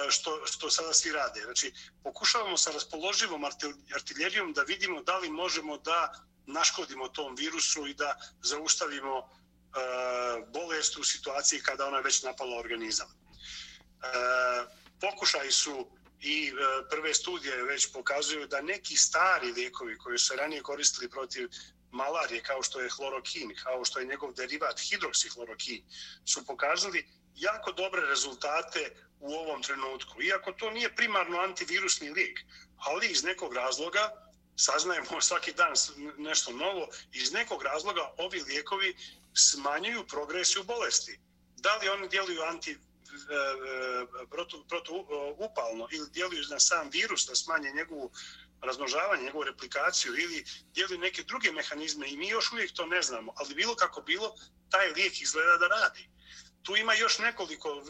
što, 0.09 0.41
što 0.45 0.69
sada 0.69 0.93
svi 0.93 1.11
rade. 1.11 1.41
Znači, 1.41 1.73
pokušavamo 2.03 2.57
sa 2.57 2.71
raspoloživom 2.71 3.43
artiljerijom 3.95 4.53
da 4.53 4.61
vidimo 4.61 5.03
da 5.03 5.17
li 5.17 5.29
možemo 5.29 5.77
da 5.77 6.25
naškodimo 6.47 7.07
tom 7.07 7.35
virusu 7.35 7.87
i 7.87 7.93
da 7.93 8.17
zaustavimo 8.41 9.17
e, 9.17 9.25
bolest 10.53 10.97
u 10.97 11.03
situaciji 11.03 11.59
kada 11.59 11.87
ona 11.87 11.97
je 11.97 12.03
već 12.03 12.23
napala 12.23 12.59
organizam. 12.59 13.07
E, 13.07 13.15
pokušaj 15.01 15.51
su 15.51 15.87
i 16.21 16.47
e, 16.47 16.51
prve 16.89 17.13
studije 17.13 17.63
već 17.63 17.91
pokazuju 17.93 18.47
da 18.47 18.61
neki 18.61 18.95
stari 18.97 19.51
lijekovi 19.51 19.97
koji 19.97 20.17
su 20.17 20.35
ranije 20.35 20.61
koristili 20.61 21.09
protiv 21.09 21.49
malarije 21.91 22.43
kao 22.43 22.63
što 22.63 22.79
je 22.79 22.89
hlorokin, 22.89 23.55
kao 23.63 23.85
što 23.85 23.99
je 23.99 24.05
njegov 24.05 24.33
derivat 24.33 24.79
hidroksihlorokin, 24.79 25.83
su 26.25 26.45
pokazali 26.45 27.07
jako 27.35 27.71
dobre 27.71 28.01
rezultate 28.01 28.95
u 29.19 29.33
ovom 29.33 29.63
trenutku. 29.63 30.21
Iako 30.21 30.51
to 30.51 30.71
nije 30.71 30.95
primarno 30.95 31.39
antivirusni 31.39 32.09
lijek, 32.09 32.39
ali 32.77 33.07
iz 33.07 33.23
nekog 33.23 33.53
razloga 33.53 34.24
saznajemo 34.55 35.21
svaki 35.29 35.53
dan 35.53 35.73
nešto 36.17 36.51
novo. 36.51 36.87
Iz 37.11 37.31
nekog 37.31 37.63
razloga 37.63 38.13
ovi 38.17 38.41
lijekovi 38.41 38.95
smanjuju 39.33 40.07
progresiju 40.07 40.63
bolesti. 40.63 41.19
Da 41.55 41.75
li 41.75 41.89
oni 41.89 42.09
djeluju 42.09 42.41
anti 42.41 42.71
e, 42.71 42.75
e, 42.75 44.25
protu, 44.29 44.65
protu 44.67 45.07
upalno 45.37 45.87
ili 45.91 46.09
djeluju 46.09 46.43
na 46.49 46.59
sam 46.59 46.89
virus 46.89 47.25
da 47.27 47.35
smanje 47.35 47.71
njegovu 47.71 48.11
razmnožavanje, 48.61 49.23
njegovu 49.23 49.43
replikaciju 49.43 50.15
ili 50.17 50.45
djeluju 50.73 50.99
neke 50.99 51.23
druge 51.23 51.51
mehanizme 51.51 52.09
i 52.09 52.17
mi 52.17 52.27
još 52.27 52.51
uvijek 52.51 52.71
to 52.73 52.85
ne 52.85 53.01
znamo, 53.01 53.33
ali 53.35 53.55
bilo 53.55 53.75
kako 53.75 54.01
bilo, 54.01 54.35
taj 54.69 54.87
lijek 54.87 55.21
izgleda 55.21 55.57
da 55.57 55.67
radi. 55.67 56.09
Tu 56.63 56.75
ima 56.75 56.93
još 56.93 57.19
nekoliko 57.19 57.69
e, 57.69 57.81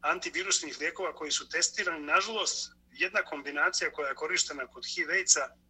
antivirusnih 0.00 0.80
lijekova 0.80 1.14
koji 1.14 1.30
su 1.30 1.48
testirani. 1.48 2.06
Nažalost, 2.06 2.72
jedna 2.92 3.22
kombinacija 3.22 3.92
koja 3.92 4.08
je 4.08 4.14
korištena 4.14 4.66
kod 4.66 4.84
HIV-a 4.86 5.61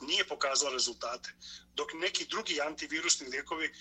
nije 0.00 0.24
pokazala 0.24 0.72
rezultate. 0.72 1.30
Dok 1.74 1.88
neki 1.94 2.26
drugi 2.26 2.60
antivirusni 2.60 3.28
lijekovi 3.28 3.74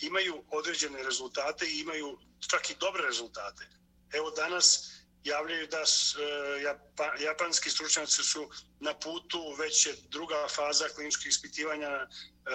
imaju 0.00 0.44
određene 0.50 1.02
rezultate 1.02 1.66
i 1.66 1.80
imaju 1.80 2.18
čak 2.48 2.70
i 2.70 2.76
dobre 2.80 3.02
rezultate. 3.02 3.68
Evo 4.12 4.30
danas 4.30 4.90
javljaju 5.24 5.66
da 5.66 5.78
e, 5.78 7.24
japanski 7.24 7.70
stručnjaci 7.70 8.22
su 8.22 8.50
na 8.80 8.94
putu, 8.94 9.54
već 9.58 9.86
je 9.86 9.94
druga 10.08 10.46
faza 10.54 10.88
kliničkih 10.94 11.26
ispitivanja 11.26 11.88
e, 11.88 12.06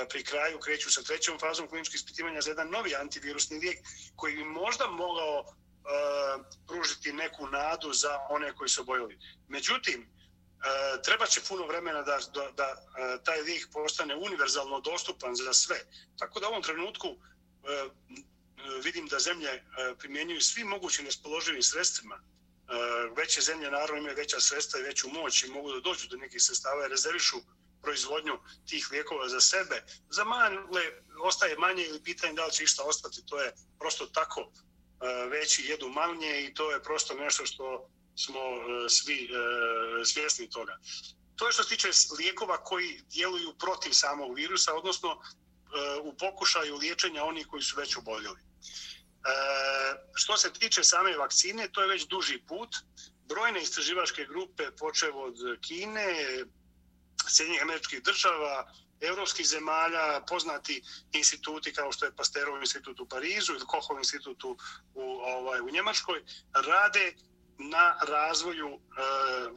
pri 0.10 0.24
kraju, 0.24 0.60
kreću 0.60 0.92
sa 0.92 1.02
trećom 1.02 1.40
fazom 1.40 1.68
kliničkih 1.68 1.96
ispitivanja 1.96 2.42
za 2.42 2.50
jedan 2.50 2.70
novi 2.70 2.96
antivirusni 2.96 3.60
lijek 3.60 3.80
koji 4.16 4.36
bi 4.36 4.44
možda 4.44 4.88
mogao 4.88 5.40
e, 5.40 5.46
pružiti 6.68 7.14
neku 7.14 7.48
nadu 7.48 7.94
za 7.94 8.20
one 8.30 8.56
koji 8.56 8.70
su 8.70 8.82
obojili. 8.82 9.20
Međutim, 9.48 10.19
E, 10.60 11.02
treba 11.02 11.26
će 11.26 11.42
puno 11.48 11.68
vremena 11.68 12.02
da, 12.02 12.20
da, 12.34 12.52
da 12.52 12.68
e, 12.68 13.24
taj 13.24 13.42
lijek 13.42 13.68
postane 13.74 14.16
univerzalno 14.16 14.80
dostupan 14.80 15.36
za 15.36 15.54
sve. 15.54 15.80
Tako 16.18 16.40
da 16.40 16.48
u 16.48 16.50
ovom 16.50 16.64
trenutku 16.64 17.08
e, 17.08 17.90
vidim 18.84 19.08
da 19.08 19.20
zemlje 19.20 19.50
e, 19.50 19.64
primjenjuju 20.00 20.42
svi 20.42 20.64
mogućim 20.64 21.06
nespoloživim 21.06 21.64
sredstvima. 21.64 22.16
E, 22.16 22.24
veće 23.18 23.42
zemlje 23.42 23.72
naravno 23.72 23.98
imaju 23.98 24.16
veća 24.16 24.40
sredstva 24.40 24.80
i 24.80 24.84
veću 24.84 25.10
moć 25.10 25.44
i 25.44 25.50
mogu 25.50 25.72
da 25.72 25.80
dođu 25.80 26.08
do 26.08 26.18
nekih 26.18 26.44
sredstava 26.44 26.86
i 26.86 26.90
rezervišu 26.90 27.38
proizvodnju 27.82 28.40
tih 28.70 28.92
lijekova 28.92 29.30
za 29.30 29.42
sebe. 29.42 29.84
Za 30.10 30.24
manje 30.24 30.58
ostaje 31.24 31.58
manje 31.58 31.84
ili 31.84 32.04
pitanje 32.04 32.34
da 32.34 32.46
li 32.46 32.52
će 32.52 32.64
išta 32.64 32.84
ostati. 32.84 33.26
To 33.26 33.42
je 33.42 33.54
prosto 33.80 34.06
tako 34.06 34.42
e, 34.42 35.30
veći 35.30 35.66
jedu 35.66 35.90
manje 35.90 36.42
i 36.42 36.54
to 36.54 36.72
je 36.72 36.84
prosto 36.84 37.14
nešto 37.14 37.46
što 37.46 37.90
smo 38.24 38.40
e, 38.40 38.90
svi 38.90 39.20
e, 39.24 40.06
svjesni 40.06 40.50
toga. 40.50 40.78
To 41.36 41.48
je 41.48 41.52
što 41.52 41.64
se 41.64 41.70
tiče 41.70 41.90
lijekova 42.20 42.64
koji 42.64 43.02
djeluju 43.10 43.54
protiv 43.60 43.92
samog 43.92 44.36
virusa, 44.36 44.74
odnosno 44.74 45.10
e, 45.10 46.00
u 46.02 46.14
pokušaju 46.18 46.78
liječenja 46.78 47.24
onih 47.24 47.48
koji 47.48 47.64
su 47.64 47.76
već 47.78 47.98
oboljeli. 47.98 48.40
Što 50.14 50.38
se 50.38 50.54
tiče 50.54 50.84
same 50.84 51.18
vakcine, 51.18 51.68
to 51.72 51.82
je 51.82 51.88
već 51.88 52.08
duži 52.08 52.42
put. 52.48 52.76
Brojne 53.28 53.62
istraživačke 53.62 54.26
grupe, 54.26 54.72
počev 54.72 55.18
od 55.18 55.36
Kine, 55.62 56.16
Sjednjih 57.28 57.62
američkih 57.62 58.04
država, 58.04 58.72
evropskih 59.02 59.48
zemalja, 59.48 60.22
poznati 60.28 60.82
instituti 61.12 61.74
kao 61.74 61.92
što 61.92 62.06
je 62.06 62.16
Pasterov 62.16 62.62
institut 62.62 63.00
u 63.00 63.06
Parizu 63.06 63.54
ili 63.54 63.66
Kohov 63.68 63.98
institut 63.98 64.44
u, 64.44 64.58
u, 64.94 65.04
ovaj, 65.04 65.62
u 65.62 65.70
Njemačkoj, 65.70 66.24
rade 66.54 67.14
na 67.60 68.00
razvoju 68.08 68.68
e, 68.68 68.80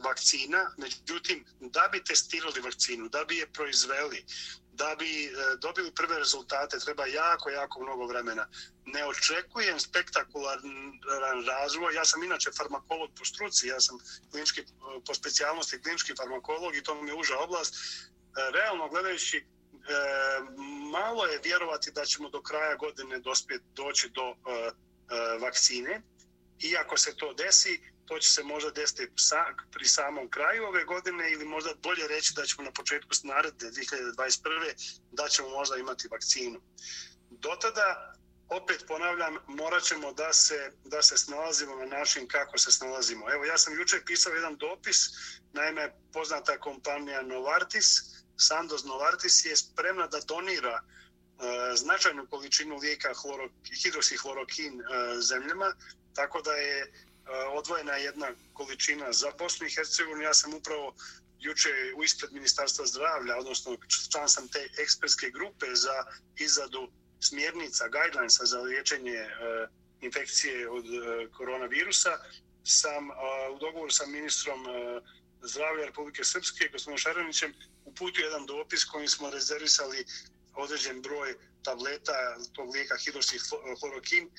vakcina, 0.03 0.71
međutim, 0.77 1.45
da 1.59 1.89
bi 1.91 2.03
testirali 2.03 2.61
vakcinu, 2.61 3.09
da 3.09 3.25
bi 3.25 3.37
je 3.37 3.47
proizveli, 3.47 4.25
da 4.71 4.95
bi 4.99 5.25
e, 5.25 5.29
dobili 5.61 5.91
prve 5.95 6.19
rezultate, 6.19 6.79
treba 6.79 7.05
jako, 7.05 7.49
jako 7.49 7.83
mnogo 7.83 8.05
vremena. 8.05 8.47
Ne 8.85 9.05
očekujem 9.05 9.79
spektakularan 9.79 11.45
razvoj. 11.47 11.95
Ja 11.95 12.05
sam 12.05 12.23
inače 12.23 12.51
farmakolog 12.57 13.09
po 13.19 13.25
struci, 13.25 13.67
ja 13.67 13.79
sam 13.79 13.97
klinički, 14.31 14.61
e, 14.61 14.65
po 15.07 15.13
specijalnosti 15.13 15.81
klinički 15.81 16.13
farmakolog 16.17 16.75
i 16.75 16.83
to 16.83 17.01
mi 17.01 17.09
je 17.09 17.15
uža 17.15 17.39
oblast. 17.39 17.75
E, 17.75 17.79
realno 18.51 18.89
gledajući, 18.89 19.37
e, 19.37 19.43
malo 20.91 21.25
je 21.25 21.39
vjerovati 21.43 21.91
da 21.91 22.05
ćemo 22.05 22.29
do 22.29 22.41
kraja 22.41 22.75
godine 22.75 23.19
dospjeti 23.19 23.65
doći 23.73 24.09
do 24.09 24.29
e, 24.29 24.35
e, 24.35 24.71
vakcine. 25.39 26.01
Iako 26.59 26.97
se 26.97 27.15
to 27.15 27.33
desi, 27.33 27.92
to 28.13 28.19
će 28.19 28.31
se 28.31 28.43
možda 28.43 28.71
desiti 28.71 29.07
sa, 29.15 29.45
pri 29.71 29.85
samom 29.85 30.29
kraju 30.29 30.65
ove 30.65 30.83
godine 30.83 31.31
ili 31.31 31.45
možda 31.45 31.73
bolje 31.83 32.07
reći 32.07 32.33
da 32.35 32.45
ćemo 32.45 32.63
na 32.63 32.71
početku 32.71 33.09
naredne 33.23 33.71
2021. 33.71 34.99
da 35.11 35.27
ćemo 35.27 35.49
možda 35.49 35.77
imati 35.77 36.07
vakcinu. 36.11 36.61
Do 37.29 37.49
tada, 37.61 38.15
opet 38.49 38.85
ponavljam, 38.87 39.37
morat 39.47 39.83
ćemo 39.83 40.13
da 40.13 40.33
se, 40.33 40.71
da 40.85 41.01
se 41.01 41.17
snalazimo 41.17 41.75
na 41.75 41.85
način 41.85 42.27
kako 42.27 42.57
se 42.57 42.71
snalazimo. 42.71 43.33
Evo, 43.33 43.45
ja 43.45 43.57
sam 43.57 43.79
jučer 43.79 44.05
pisao 44.05 44.33
jedan 44.33 44.57
dopis, 44.57 44.97
naime, 45.53 45.93
poznata 46.13 46.59
kompanija 46.59 47.21
Novartis, 47.21 47.87
Sandoz 48.37 48.85
Novartis 48.85 49.45
je 49.45 49.55
spremna 49.55 50.07
da 50.07 50.19
donira 50.19 50.81
e, 50.81 51.75
značajnu 51.75 52.27
količinu 52.29 52.77
lijeka 52.77 53.13
hloro, 53.13 53.49
hidroksihlorokin 53.83 54.81
e, 54.81 54.83
zemljama, 55.21 55.75
tako 56.15 56.41
da 56.41 56.53
je 56.53 56.93
Eh, 57.25 57.45
odvojena 57.57 57.93
jedna 57.95 58.27
količina 58.53 59.13
za 59.13 59.31
Bosnu 59.39 59.67
i 59.67 59.71
Hercegovinu. 59.71 60.21
Ja 60.21 60.33
sam 60.33 60.53
upravo 60.53 60.95
juče 61.39 61.69
u 61.95 62.03
ispred 62.03 62.33
Ministarstva 62.33 62.85
zdravlja, 62.85 63.37
odnosno 63.37 63.77
član 64.11 64.29
sam 64.29 64.47
te 64.47 64.69
ekspertske 64.77 65.29
grupe 65.29 65.65
za 65.73 66.05
izradu 66.39 66.91
smjernica, 67.19 67.87
guidelinesa 67.87 68.45
za 68.45 68.59
liječenje 68.59 69.17
eh, 69.17 69.67
infekcije 70.01 70.69
od 70.69 70.85
eh, 70.85 71.27
koronavirusa. 71.31 72.17
Sam 72.63 73.09
u 73.55 73.59
dogovoru 73.59 73.91
sa 73.91 74.05
ministrom 74.05 74.59
zdravlja 75.41 75.85
Republike 75.85 76.23
Srpske, 76.23 76.69
gospodinom 76.71 76.97
Šaranićem, 76.97 77.53
uputio 77.85 78.25
jedan 78.25 78.45
dopis 78.45 78.85
kojim 78.85 79.07
smo 79.07 79.29
rezervisali 79.29 80.05
određen 80.53 81.01
broj 81.01 81.35
tableta 81.63 82.37
tog 82.53 82.73
lijeka 82.73 82.95
hidroksihlorokin 82.97 84.29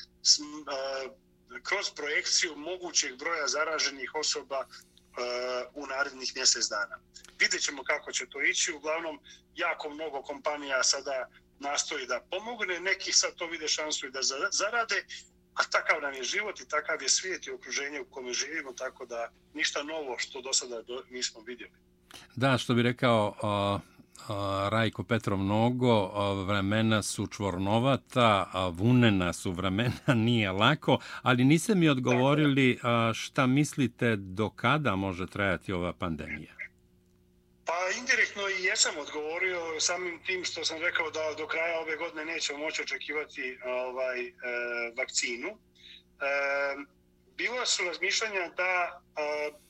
kroz 1.62 1.90
projekciju 1.96 2.56
mogućeg 2.56 3.18
broja 3.18 3.46
zaraženih 3.46 4.14
osoba 4.14 4.60
e, 4.60 4.66
u 5.74 5.86
narednih 5.86 6.32
mjesec 6.36 6.68
dana. 6.68 6.98
Vidjet 7.40 7.62
ćemo 7.62 7.84
kako 7.84 8.12
će 8.12 8.26
to 8.26 8.42
ići. 8.42 8.72
Uglavnom, 8.72 9.20
jako 9.54 9.90
mnogo 9.90 10.22
kompanija 10.22 10.82
sada 10.82 11.28
nastoji 11.58 12.06
da 12.06 12.26
pomogne, 12.30 12.80
neki 12.80 13.12
sad 13.12 13.34
to 13.34 13.46
vide 13.46 13.68
šansu 13.68 14.06
i 14.06 14.10
da 14.10 14.20
zarade, 14.50 15.04
a 15.54 15.62
takav 15.70 16.02
nam 16.02 16.14
je 16.14 16.22
život 16.22 16.60
i 16.60 16.68
takav 16.68 17.02
je 17.02 17.08
svijet 17.08 17.46
i 17.46 17.50
okruženje 17.50 18.00
u 18.00 18.10
kome 18.10 18.32
živimo, 18.32 18.72
tako 18.72 19.06
da 19.06 19.30
ništa 19.54 19.82
novo 19.82 20.18
što 20.18 20.40
do 20.40 20.52
sada 20.52 20.82
nismo 21.10 21.40
vidjeli. 21.40 21.72
Da, 22.36 22.58
što 22.58 22.74
bi 22.74 22.82
rekao, 22.82 23.36
Rajko 24.68 25.04
Petrov 25.04 25.38
mnogo, 25.38 26.08
vremena 26.44 27.02
su 27.02 27.26
čvornovata, 27.26 28.50
vunena 28.72 29.32
su 29.32 29.52
vremena, 29.52 30.14
nije 30.14 30.52
lako, 30.52 30.98
ali 31.22 31.44
niste 31.44 31.74
mi 31.74 31.88
odgovorili 31.88 32.78
šta 33.14 33.46
mislite 33.46 34.16
do 34.16 34.50
kada 34.50 34.96
može 34.96 35.26
trajati 35.26 35.72
ova 35.72 35.92
pandemija? 35.92 36.54
Pa 37.66 37.74
indirektno 37.98 38.42
i 38.48 38.64
jesam 38.64 38.98
odgovorio 38.98 39.80
samim 39.80 40.20
tim 40.26 40.44
što 40.44 40.64
sam 40.64 40.78
rekao 40.80 41.10
da 41.10 41.34
do 41.38 41.46
kraja 41.46 41.80
ove 41.80 41.96
godine 41.96 42.24
nećemo 42.24 42.58
moći 42.58 42.82
očekivati 42.82 43.58
ovaj, 43.64 44.26
e, 44.26 44.32
vakcinu. 44.98 45.48
E, 45.48 45.54
bilo 47.36 47.66
su 47.66 47.84
razmišljanja 47.84 48.48
da 48.56 49.00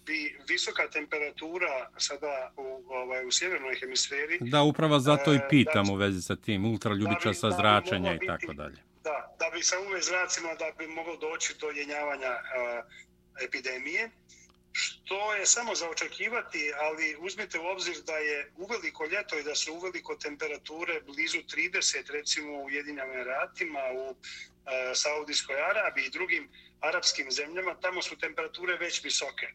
bi 0.06 0.38
visoka 0.48 0.90
temperatura 0.90 1.90
sada 1.98 2.52
u, 2.56 2.84
ovaj, 2.88 3.26
u 3.26 3.32
sjevernoj 3.32 3.76
hemisferi... 3.80 4.38
Da, 4.40 4.62
upravo 4.62 4.98
zato 4.98 5.34
i 5.34 5.40
pitam 5.50 5.90
u 5.90 5.94
vezi 5.94 6.22
sa 6.22 6.36
tim, 6.36 6.64
ultraljubiča 6.64 7.34
sa 7.34 7.50
zračenja 7.50 8.14
i 8.14 8.26
tako 8.26 8.52
dalje. 8.52 8.76
Da, 9.04 9.36
da 9.38 9.50
bi 9.54 9.62
sa 9.62 9.76
uve 9.88 10.00
zracima 10.02 10.54
da 10.54 10.70
bi 10.78 10.86
moglo 10.86 11.16
doći 11.16 11.54
do 11.60 11.70
jenjavanja 11.70 12.30
uh, 12.30 12.84
epidemije, 13.46 14.10
što 14.72 15.34
je 15.34 15.46
samo 15.46 15.74
za 15.74 15.90
očekivati, 15.90 16.72
ali 16.76 17.16
uzmite 17.20 17.58
u 17.58 17.66
obzir 17.66 17.96
da 18.06 18.16
je 18.16 18.52
uveliko 18.56 19.04
ljeto 19.04 19.38
i 19.38 19.42
da 19.42 19.54
su 19.54 19.74
uveliko 19.74 20.16
temperature 20.16 21.00
blizu 21.00 21.38
30, 21.38 22.12
recimo 22.12 22.62
u 22.62 22.70
Jedinim 22.70 23.00
Emiratima, 23.00 23.80
u 23.94 24.10
uh, 24.10 24.16
Saudijskoj 24.94 25.56
Arabiji 25.70 26.04
i 26.04 26.10
drugim 26.10 26.48
arapskim 26.80 27.30
zemljama, 27.30 27.80
tamo 27.80 28.02
su 28.02 28.18
temperature 28.18 28.76
već 28.76 29.04
visoke. 29.04 29.46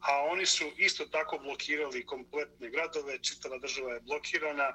A 0.00 0.22
oni 0.22 0.46
su 0.46 0.72
isto 0.76 1.06
tako 1.06 1.38
blokirali 1.38 2.06
kompletne 2.06 2.70
gradove, 2.70 3.18
čitava 3.22 3.58
država 3.58 3.92
je 3.92 4.00
blokirana. 4.00 4.68
E, 4.68 4.74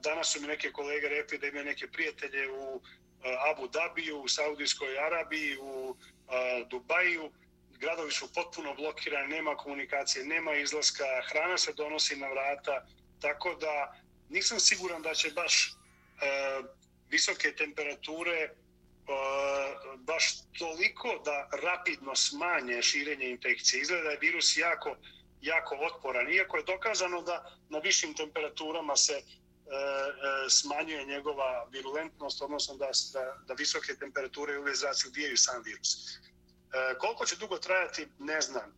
danas 0.00 0.32
su 0.32 0.40
mi 0.40 0.46
neke 0.46 0.72
kolege 0.72 1.08
rekli 1.08 1.38
da 1.38 1.46
imaju 1.46 1.64
neke 1.64 1.86
prijatelje 1.86 2.50
u 2.50 2.80
e, 2.80 3.36
Abu 3.50 3.68
Dhabiju, 3.68 4.20
u 4.20 4.28
Saudijskoj 4.28 4.98
Arabiji, 4.98 5.56
u 5.60 5.96
e, 5.96 6.64
Dubaju. 6.70 7.32
Gradovi 7.78 8.12
su 8.12 8.32
potpuno 8.32 8.74
blokirani, 8.74 9.28
nema 9.28 9.56
komunikacije, 9.56 10.24
nema 10.24 10.54
izlaska, 10.54 11.04
hrana 11.28 11.58
se 11.58 11.72
donosi 11.72 12.16
na 12.16 12.28
vrata, 12.28 12.86
tako 13.20 13.54
da 13.54 14.00
nisam 14.28 14.60
siguran 14.60 15.02
da 15.02 15.14
će 15.14 15.30
baš 15.30 15.74
visoke 17.10 17.52
temperature 17.56 18.50
Pa, 19.06 19.14
baš 19.98 20.24
toliko 20.58 21.08
da 21.24 21.48
rapidno 21.62 22.16
smanje 22.16 22.82
širenje 22.82 23.30
infekcije. 23.30 23.80
Izgleda 23.80 24.02
da 24.02 24.10
je 24.10 24.18
virus 24.20 24.56
jako, 24.56 24.96
jako 25.40 25.74
otporan. 25.74 26.32
Iako 26.32 26.56
je 26.56 26.62
dokazano 26.62 27.22
da 27.22 27.56
na 27.68 27.78
višim 27.78 28.14
temperaturama 28.14 28.96
se 28.96 29.22
E, 29.66 29.76
e, 29.76 30.50
smanjuje 30.50 31.04
njegova 31.04 31.68
virulentnost, 31.72 32.42
odnosno 32.42 32.76
da, 32.76 32.90
da, 33.12 33.36
da 33.46 33.54
visoke 33.54 33.94
temperature 33.94 34.54
i 34.54 34.58
uvijek 34.58 34.76
zraci 34.76 35.08
ubijaju 35.08 35.36
sam 35.36 35.62
virus. 35.62 36.16
E, 36.16 36.98
koliko 36.98 37.26
će 37.26 37.36
dugo 37.36 37.58
trajati, 37.58 38.08
ne 38.18 38.40
znam. 38.40 38.64
E, 38.64 38.72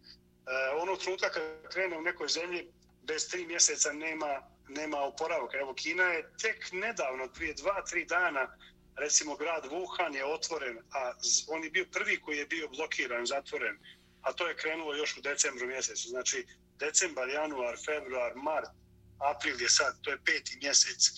ono 0.82 0.96
trenutka 0.96 1.30
kad 1.30 1.42
krene 1.72 1.98
u 1.98 2.02
nekoj 2.02 2.28
zemlji, 2.28 2.72
bez 3.02 3.28
tri 3.28 3.46
mjeseca 3.46 3.92
nema, 3.92 4.42
nema 4.68 5.00
oporavka. 5.00 5.58
Evo, 5.58 5.74
Kina 5.74 6.04
je 6.04 6.32
tek 6.42 6.72
nedavno, 6.72 7.28
prije 7.28 7.54
dva, 7.54 7.84
tri 7.84 8.04
dana, 8.04 8.56
recimo 8.96 9.36
grad 9.36 9.64
Wuhan 9.64 10.14
je 10.14 10.24
otvoren, 10.24 10.78
a 10.90 11.12
on 11.48 11.64
je 11.64 11.70
bio 11.70 11.86
prvi 11.92 12.20
koji 12.20 12.38
je 12.38 12.46
bio 12.46 12.68
blokiran, 12.68 13.26
zatvoren, 13.26 13.78
a 14.20 14.32
to 14.32 14.48
je 14.48 14.56
krenulo 14.56 14.94
još 14.94 15.16
u 15.16 15.20
decembru 15.20 15.66
mjesecu. 15.66 16.08
Znači, 16.08 16.46
decembar, 16.78 17.28
januar, 17.28 17.76
februar, 17.86 18.32
mart, 18.36 18.70
april 19.18 19.62
je 19.62 19.68
sad, 19.68 20.00
to 20.02 20.10
je 20.10 20.18
peti 20.24 20.58
mjesec. 20.62 21.10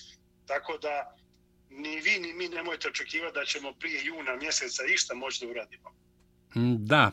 Tako 0.47 0.79
da 0.79 1.17
ni 1.71 2.01
vi 2.01 2.19
ni 2.19 2.33
mi 2.33 2.49
nemojte 2.49 2.89
očekivati 2.89 3.35
da 3.35 3.45
ćemo 3.45 3.73
prije 3.73 4.05
juna 4.05 4.37
mjeseca 4.37 4.85
išta 4.85 5.15
moći 5.15 5.45
mm, 5.45 5.49
da 5.49 5.51
uradimo. 5.51 5.95
Da. 6.55 6.77
da. 6.79 7.13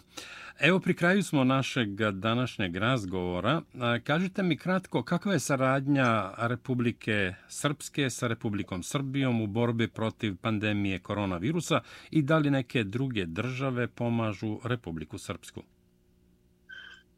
Evo 0.60 0.80
pri 0.80 0.96
kraju 0.96 1.24
smo 1.24 1.44
našeg 1.44 1.90
današnjeg 2.12 2.76
razgovora. 2.76 3.62
Kažite 4.04 4.44
mi 4.44 4.58
kratko, 4.58 5.04
kakva 5.04 5.34
je 5.34 5.40
saradnja 5.40 6.32
Republike 6.38 7.34
Srpske 7.48 8.10
sa 8.10 8.28
Republikom 8.28 8.84
Srbijom 8.84 9.42
u 9.42 9.48
borbi 9.48 9.88
protiv 9.88 10.36
pandemije 10.42 11.00
koronavirusa 11.00 11.82
i 12.12 12.22
da 12.22 12.38
li 12.38 12.50
neke 12.50 12.84
druge 12.84 13.26
države 13.26 13.88
pomažu 13.88 14.60
Republiku 14.64 15.18
Srpsku? 15.18 15.64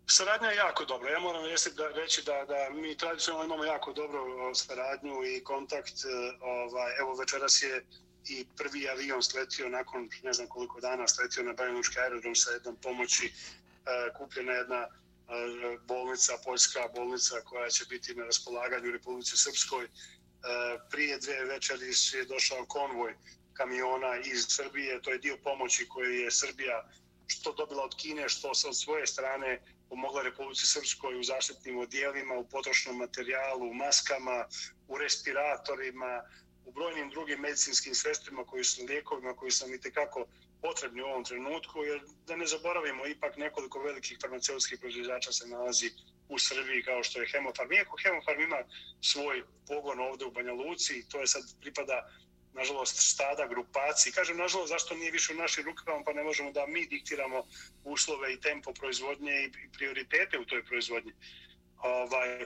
Saradnja 0.05 0.47
je 0.47 0.55
jako 0.55 0.85
dobra. 0.85 1.09
Ja 1.09 1.19
moram 1.19 1.41
da, 1.77 2.01
reći 2.01 2.21
da, 2.25 2.45
da 2.47 2.81
mi 2.81 2.97
tradicionalno 2.97 3.45
imamo 3.45 3.63
jako 3.63 3.93
dobro 3.93 4.19
saradnju 4.53 5.15
i 5.35 5.43
kontakt. 5.43 5.93
E, 6.05 6.07
ovaj, 6.41 6.91
evo 6.99 7.15
večeras 7.15 7.63
je 7.63 7.85
i 8.29 8.45
prvi 8.57 8.89
avion 8.89 9.23
sletio 9.23 9.69
nakon 9.69 10.09
ne 10.23 10.33
znam 10.33 10.47
koliko 10.47 10.79
dana 10.81 11.07
sletio 11.07 11.43
na 11.43 11.53
Bajanovički 11.53 11.99
aerodrom 11.99 12.35
sa 12.35 12.51
jednom 12.51 12.75
pomoći. 12.75 13.25
E, 13.25 13.33
kupljena 14.17 14.53
jedna 14.53 14.81
e, 14.81 14.87
bolnica, 15.87 16.33
poljska 16.45 16.87
bolnica 16.95 17.41
koja 17.45 17.69
će 17.69 17.85
biti 17.89 18.15
na 18.15 18.25
raspolaganju 18.25 18.89
u 18.89 18.91
Republici 18.91 19.37
Srpskoj. 19.37 19.85
E, 19.85 19.89
prije 20.91 21.17
dve 21.17 21.45
večeri 21.45 21.85
je 22.13 22.25
došao 22.25 22.65
konvoj 22.65 23.15
kamiona 23.53 24.17
iz 24.17 24.45
Srbije. 24.47 25.01
To 25.01 25.11
je 25.11 25.17
dio 25.17 25.37
pomoći 25.43 25.87
koju 25.89 26.11
je 26.11 26.31
Srbija 26.31 26.89
što 27.27 27.53
dobila 27.53 27.83
od 27.83 27.95
Kine, 27.95 28.29
što 28.29 28.53
sa 28.55 28.73
svoje 28.73 29.07
strane 29.07 29.61
pomogla 29.89 30.21
Republici 30.21 30.67
Srpskoj 30.67 31.19
u 31.19 31.23
zaštitnim 31.23 31.79
odijelima, 31.79 32.35
u 32.35 32.47
potrošnom 32.47 32.97
materijalu, 32.97 33.69
u 33.69 33.73
maskama, 33.73 34.45
u 34.87 34.97
respiratorima, 34.97 36.21
u 36.67 36.71
brojnim 36.71 37.09
drugim 37.09 37.39
medicinskim 37.39 37.95
sredstvima 37.95 38.43
koji 38.45 38.63
su 38.63 38.85
lijekovima 38.85 39.33
koji 39.33 39.51
su 39.51 39.65
nam 39.65 39.75
i 39.75 39.81
tekako 39.81 40.25
potrebni 40.61 41.01
u 41.01 41.05
ovom 41.05 41.23
trenutku, 41.23 41.83
jer 41.83 42.01
da 42.27 42.35
ne 42.35 42.45
zaboravimo, 42.45 43.07
ipak 43.07 43.37
nekoliko 43.37 43.79
velikih 43.79 44.17
farmaceutskih 44.21 44.79
proizvođača 44.79 45.31
se 45.31 45.47
nalazi 45.47 45.91
u 46.29 46.39
Srbiji 46.39 46.83
kao 46.83 47.03
što 47.03 47.21
je 47.21 47.29
Hemofarm. 47.31 47.71
Iako 47.73 47.97
Hemofarm 48.03 48.41
ima 48.41 48.57
svoj 49.01 49.43
pogon 49.67 49.99
ovde 49.99 50.25
u 50.25 50.31
Banja 50.31 50.53
Luci, 50.53 51.09
to 51.09 51.21
je 51.21 51.27
sad 51.27 51.43
pripada 51.61 52.09
nažalost, 52.53 52.97
stada, 53.13 53.47
grupaciji. 53.47 54.13
Kažem, 54.13 54.37
nažalost, 54.37 54.69
zašto 54.69 54.95
nije 54.95 55.11
više 55.11 55.33
u 55.33 55.37
našim 55.37 55.65
rukama, 55.65 56.03
pa 56.05 56.13
ne 56.13 56.23
možemo 56.23 56.51
da 56.51 56.67
mi 56.67 56.87
diktiramo 56.87 57.43
uslove 57.83 58.33
i 58.33 58.41
tempo 58.41 58.73
proizvodnje 58.73 59.31
i 59.43 59.51
prioritete 59.77 60.39
u 60.39 60.45
toj 60.45 60.65
proizvodnji. 60.65 61.13
Ovaj, 61.77 62.45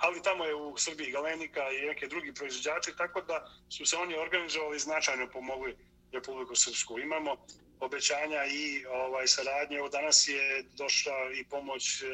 ali 0.00 0.22
tamo 0.22 0.44
je 0.44 0.54
u 0.54 0.76
Srbiji 0.78 1.10
Galenika 1.10 1.70
i 1.70 1.86
neke 1.86 2.06
drugi 2.06 2.34
proizvođači, 2.34 2.96
tako 2.96 3.20
da 3.20 3.50
su 3.68 3.86
se 3.86 3.96
oni 3.96 4.14
organizovali 4.16 4.76
i 4.76 4.80
značajno 4.80 5.30
pomogli 5.30 5.76
Republiku 6.12 6.54
Srpsku. 6.54 6.98
Imamo 6.98 7.36
obećanja 7.80 8.44
i 8.44 8.86
ovaj 8.86 9.26
saradnje. 9.26 9.76
Evo 9.76 9.88
danas 9.88 10.28
je 10.28 10.64
došla 10.76 11.12
i 11.40 11.44
pomoć 11.44 12.02
e, 12.02 12.06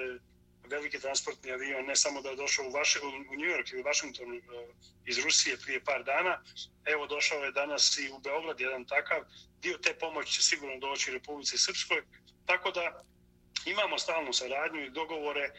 veliki 0.69 0.99
transportni 1.01 1.53
avion, 1.53 1.87
ne 1.87 1.97
samo 1.97 2.23
da 2.23 2.31
je 2.31 2.37
došao 2.37 2.67
u, 2.67 2.71
vaše, 2.71 3.01
u 3.01 3.37
New 3.37 3.51
York 3.55 3.73
ili 3.73 3.83
Washington 3.83 4.37
e, 4.37 4.41
iz 5.07 5.19
Rusije 5.19 5.57
prije 5.57 5.85
par 5.85 6.05
dana, 6.05 6.43
evo 6.85 7.07
došao 7.07 7.45
je 7.45 7.53
danas 7.53 7.99
i 7.99 8.11
u 8.11 8.19
Beograd 8.19 8.61
jedan 8.61 8.85
takav, 8.85 9.23
dio 9.63 9.79
te 9.79 9.95
pomoći 9.95 10.33
će 10.33 10.43
sigurno 10.43 10.79
doći 10.79 11.13
Republici 11.13 11.59
Srpskoj, 11.59 12.03
tako 12.47 12.71
da 12.71 13.03
imamo 13.65 13.99
stalnu 13.99 14.33
saradnju 14.33 14.81
i 14.85 14.91
dogovore. 14.91 15.45
E, 15.45 15.53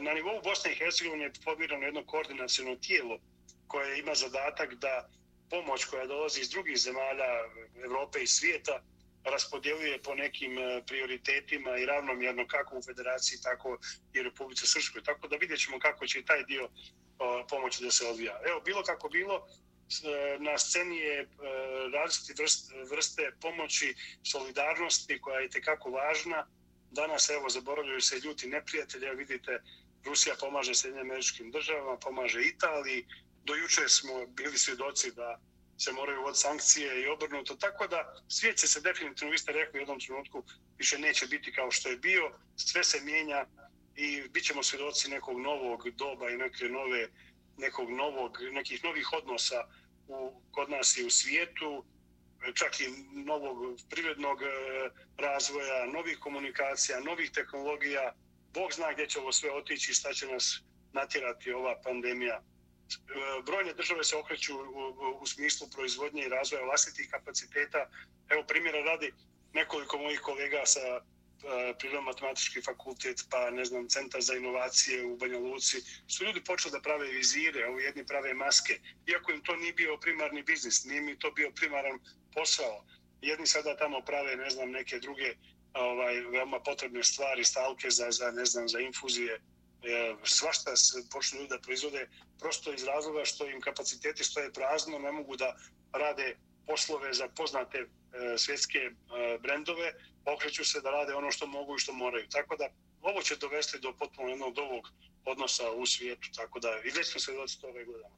na 0.00 0.12
nivou 0.14 0.42
Bosne 0.42 0.72
i 0.72 0.74
Hercegovine 0.74 1.24
je 1.24 1.32
formirano 1.44 1.84
jedno 1.84 2.06
koordinacijno 2.06 2.76
tijelo 2.76 3.18
koje 3.66 3.98
ima 3.98 4.14
zadatak 4.14 4.74
da 4.74 5.08
pomoć 5.50 5.84
koja 5.84 6.06
dolazi 6.06 6.40
iz 6.40 6.50
drugih 6.50 6.78
zemalja 6.78 7.30
Evrope 7.84 8.22
i 8.22 8.26
svijeta 8.26 8.82
raspodjeljuje 9.24 10.02
po 10.02 10.14
nekim 10.14 10.58
e, 10.58 10.82
prioritetima 10.86 11.76
i 11.78 11.86
ravnomjerno 11.86 12.46
kako 12.46 12.78
u 12.78 12.82
federaciji, 12.82 13.38
tako 13.42 13.78
i 14.14 14.20
u 14.20 14.22
Republice 14.22 14.66
Srpskoj. 14.66 15.02
Tako 15.02 15.28
da 15.28 15.36
vidjet 15.36 15.60
ćemo 15.60 15.78
kako 15.78 16.06
će 16.06 16.24
taj 16.24 16.44
dio 16.44 16.68
pomoći 17.48 17.84
da 17.84 17.90
se 17.90 18.06
odvija. 18.06 18.40
Evo, 18.48 18.60
bilo 18.60 18.82
kako 18.82 19.08
bilo, 19.08 19.46
e, 20.04 20.38
na 20.38 20.58
sceni 20.58 20.96
je 20.96 21.20
e, 21.20 21.26
različite 21.92 22.42
vrste 22.90 23.32
pomoći, 23.40 23.94
solidarnosti 24.22 25.20
koja 25.20 25.40
je 25.40 25.48
tekako 25.48 25.90
važna. 25.90 26.46
Danas, 26.90 27.30
evo, 27.30 27.48
zaboravljaju 27.48 28.00
se 28.00 28.20
ljuti 28.24 28.48
neprijatelji. 28.48 29.14
Vidite, 29.16 29.62
Rusija 30.04 30.34
pomaže 30.40 30.74
Sjedinjim 30.74 31.10
američkim 31.10 31.50
državama, 31.50 31.98
pomaže 31.98 32.42
Italiji. 32.42 33.06
Do 33.44 33.54
juče 33.54 33.88
smo 33.88 34.26
bili 34.26 34.58
svjedoci 34.58 35.12
da 35.12 35.40
se 35.78 35.92
moraju 35.92 36.24
od 36.24 36.38
sankcije 36.38 37.02
i 37.02 37.06
obrnuto. 37.06 37.54
Tako 37.54 37.86
da 37.86 38.22
svijet 38.28 38.56
će 38.56 38.66
se 38.66 38.80
definitivno, 38.80 39.30
vi 39.32 39.38
ste 39.38 39.52
rekli 39.52 39.78
u 39.78 39.82
jednom 39.82 40.00
trenutku, 40.00 40.44
više 40.78 40.98
neće 40.98 41.26
biti 41.26 41.52
kao 41.52 41.70
što 41.70 41.88
je 41.88 41.96
bio. 41.96 42.32
Sve 42.56 42.84
se 42.84 43.00
mijenja 43.00 43.46
i 43.96 44.28
bit 44.28 44.44
ćemo 44.44 44.62
svjedoci 44.62 45.10
nekog 45.10 45.40
novog 45.40 45.90
doba 45.90 46.30
i 46.30 46.36
neke 46.36 46.64
nove, 46.64 47.08
nekog 47.56 47.90
novog, 47.90 48.38
nekih 48.52 48.84
novih 48.84 49.12
odnosa 49.12 49.64
u, 50.08 50.42
kod 50.50 50.70
nas 50.70 50.96
i 50.96 51.04
u 51.04 51.10
svijetu 51.10 51.84
čak 52.54 52.80
i 52.80 52.86
novog 53.12 53.80
privrednog 53.90 54.42
e, 54.42 54.46
razvoja, 55.16 55.86
novih 55.86 56.18
komunikacija, 56.18 57.00
novih 57.00 57.30
tehnologija. 57.30 58.12
Bog 58.54 58.72
zna 58.72 58.92
gdje 58.92 59.06
će 59.06 59.20
ovo 59.20 59.32
sve 59.32 59.50
otići 59.50 59.90
i 59.90 59.94
šta 59.94 60.12
će 60.12 60.26
nas 60.26 60.62
natjerati 60.92 61.52
ova 61.52 61.80
pandemija 61.82 62.36
e, 62.36 62.42
brojne 63.46 63.72
države 63.74 64.04
se 64.04 64.16
okreću 64.16 64.56
u, 64.56 65.18
u, 65.20 65.26
smislu 65.26 65.68
proizvodnje 65.74 66.22
i 66.22 66.28
razvoja 66.28 66.64
vlastitih 66.64 67.08
kapaciteta. 67.10 67.90
Evo 68.28 68.44
primjera 68.48 68.78
radi 68.78 69.12
nekoliko 69.52 69.98
mojih 69.98 70.20
kolega 70.20 70.66
sa 70.66 70.80
e, 70.80 71.00
prirodno-matematički 71.78 72.64
fakultet, 72.64 73.24
pa 73.30 73.50
ne 73.50 73.64
znam, 73.64 73.88
centar 73.88 74.20
za 74.20 74.34
inovacije 74.34 75.04
u 75.06 75.16
Banja 75.16 75.38
Luci, 75.38 75.76
su 76.08 76.24
ljudi 76.24 76.44
počeli 76.44 76.72
da 76.72 76.80
prave 76.80 77.06
vizire, 77.06 77.66
ovo 77.66 77.78
jedni 77.78 78.06
prave 78.06 78.34
maske, 78.34 78.80
iako 79.06 79.32
im 79.32 79.42
to 79.42 79.56
nije 79.56 79.72
bio 79.72 79.96
primarni 79.96 80.42
biznis, 80.42 80.84
nije 80.84 81.00
mi 81.00 81.18
to 81.18 81.30
bio 81.30 81.50
primaran 81.50 81.98
posao. 82.34 82.84
Jedni 83.20 83.46
sada 83.46 83.76
tamo 83.76 84.00
prave, 84.00 84.36
ne 84.36 84.50
znam, 84.50 84.70
neke 84.70 84.98
druge 84.98 85.34
ovaj, 85.74 86.20
veoma 86.20 86.60
potrebne 86.60 87.04
stvari, 87.04 87.44
stalke 87.44 87.90
za, 87.90 88.10
za, 88.10 88.30
ne 88.30 88.44
znam, 88.44 88.68
za 88.68 88.80
infuzije, 88.80 89.34
e, 89.34 90.14
svašta 90.24 90.76
se 90.76 91.02
počne 91.12 91.38
ljudi 91.38 91.48
da 91.48 91.58
proizvode 91.58 92.08
prosto 92.38 92.72
iz 92.72 92.84
razloga 92.84 93.24
što 93.24 93.50
im 93.50 93.60
kapaciteti 93.60 94.24
stoje 94.24 94.52
prazno, 94.52 94.98
ne 94.98 95.12
mogu 95.12 95.36
da 95.36 95.56
rade 95.92 96.36
poslove 96.66 97.12
za 97.12 97.28
poznate 97.28 97.78
e, 97.78 97.86
svjetske 98.38 98.78
e, 98.78 98.92
brendove, 99.38 99.92
okreću 100.24 100.64
se 100.64 100.80
da 100.80 100.90
rade 100.90 101.14
ono 101.14 101.30
što 101.30 101.46
mogu 101.46 101.76
i 101.76 101.78
što 101.78 101.92
moraju. 101.92 102.28
Tako 102.28 102.56
da 102.56 102.68
ovo 103.02 103.22
će 103.22 103.36
dovesti 103.36 103.78
do 103.78 103.92
potpuno 103.92 104.28
jednog 104.28 104.58
ovog 104.58 104.88
odnosa 105.24 105.70
u 105.70 105.86
svijetu, 105.86 106.28
tako 106.36 106.60
da 106.60 106.68
i 106.84 106.90
već 106.90 107.10
smo 107.10 107.20
se 107.20 107.32
toga 107.32 107.72
ove 107.72 107.84
godine. 107.84 108.08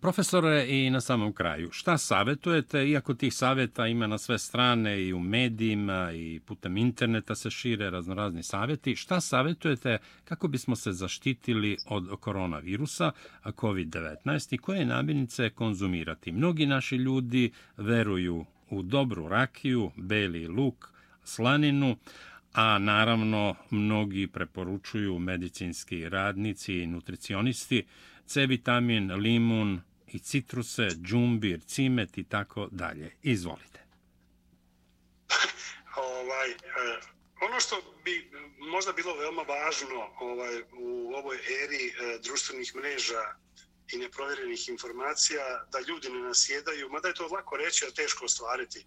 Profesore, 0.00 0.66
i 0.68 0.90
na 0.90 1.00
samom 1.00 1.32
kraju, 1.32 1.68
šta 1.72 1.98
savjetujete, 1.98 2.88
iako 2.88 3.14
tih 3.14 3.34
savjeta 3.34 3.86
ima 3.86 4.06
na 4.06 4.18
sve 4.18 4.38
strane 4.38 5.02
i 5.02 5.12
u 5.12 5.20
medijima 5.20 6.12
i 6.12 6.40
putem 6.46 6.76
interneta 6.76 7.34
se 7.34 7.50
šire 7.50 7.90
raznorazni 7.90 8.42
savjeti, 8.42 8.96
šta 8.96 9.20
savjetujete? 9.20 9.98
Kako 10.24 10.48
bismo 10.48 10.76
se 10.76 10.92
zaštitili 10.92 11.76
od 11.86 12.20
koronavirusa, 12.20 13.12
COVID-19 13.44 14.54
i 14.54 14.58
koje 14.58 14.86
namirnice 14.86 15.50
konzumirati? 15.50 16.32
Mnogi 16.32 16.66
naši 16.66 16.96
ljudi 16.96 17.52
veruju 17.76 18.44
u 18.70 18.82
dobru 18.82 19.28
rakiju, 19.28 19.90
beli 19.96 20.46
luk, 20.46 20.88
slaninu, 21.24 21.96
a 22.52 22.78
naravno 22.78 23.54
mnogi 23.70 24.26
preporučuju 24.26 25.18
medicinski 25.18 26.08
radnici 26.08 26.74
i 26.74 26.86
nutricionisti. 26.86 27.84
C 28.26 28.46
vitamin, 28.46 29.12
limun 29.12 29.80
i 30.06 30.18
citruse, 30.18 30.88
džumbir, 31.02 31.60
cimet 31.66 32.18
i 32.18 32.24
tako 32.24 32.68
dalje. 32.70 33.16
Izvolite. 33.22 33.80
Ovaj, 35.96 36.50
eh, 36.50 37.00
ono 37.40 37.60
što 37.60 37.76
bi 38.04 38.30
možda 38.58 38.92
bilo 38.92 39.16
veoma 39.16 39.42
važno 39.42 40.10
ovaj, 40.20 40.62
u 40.62 41.12
ovoj 41.14 41.36
eri 41.36 41.86
eh, 41.88 42.18
društvenih 42.22 42.74
mreža 42.74 43.22
i 43.92 43.98
neprovjerenih 43.98 44.68
informacija, 44.68 45.42
da 45.72 45.78
ljudi 45.88 46.10
ne 46.10 46.20
nasjedaju, 46.20 46.88
mada 46.90 47.08
je 47.08 47.14
to 47.14 47.26
lako 47.26 47.56
reći, 47.56 47.84
a 47.84 47.90
teško 47.90 48.24
ostvariti. 48.24 48.84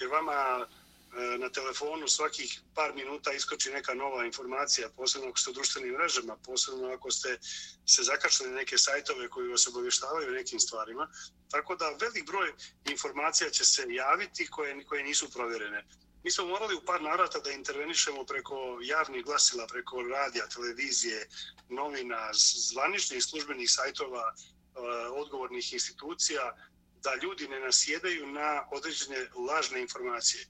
Jer 0.00 0.10
vama 0.10 0.66
E, 1.12 1.38
na 1.38 1.48
telefonu 1.50 2.08
svakih 2.08 2.60
par 2.74 2.94
minuta 2.94 3.32
iskoči 3.32 3.70
neka 3.70 3.94
nova 3.94 4.24
informacija, 4.24 4.88
posebno 4.96 5.28
ako 5.28 5.38
ste 5.38 5.50
u 5.50 5.52
društvenim 5.52 5.92
mrežama, 5.94 6.36
posebno 6.36 6.88
ako 6.88 7.10
ste 7.10 7.38
se 7.86 8.02
zakačali 8.02 8.50
neke 8.50 8.78
sajtove 8.78 9.28
koji 9.28 9.48
vas 9.48 9.66
obavještavaju 9.66 10.30
nekim 10.30 10.60
stvarima. 10.60 11.08
Tako 11.50 11.76
da 11.76 11.96
velik 12.00 12.26
broj 12.26 12.52
informacija 12.90 13.50
će 13.50 13.64
se 13.64 13.84
javiti 13.88 14.46
koje, 14.46 14.84
koje 14.84 15.04
nisu 15.04 15.30
provjerene. 15.30 15.84
Mi 16.24 16.30
smo 16.30 16.46
morali 16.46 16.74
u 16.74 16.84
par 16.86 17.02
narata 17.02 17.38
da 17.38 17.50
intervenišemo 17.50 18.24
preko 18.24 18.78
javnih 18.82 19.24
glasila, 19.24 19.66
preko 19.66 20.02
radija, 20.02 20.48
televizije, 20.48 21.28
novina, 21.68 22.30
zvaničnih 22.72 23.24
službenih 23.24 23.70
sajtova, 23.70 24.32
e, 24.32 24.80
odgovornih 25.08 25.72
institucija, 25.72 26.56
da 27.02 27.14
ljudi 27.22 27.48
ne 27.48 27.60
nasjedaju 27.60 28.26
na 28.26 28.68
određene 28.70 29.28
lažne 29.48 29.80
informacije 29.80 30.46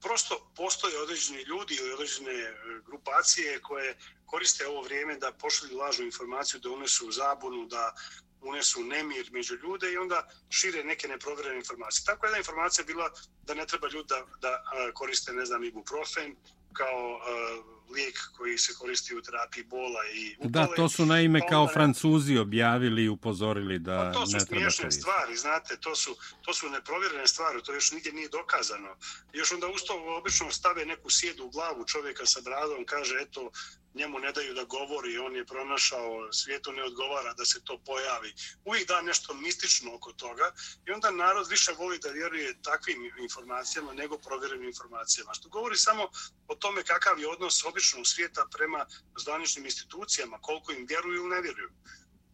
prosto 0.00 0.52
postoje 0.56 1.02
određeni 1.02 1.42
ljudi 1.42 1.74
ili 1.74 1.92
određene 1.92 2.32
e, 2.32 2.54
grupacije 2.86 3.60
koje 3.60 3.96
koriste 4.26 4.66
ovo 4.66 4.82
vrijeme 4.82 5.16
da 5.16 5.32
pošalju 5.32 5.76
lažnu 5.76 6.04
informaciju, 6.04 6.60
da 6.60 6.70
unesu 6.70 7.12
zabunu, 7.12 7.66
da 7.66 7.94
unesu 8.40 8.84
nemir 8.84 9.28
među 9.32 9.54
ljude 9.54 9.92
i 9.92 9.96
onda 9.96 10.28
šire 10.50 10.84
neke 10.84 11.08
neprovjerene 11.08 11.56
informacije. 11.56 12.04
Tako 12.06 12.26
je 12.26 12.32
da 12.32 12.38
informacija 12.38 12.84
bila 12.84 13.10
da 13.42 13.54
ne 13.54 13.66
treba 13.66 13.88
ljudi 13.88 14.06
da, 14.08 14.26
da 14.40 14.48
e, 14.48 14.92
koriste, 14.92 15.32
ne 15.32 15.46
znam, 15.46 15.64
ibuprofen 15.64 16.36
kao 16.72 17.16
uh, 17.16 17.78
lijek 17.94 18.18
koji 18.36 18.58
se 18.58 18.74
koristi 18.74 19.14
u 19.14 19.22
terapiji 19.22 19.64
bola 19.64 20.00
i 20.14 20.36
upale. 20.38 20.66
Da, 20.66 20.74
to 20.76 20.88
su 20.88 21.06
naime 21.06 21.40
kao 21.48 21.60
onda, 21.60 21.72
Francuzi 21.72 22.38
objavili 22.38 23.04
i 23.04 23.08
upozorili 23.08 23.78
da 23.78 23.96
pa 23.96 24.20
to 24.20 24.26
su 24.26 24.40
smiješne 24.40 24.90
stvari, 24.90 25.36
znate, 25.36 25.76
to 25.76 25.94
su, 25.94 26.16
to 26.42 26.54
su 26.54 26.70
neprovjerene 26.70 27.26
stvari, 27.26 27.62
to 27.62 27.74
još 27.74 27.92
nigdje 27.92 28.12
nije 28.12 28.28
dokazano. 28.28 28.96
Još 29.32 29.52
onda 29.52 29.66
usto 29.66 29.92
obično 30.18 30.50
stave 30.50 30.86
neku 30.86 31.10
sjedu 31.10 31.44
u 31.44 31.50
glavu 31.50 31.84
čovjeka 31.84 32.26
sa 32.26 32.40
bradom, 32.44 32.84
kaže, 32.86 33.14
eto, 33.20 33.50
njemu 33.98 34.18
ne 34.18 34.32
daju 34.32 34.54
da 34.54 34.64
govori, 34.64 35.18
on 35.18 35.36
je 35.36 35.46
pronašao, 35.46 36.32
svijetu 36.32 36.72
ne 36.72 36.82
odgovara 36.84 37.34
da 37.34 37.44
se 37.44 37.64
to 37.64 37.78
pojavi. 37.86 38.34
Uvijek 38.64 38.88
da 38.88 39.02
nešto 39.02 39.34
mistično 39.34 39.94
oko 39.94 40.12
toga 40.12 40.52
i 40.86 40.90
onda 40.90 41.10
narod 41.10 41.48
više 41.48 41.72
voli 41.78 41.98
da 41.98 42.08
vjeruje 42.08 42.62
takvim 42.62 43.12
informacijama 43.18 43.92
nego 43.92 44.18
provjerenim 44.18 44.68
informacijama. 44.68 45.34
Što 45.34 45.48
govori 45.48 45.76
samo 45.76 46.08
o 46.48 46.54
tome 46.54 46.82
kakav 46.82 47.18
je 47.18 47.28
odnos 47.28 47.64
običnog 47.64 48.06
svijeta 48.06 48.46
prema 48.52 48.86
zvaničnim 49.16 49.64
institucijama, 49.64 50.38
koliko 50.40 50.72
im 50.72 50.86
vjeruju 50.88 51.16
ili 51.16 51.34
ne 51.34 51.40
vjeruju. 51.40 51.70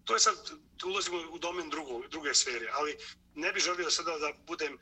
To 0.04 0.14
je 0.14 0.20
sad, 0.20 0.36
ulazimo 0.84 1.18
u 1.30 1.38
domen 1.38 1.70
drugo, 1.70 2.02
druge 2.08 2.34
sfere, 2.34 2.70
ali 2.72 2.96
ne 3.34 3.52
bih 3.52 3.62
želio 3.62 3.90
sada 3.90 4.18
da 4.18 4.32
budem 4.46 4.74
e, 4.74 4.78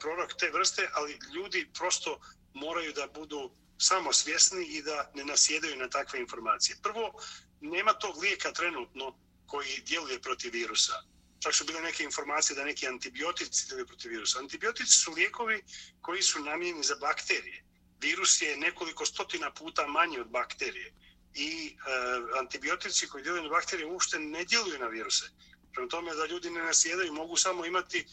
prorok 0.00 0.32
te 0.38 0.50
vrste, 0.50 0.88
ali 0.94 1.18
ljudi 1.34 1.70
prosto 1.78 2.20
moraju 2.54 2.92
da 2.92 3.06
budu 3.06 3.50
samo 3.78 4.12
svjesni 4.12 4.66
i 4.66 4.82
da 4.82 5.10
ne 5.14 5.24
nasjedaju 5.24 5.76
na 5.76 5.88
takve 5.88 6.20
informacije. 6.20 6.76
Prvo, 6.82 7.12
nema 7.60 7.92
tog 7.92 8.22
lijeka 8.22 8.52
trenutno 8.52 9.18
koji 9.46 9.82
djeluje 9.86 10.20
protiv 10.20 10.52
virusa. 10.52 11.02
Čak 11.40 11.54
su 11.54 11.64
bile 11.64 11.80
neke 11.80 12.04
informacije 12.04 12.56
da 12.56 12.64
neki 12.64 12.88
antibiotici 12.88 13.66
djeluju 13.66 13.86
protiv 13.86 14.10
virusa. 14.10 14.38
Antibiotici 14.38 14.92
su 14.92 15.12
lijekovi 15.12 15.64
koji 16.00 16.22
su 16.22 16.40
namijenjeni 16.40 16.84
za 16.84 16.94
bakterije. 16.94 17.64
Virus 18.00 18.42
je 18.42 18.56
nekoliko 18.56 19.06
stotina 19.06 19.50
puta 19.50 19.86
manji 19.86 20.18
od 20.20 20.28
bakterije. 20.28 20.94
I 21.34 21.66
e, 21.66 22.38
antibiotici 22.38 23.08
koji 23.08 23.22
djeluju 23.22 23.42
na 23.42 23.48
bakterije 23.48 23.86
uopšte 23.86 24.18
ne 24.18 24.44
djeluju 24.44 24.78
na 24.78 24.86
viruse. 24.86 25.30
Prema 25.72 25.88
tome 25.88 26.14
da 26.14 26.26
ljudi 26.26 26.50
ne 26.50 26.62
nasjedaju, 26.62 27.12
mogu 27.12 27.36
samo 27.36 27.66
imati 27.66 27.98
e, 27.98 28.04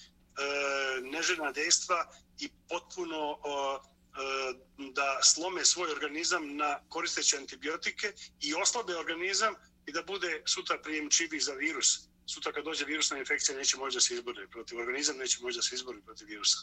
neželjna 1.02 1.52
dejstva 1.52 2.14
i 2.40 2.50
potpuno 2.70 3.38
E, 3.46 3.91
E, 4.12 4.54
da 4.94 5.20
slome 5.24 5.66
svoj 5.66 5.92
organizam 5.92 6.56
na 6.56 6.80
koristeći 6.90 7.38
antibiotike 7.38 8.14
i 8.42 8.54
oslabe 8.54 8.98
organizam 8.98 9.56
i 9.86 9.92
da 9.92 10.04
bude 10.04 10.44
sutra 10.46 10.78
prijemčivi 10.78 11.40
za 11.40 11.54
virus. 11.54 12.00
Sutra 12.26 12.52
kad 12.52 12.64
dođe 12.64 12.86
virusna 12.86 13.18
infekcija 13.18 13.58
neće 13.58 13.78
moći 13.78 13.96
da 13.96 14.02
se 14.02 14.14
izbori 14.14 14.48
protiv 14.48 14.78
organizam, 14.78 15.18
neće 15.18 15.38
moći 15.42 15.58
da 15.58 15.62
se 15.62 15.76
izbori 15.76 16.02
protiv 16.02 16.28
virusa. 16.28 16.58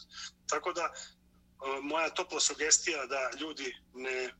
Tako 0.49 0.73
da, 0.73 0.81
e, 0.83 1.81
moja 1.81 2.09
topla 2.09 2.39
sugestija 2.39 3.05
da 3.05 3.31
ljudi 3.39 3.75
ne 3.93 4.23
e, 4.23 4.31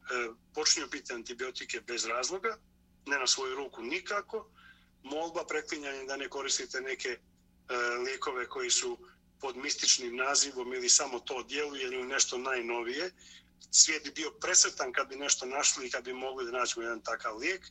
počinju 0.54 0.90
piti 0.92 1.14
antibiotike 1.14 1.82
bez 1.82 2.06
razloga, 2.06 2.58
ne 3.06 3.20
na 3.20 3.28
svoju 3.28 3.56
ruku 3.56 3.84
nikako, 3.84 4.52
molba 5.04 5.46
preklinjanja 5.46 6.04
da 6.04 6.18
ne 6.18 6.30
koristite 6.30 6.82
neke 6.82 7.20
lijekove 8.06 8.48
koji 8.48 8.70
su 8.70 8.98
pod 9.42 9.58
mističnim 9.58 10.16
nazivom 10.16 10.74
ili 10.74 10.90
samo 10.90 11.20
to 11.20 11.44
djeluje 11.44 11.84
ili 11.84 12.04
nešto 12.04 12.38
najnovije. 12.38 13.12
Svijet 13.72 14.04
bi 14.04 14.12
bio 14.12 14.32
presretan 14.32 14.92
kad 14.94 15.08
bi 15.08 15.16
nešto 15.16 15.46
našli 15.46 15.88
i 15.88 15.92
kad 15.92 16.04
bi 16.04 16.14
mogli 16.14 16.46
da 16.46 16.52
nađemo 16.52 16.84
jedan 16.84 17.02
takav 17.02 17.38
lijek. 17.38 17.66
E, 17.66 17.70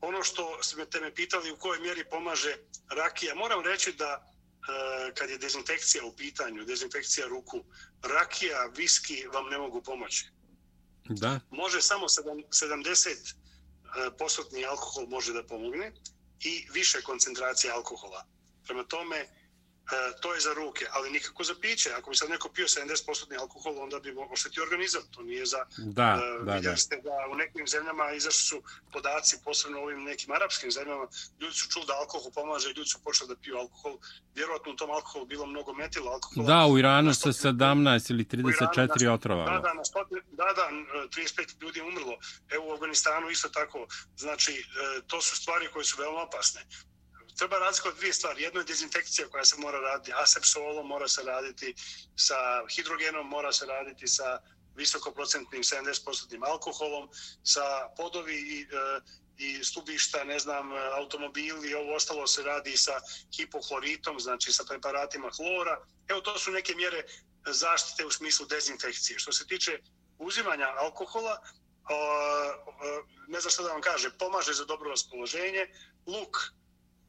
ono 0.00 0.22
što 0.22 0.62
ste 0.62 1.00
me, 1.00 1.14
pitali 1.14 1.50
u 1.50 1.56
kojoj 1.56 1.80
mjeri 1.80 2.04
pomaže 2.10 2.56
rakija, 2.90 3.34
moram 3.34 3.64
reći 3.64 3.92
da 3.92 4.10
e, 4.12 5.14
kad 5.14 5.30
je 5.30 5.38
dezinfekcija 5.38 6.04
u 6.04 6.16
pitanju, 6.16 6.64
dezinfekcija 6.64 7.26
ruku, 7.26 7.64
rakija, 8.02 8.70
viski 8.76 9.26
vam 9.26 9.48
ne 9.48 9.58
mogu 9.58 9.82
pomoći. 9.82 10.26
Da. 11.04 11.40
Može 11.50 11.82
samo 11.82 12.06
70 12.06 13.08
e, 13.08 14.16
posotni 14.18 14.64
alkohol 14.64 15.06
može 15.06 15.32
da 15.32 15.46
pomogne 15.46 15.92
i 16.40 16.66
više 16.72 17.02
koncentracije 17.02 17.72
alkohola. 17.72 18.26
Prema 18.64 18.84
tome, 18.84 19.28
to 20.20 20.34
je 20.34 20.40
za 20.40 20.54
ruke, 20.54 20.86
ali 20.92 21.10
nikako 21.10 21.44
za 21.44 21.54
piće. 21.60 21.90
Ako 21.98 22.10
bi 22.10 22.16
sad 22.16 22.30
neko 22.30 22.48
pio 22.48 22.66
70% 22.66 23.40
alkohol, 23.40 23.82
onda 23.82 23.98
bi 24.00 24.14
oštetio 24.32 24.62
organizam. 24.62 25.02
To 25.10 25.22
nije 25.22 25.46
za... 25.46 25.58
Da, 25.78 26.20
uh, 26.40 26.46
da, 26.46 26.60
da. 26.60 26.76
Ste 26.76 26.96
da 26.96 27.16
u 27.32 27.34
nekim 27.34 27.66
zemljama 27.66 28.12
izašli 28.12 28.46
su 28.46 28.62
podaci, 28.92 29.36
posebno 29.44 29.80
u 29.80 29.82
ovim 29.82 30.02
nekim 30.04 30.32
arapskim 30.32 30.70
zemljama, 30.70 31.06
ljudi 31.40 31.54
su 31.54 31.68
čuli 31.68 31.86
da 31.86 31.92
alkohol 31.92 32.30
pomaže 32.34 32.70
i 32.70 32.72
ljudi 32.72 32.90
su 32.90 32.98
počeli 33.04 33.28
da 33.28 33.36
piju 33.36 33.56
alkohol. 33.56 33.98
Vjerovatno 34.34 34.72
u 34.72 34.76
tom 34.76 34.90
alkoholu 34.90 35.26
bilo 35.26 35.46
mnogo 35.46 35.72
metila 35.74 36.12
alkohola. 36.12 36.46
Da, 36.46 36.66
u 36.66 36.78
Iranu 36.78 37.14
se 37.14 37.28
17 37.28 38.10
ili 38.10 38.24
34 38.24 39.08
otrova. 39.14 39.44
Da, 39.44 39.58
da, 39.58 39.74
na 39.74 39.84
stotine, 39.84 40.20
da, 40.30 40.44
da, 40.56 40.66
35 41.08 41.62
ljudi 41.62 41.78
je 41.78 41.84
umrlo. 41.84 42.16
Evo 42.50 42.68
u 42.68 42.72
Afganistanu 42.72 43.30
isto 43.30 43.48
tako. 43.48 43.86
Znači, 44.16 44.52
e, 44.52 45.00
to 45.06 45.20
su 45.20 45.36
stvari 45.36 45.68
koje 45.72 45.84
su 45.84 45.96
veoma 46.00 46.20
opasne 46.22 46.60
treba 47.42 47.58
razlikovati 47.58 47.98
dvije 47.98 48.12
stvari. 48.12 48.42
Jedno 48.42 48.60
je 48.60 48.64
dezinfekcija 48.64 49.28
koja 49.28 49.44
se 49.44 49.56
mora 49.56 49.78
raditi 49.80 50.12
asepsolom, 50.14 50.86
mora 50.86 51.08
se 51.08 51.22
raditi 51.22 51.74
sa 52.16 52.38
hidrogenom, 52.74 53.26
mora 53.28 53.52
se 53.52 53.66
raditi 53.66 54.08
sa 54.08 54.38
visokoprocentnim 54.76 55.62
70% 55.62 56.46
alkoholom, 56.46 57.08
sa 57.44 57.64
podovi 57.96 58.34
i, 58.34 58.60
e, 58.62 59.00
i 59.38 59.64
stubišta, 59.64 60.24
ne 60.24 60.38
znam, 60.38 60.72
e, 60.72 60.78
automobili, 60.92 61.74
ovo 61.74 61.94
ostalo 61.94 62.26
se 62.26 62.42
radi 62.42 62.76
sa 62.76 63.00
hipohloritom, 63.36 64.20
znači 64.20 64.52
sa 64.52 64.64
preparatima 64.68 65.30
hlora. 65.36 65.84
Evo, 66.08 66.20
to 66.20 66.38
su 66.38 66.50
neke 66.50 66.74
mjere 66.74 67.02
zaštite 67.46 68.06
u 68.06 68.10
smislu 68.10 68.46
dezinfekcije. 68.46 69.18
Što 69.18 69.32
se 69.32 69.46
tiče 69.46 69.78
uzimanja 70.18 70.68
alkohola, 70.78 71.42
ne 73.28 73.40
znam 73.40 73.50
što 73.50 73.62
da 73.62 73.72
vam 73.72 73.80
kaže, 73.80 74.10
pomaže 74.18 74.52
za 74.52 74.64
dobro 74.64 74.90
raspoloženje. 74.90 75.66
Luk, 76.06 76.36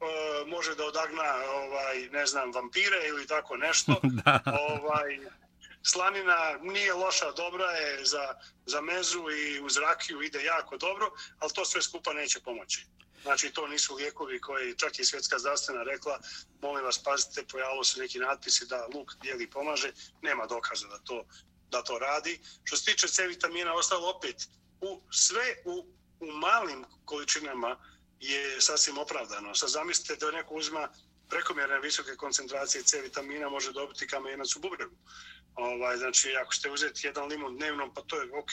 uh, 0.04 0.48
može 0.48 0.74
da 0.74 0.84
odagna 0.84 1.34
ovaj 1.54 2.08
ne 2.12 2.26
znam 2.26 2.52
vampire 2.52 3.08
ili 3.08 3.26
tako 3.26 3.56
nešto. 3.56 4.00
Ovaj 4.70 5.18
slanina 5.82 6.58
nije 6.62 6.94
loša 6.94 7.32
dobra 7.32 7.70
je 7.70 8.04
za 8.04 8.34
za 8.66 8.80
mezu 8.80 9.30
i 9.30 9.60
uz 9.60 9.76
rakiju 9.76 10.22
ide 10.22 10.44
jako 10.44 10.76
dobro 10.76 11.10
ali 11.38 11.52
to 11.52 11.64
sve 11.64 11.82
skupa 11.82 12.12
neće 12.12 12.40
pomoći. 12.40 12.86
Znači, 13.24 13.50
to 13.50 13.66
nisu 13.66 13.94
lijekovi 13.94 14.40
koji 14.40 14.76
čak 14.76 14.98
i 14.98 15.04
svjetska 15.04 15.38
zdravstvena 15.38 15.82
rekla, 15.82 16.18
molim 16.62 16.84
vas, 16.84 17.02
pazite, 17.02 17.44
pojavilo 17.52 17.84
se 17.84 18.00
neki 18.00 18.18
natpisi 18.18 18.66
da 18.66 18.86
luk 18.94 19.14
dijeli 19.22 19.50
pomaže, 19.50 19.92
nema 20.22 20.46
dokaza 20.46 20.88
da 20.88 20.98
to, 20.98 21.24
da 21.70 21.82
to 21.82 21.98
radi. 21.98 22.40
Što 22.64 22.76
se 22.76 22.84
tiče 22.84 23.08
C 23.08 23.26
vitamina, 23.26 23.74
ostalo 23.74 24.10
opet, 24.10 24.48
u, 24.80 25.00
sve 25.10 25.56
u, 25.64 25.86
u 26.20 26.26
malim 26.26 26.84
količinama, 27.04 27.76
je 28.32 28.60
sasvim 28.60 28.98
opravdano. 28.98 29.54
Sad 29.54 29.68
zamislite 29.68 30.26
da 30.26 30.30
neko 30.30 30.54
uzma 30.54 30.88
prekomjerne 31.28 31.80
visoke 31.80 32.16
koncentracije 32.16 32.82
C 32.82 33.00
vitamina 33.00 33.48
može 33.48 33.72
dobiti 33.72 34.06
kamenac 34.06 34.56
u 34.56 34.60
bubregu. 34.60 34.96
Ovaj, 35.54 35.96
znači, 35.96 36.36
ako 36.42 36.54
ste 36.54 36.70
uzeti 36.70 37.06
jedan 37.06 37.28
limun 37.28 37.56
dnevno, 37.56 37.92
pa 37.94 38.02
to 38.02 38.16
je 38.16 38.38
ok. 38.38 38.52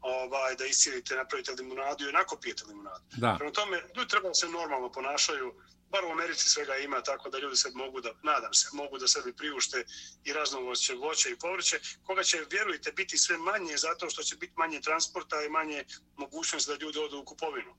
Ovaj, 0.00 0.54
da 0.56 0.66
iscijelite, 0.66 1.14
napravite 1.14 1.52
limunadu 1.52 2.04
i 2.04 2.08
onako 2.08 2.36
pijete 2.36 2.64
limunadu. 2.64 3.04
Da. 3.16 3.34
Prema 3.38 3.52
tome, 3.52 3.82
ljudi 3.96 4.08
treba 4.08 4.34
se 4.34 4.48
normalno 4.48 4.92
ponašaju, 4.92 5.54
bar 5.90 6.04
u 6.04 6.10
Americi 6.10 6.48
svega 6.48 6.76
ima, 6.76 7.02
tako 7.02 7.30
da 7.30 7.38
ljudi 7.38 7.56
se 7.56 7.70
mogu 7.74 8.00
da, 8.00 8.10
nadam 8.22 8.54
se, 8.54 8.68
mogu 8.72 8.98
da 8.98 9.08
sebi 9.08 9.32
priušte 9.32 9.84
i 10.24 10.32
raznovoće 10.32 10.94
voće 10.94 11.30
i 11.30 11.38
povrće, 11.38 11.80
koga 12.04 12.22
će, 12.22 12.44
vjerujte, 12.50 12.92
biti 12.92 13.18
sve 13.18 13.38
manje 13.38 13.76
zato 13.76 14.10
što 14.10 14.22
će 14.22 14.36
biti 14.36 14.52
manje 14.56 14.80
transporta 14.80 15.42
i 15.42 15.48
manje 15.48 15.84
mogućnost 16.16 16.68
da 16.68 16.74
ljudi 16.74 16.98
odu 16.98 17.18
u 17.18 17.24
kupovinu. 17.24 17.76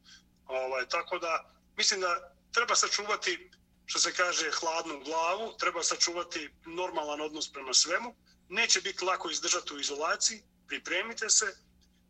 Ovaj, 0.48 0.88
tako 0.89 1.20
da, 1.20 1.52
mislim 1.78 2.02
da 2.02 2.34
treba 2.54 2.76
sačuvati, 2.76 3.50
što 3.86 4.00
se 4.00 4.14
kaže, 4.14 4.52
hladnu 4.52 5.00
glavu, 5.04 5.54
treba 5.60 5.84
sačuvati 5.84 6.50
normalan 6.66 7.22
odnos 7.22 7.52
prema 7.54 7.74
svemu, 7.74 8.16
neće 8.50 8.82
biti 8.82 9.06
lako 9.06 9.30
izdržati 9.30 9.74
u 9.74 9.80
izolaciji, 9.80 10.43
pripremite 10.68 11.30
se, 11.30 11.56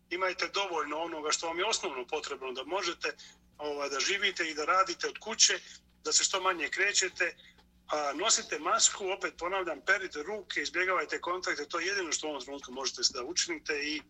imajte 0.10 0.48
dovoljno 0.48 0.98
onoga 0.98 1.32
što 1.32 1.48
vam 1.48 1.60
je 1.60 1.66
osnovno 1.66 2.08
potrebno 2.08 2.52
da 2.52 2.64
možete 2.64 3.16
ovaj, 3.58 3.90
da 3.90 4.00
živite 4.00 4.50
i 4.50 4.54
da 4.54 4.66
radite 4.66 5.08
od 5.08 5.18
kuće, 5.20 5.60
da 6.04 6.12
se 6.12 6.24
što 6.24 6.42
manje 6.42 6.70
krećete, 6.70 7.36
a 7.88 8.14
nosite 8.14 8.60
masku, 8.60 9.10
opet 9.10 9.34
ponavljam, 9.38 9.82
perite 9.82 10.24
ruke, 10.24 10.62
izbjegavajte 10.62 11.22
kontakte, 11.22 11.66
to 11.66 11.80
je 11.80 11.88
jedino 11.88 12.12
što 12.12 12.28
u 12.28 12.30
ovom 12.30 12.42
trenutku 12.42 12.72
možete 12.72 13.02
da 13.14 13.24
učinite 13.24 13.74
i 13.84 14.02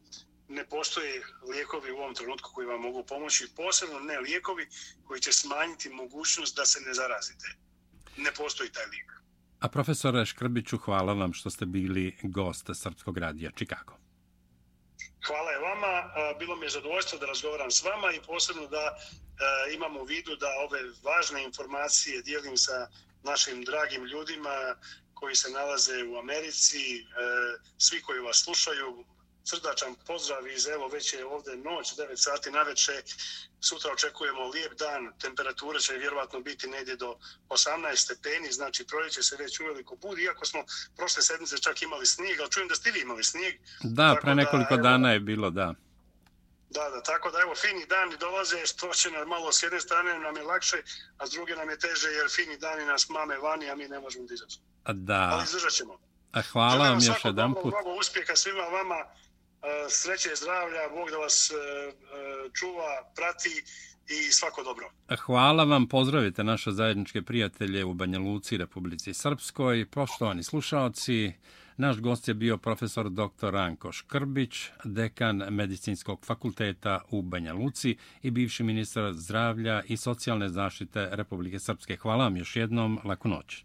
ne 0.48 0.66
postoje 0.66 1.22
lijekovi 1.52 1.92
u 1.92 1.98
ovom 1.98 2.16
trenutku 2.16 2.52
koji 2.54 2.68
vam 2.68 2.82
mogu 2.82 3.04
pomoći, 3.04 3.48
posebno 3.56 4.00
ne 4.00 4.20
lijekovi 4.20 4.68
koji 5.08 5.22
će 5.22 5.34
smanjiti 5.34 5.90
mogućnost 5.90 6.56
da 6.56 6.66
se 6.66 6.80
ne 6.82 6.94
zarazite. 6.94 7.48
Ne 8.18 8.32
postoji 8.32 8.70
taj 8.70 8.86
lijek. 8.86 9.12
A 9.60 9.68
profesore 9.70 10.26
Škrbiću, 10.26 10.78
hvala 10.78 11.14
vam 11.14 11.34
što 11.34 11.50
ste 11.50 11.66
bili 11.66 12.18
gost 12.24 12.66
Srpskog 12.74 13.18
radija 13.18 13.52
Čikago. 13.52 13.98
Hvala 15.28 15.52
je 15.52 15.60
vama. 15.60 15.94
Bilo 16.40 16.56
mi 16.56 16.66
je 16.66 16.70
zadovoljstvo 16.70 17.20
da 17.20 17.26
razgovaram 17.26 17.72
s 17.72 17.84
vama 17.84 18.14
i 18.14 18.22
posebno 18.26 18.68
da 18.68 18.98
imam 19.74 19.98
u 19.98 20.04
vidu 20.04 20.36
da 20.36 20.48
ove 20.66 20.80
važne 21.04 21.44
informacije 21.44 22.22
dijelim 22.22 22.58
sa 22.58 22.88
našim 23.24 23.64
dragim 23.64 24.04
ljudima 24.06 24.76
koji 25.14 25.36
se 25.36 25.52
nalaze 25.52 26.04
u 26.04 26.18
Americi, 26.18 27.06
svi 27.78 28.02
koji 28.02 28.20
vas 28.20 28.44
slušaju, 28.44 29.06
srdačan 29.50 29.96
pozdrav 30.08 30.48
iz, 30.48 30.68
evo, 30.68 30.88
već 30.88 31.14
je 31.14 31.26
ovde 31.26 31.56
noć, 31.56 31.96
9 31.96 32.16
sati 32.16 32.52
na 32.52 32.62
veče, 32.64 33.04
sutra 33.60 33.92
očekujemo 33.92 34.48
lijep 34.48 34.74
dan, 34.80 35.14
temperature 35.20 35.80
će 35.80 35.94
vjerovatno 35.94 36.40
biti 36.40 36.68
negdje 36.68 36.96
do 36.96 37.18
18 37.50 37.96
stepeni, 37.96 38.52
znači 38.52 38.86
proljeće 38.88 39.24
se 39.24 39.36
već 39.40 39.60
uveliko 39.60 39.96
budi, 39.96 40.22
iako 40.24 40.46
smo 40.46 40.64
prošle 40.98 41.22
sedmice 41.24 41.58
čak 41.58 41.82
imali 41.82 42.06
snijeg, 42.06 42.40
ali 42.40 42.52
čujem 42.52 42.68
da 42.68 42.76
ste 42.76 42.92
vi 42.92 43.00
imali 43.02 43.24
snijeg. 43.24 43.56
Da, 43.84 44.18
pre 44.22 44.36
nekoliko 44.36 44.76
da, 44.76 44.82
dana 44.82 45.12
je 45.12 45.20
bilo, 45.20 45.50
da. 45.50 45.74
Da, 46.70 46.90
da, 46.90 47.04
tako 47.04 47.32
da 47.32 47.40
evo 47.42 47.56
fini 47.56 47.86
dani 47.86 48.18
dolaze, 48.18 48.66
što 48.66 48.94
će 48.94 49.12
nam 49.12 49.28
malo 49.28 49.52
s 49.52 49.64
jedne 49.64 49.80
strane 49.80 50.20
nam 50.20 50.38
je 50.38 50.44
lakše, 50.44 50.78
a 51.18 51.28
s 51.28 51.32
druge 51.32 51.56
nam 51.56 51.70
je 51.70 51.80
teže 51.80 52.10
jer 52.10 52.28
fini 52.30 52.58
dani 52.58 52.86
nas 52.86 53.10
mame 53.10 53.38
vani, 53.38 53.70
a 53.70 53.76
mi 53.76 53.88
ne 53.88 54.00
možemo 54.00 54.26
dizaći. 54.26 54.60
Da. 54.94 55.30
Ali 55.32 55.44
izdržat 55.44 55.72
ćemo. 55.72 56.00
Hvala 56.52 56.90
vam 56.90 57.00
još 57.02 57.26
jedan 57.26 57.54
put. 57.54 57.74
Mnogo 57.74 58.00
uspjeha 58.00 58.36
svima 58.36 58.62
vama, 58.62 58.96
E, 59.64 59.90
sreće, 59.90 60.30
zdravlja, 60.36 60.90
Bog 60.96 61.10
da 61.10 61.18
vas 61.18 61.52
e, 61.52 61.56
e, 61.56 61.94
čuva, 62.54 63.12
prati 63.16 63.64
i 64.10 64.32
svako 64.32 64.64
dobro. 64.64 64.90
Hvala 65.20 65.64
vam, 65.64 65.88
pozdravite 65.88 66.44
naše 66.44 66.72
zajedničke 66.72 67.22
prijatelje 67.22 67.86
u 67.86 67.94
Banja 67.94 68.20
Luci, 68.20 68.58
Republici 68.58 69.14
Srpskoj. 69.14 69.86
Poštovani 69.86 70.44
slušalci, 70.44 71.34
naš 71.78 71.98
gost 72.00 72.28
je 72.28 72.34
bio 72.34 72.58
profesor 72.58 73.10
dr. 73.10 73.50
Ranko 73.50 73.92
Škrbić, 73.92 74.70
dekan 74.84 75.38
Medicinskog 75.50 76.26
fakulteta 76.26 77.02
u 77.10 77.22
Banja 77.22 77.54
Luci 77.54 77.98
i 78.22 78.32
bivši 78.32 78.64
ministar 78.64 79.14
zdravlja 79.14 79.84
i 79.88 79.98
socijalne 79.98 80.50
zaštite 80.50 81.10
Republike 81.12 81.60
Srpske. 81.60 81.96
Hvala 81.96 82.24
vam 82.24 82.38
još 82.38 82.56
jednom, 82.56 83.00
laku 83.04 83.28
noć. 83.28 83.64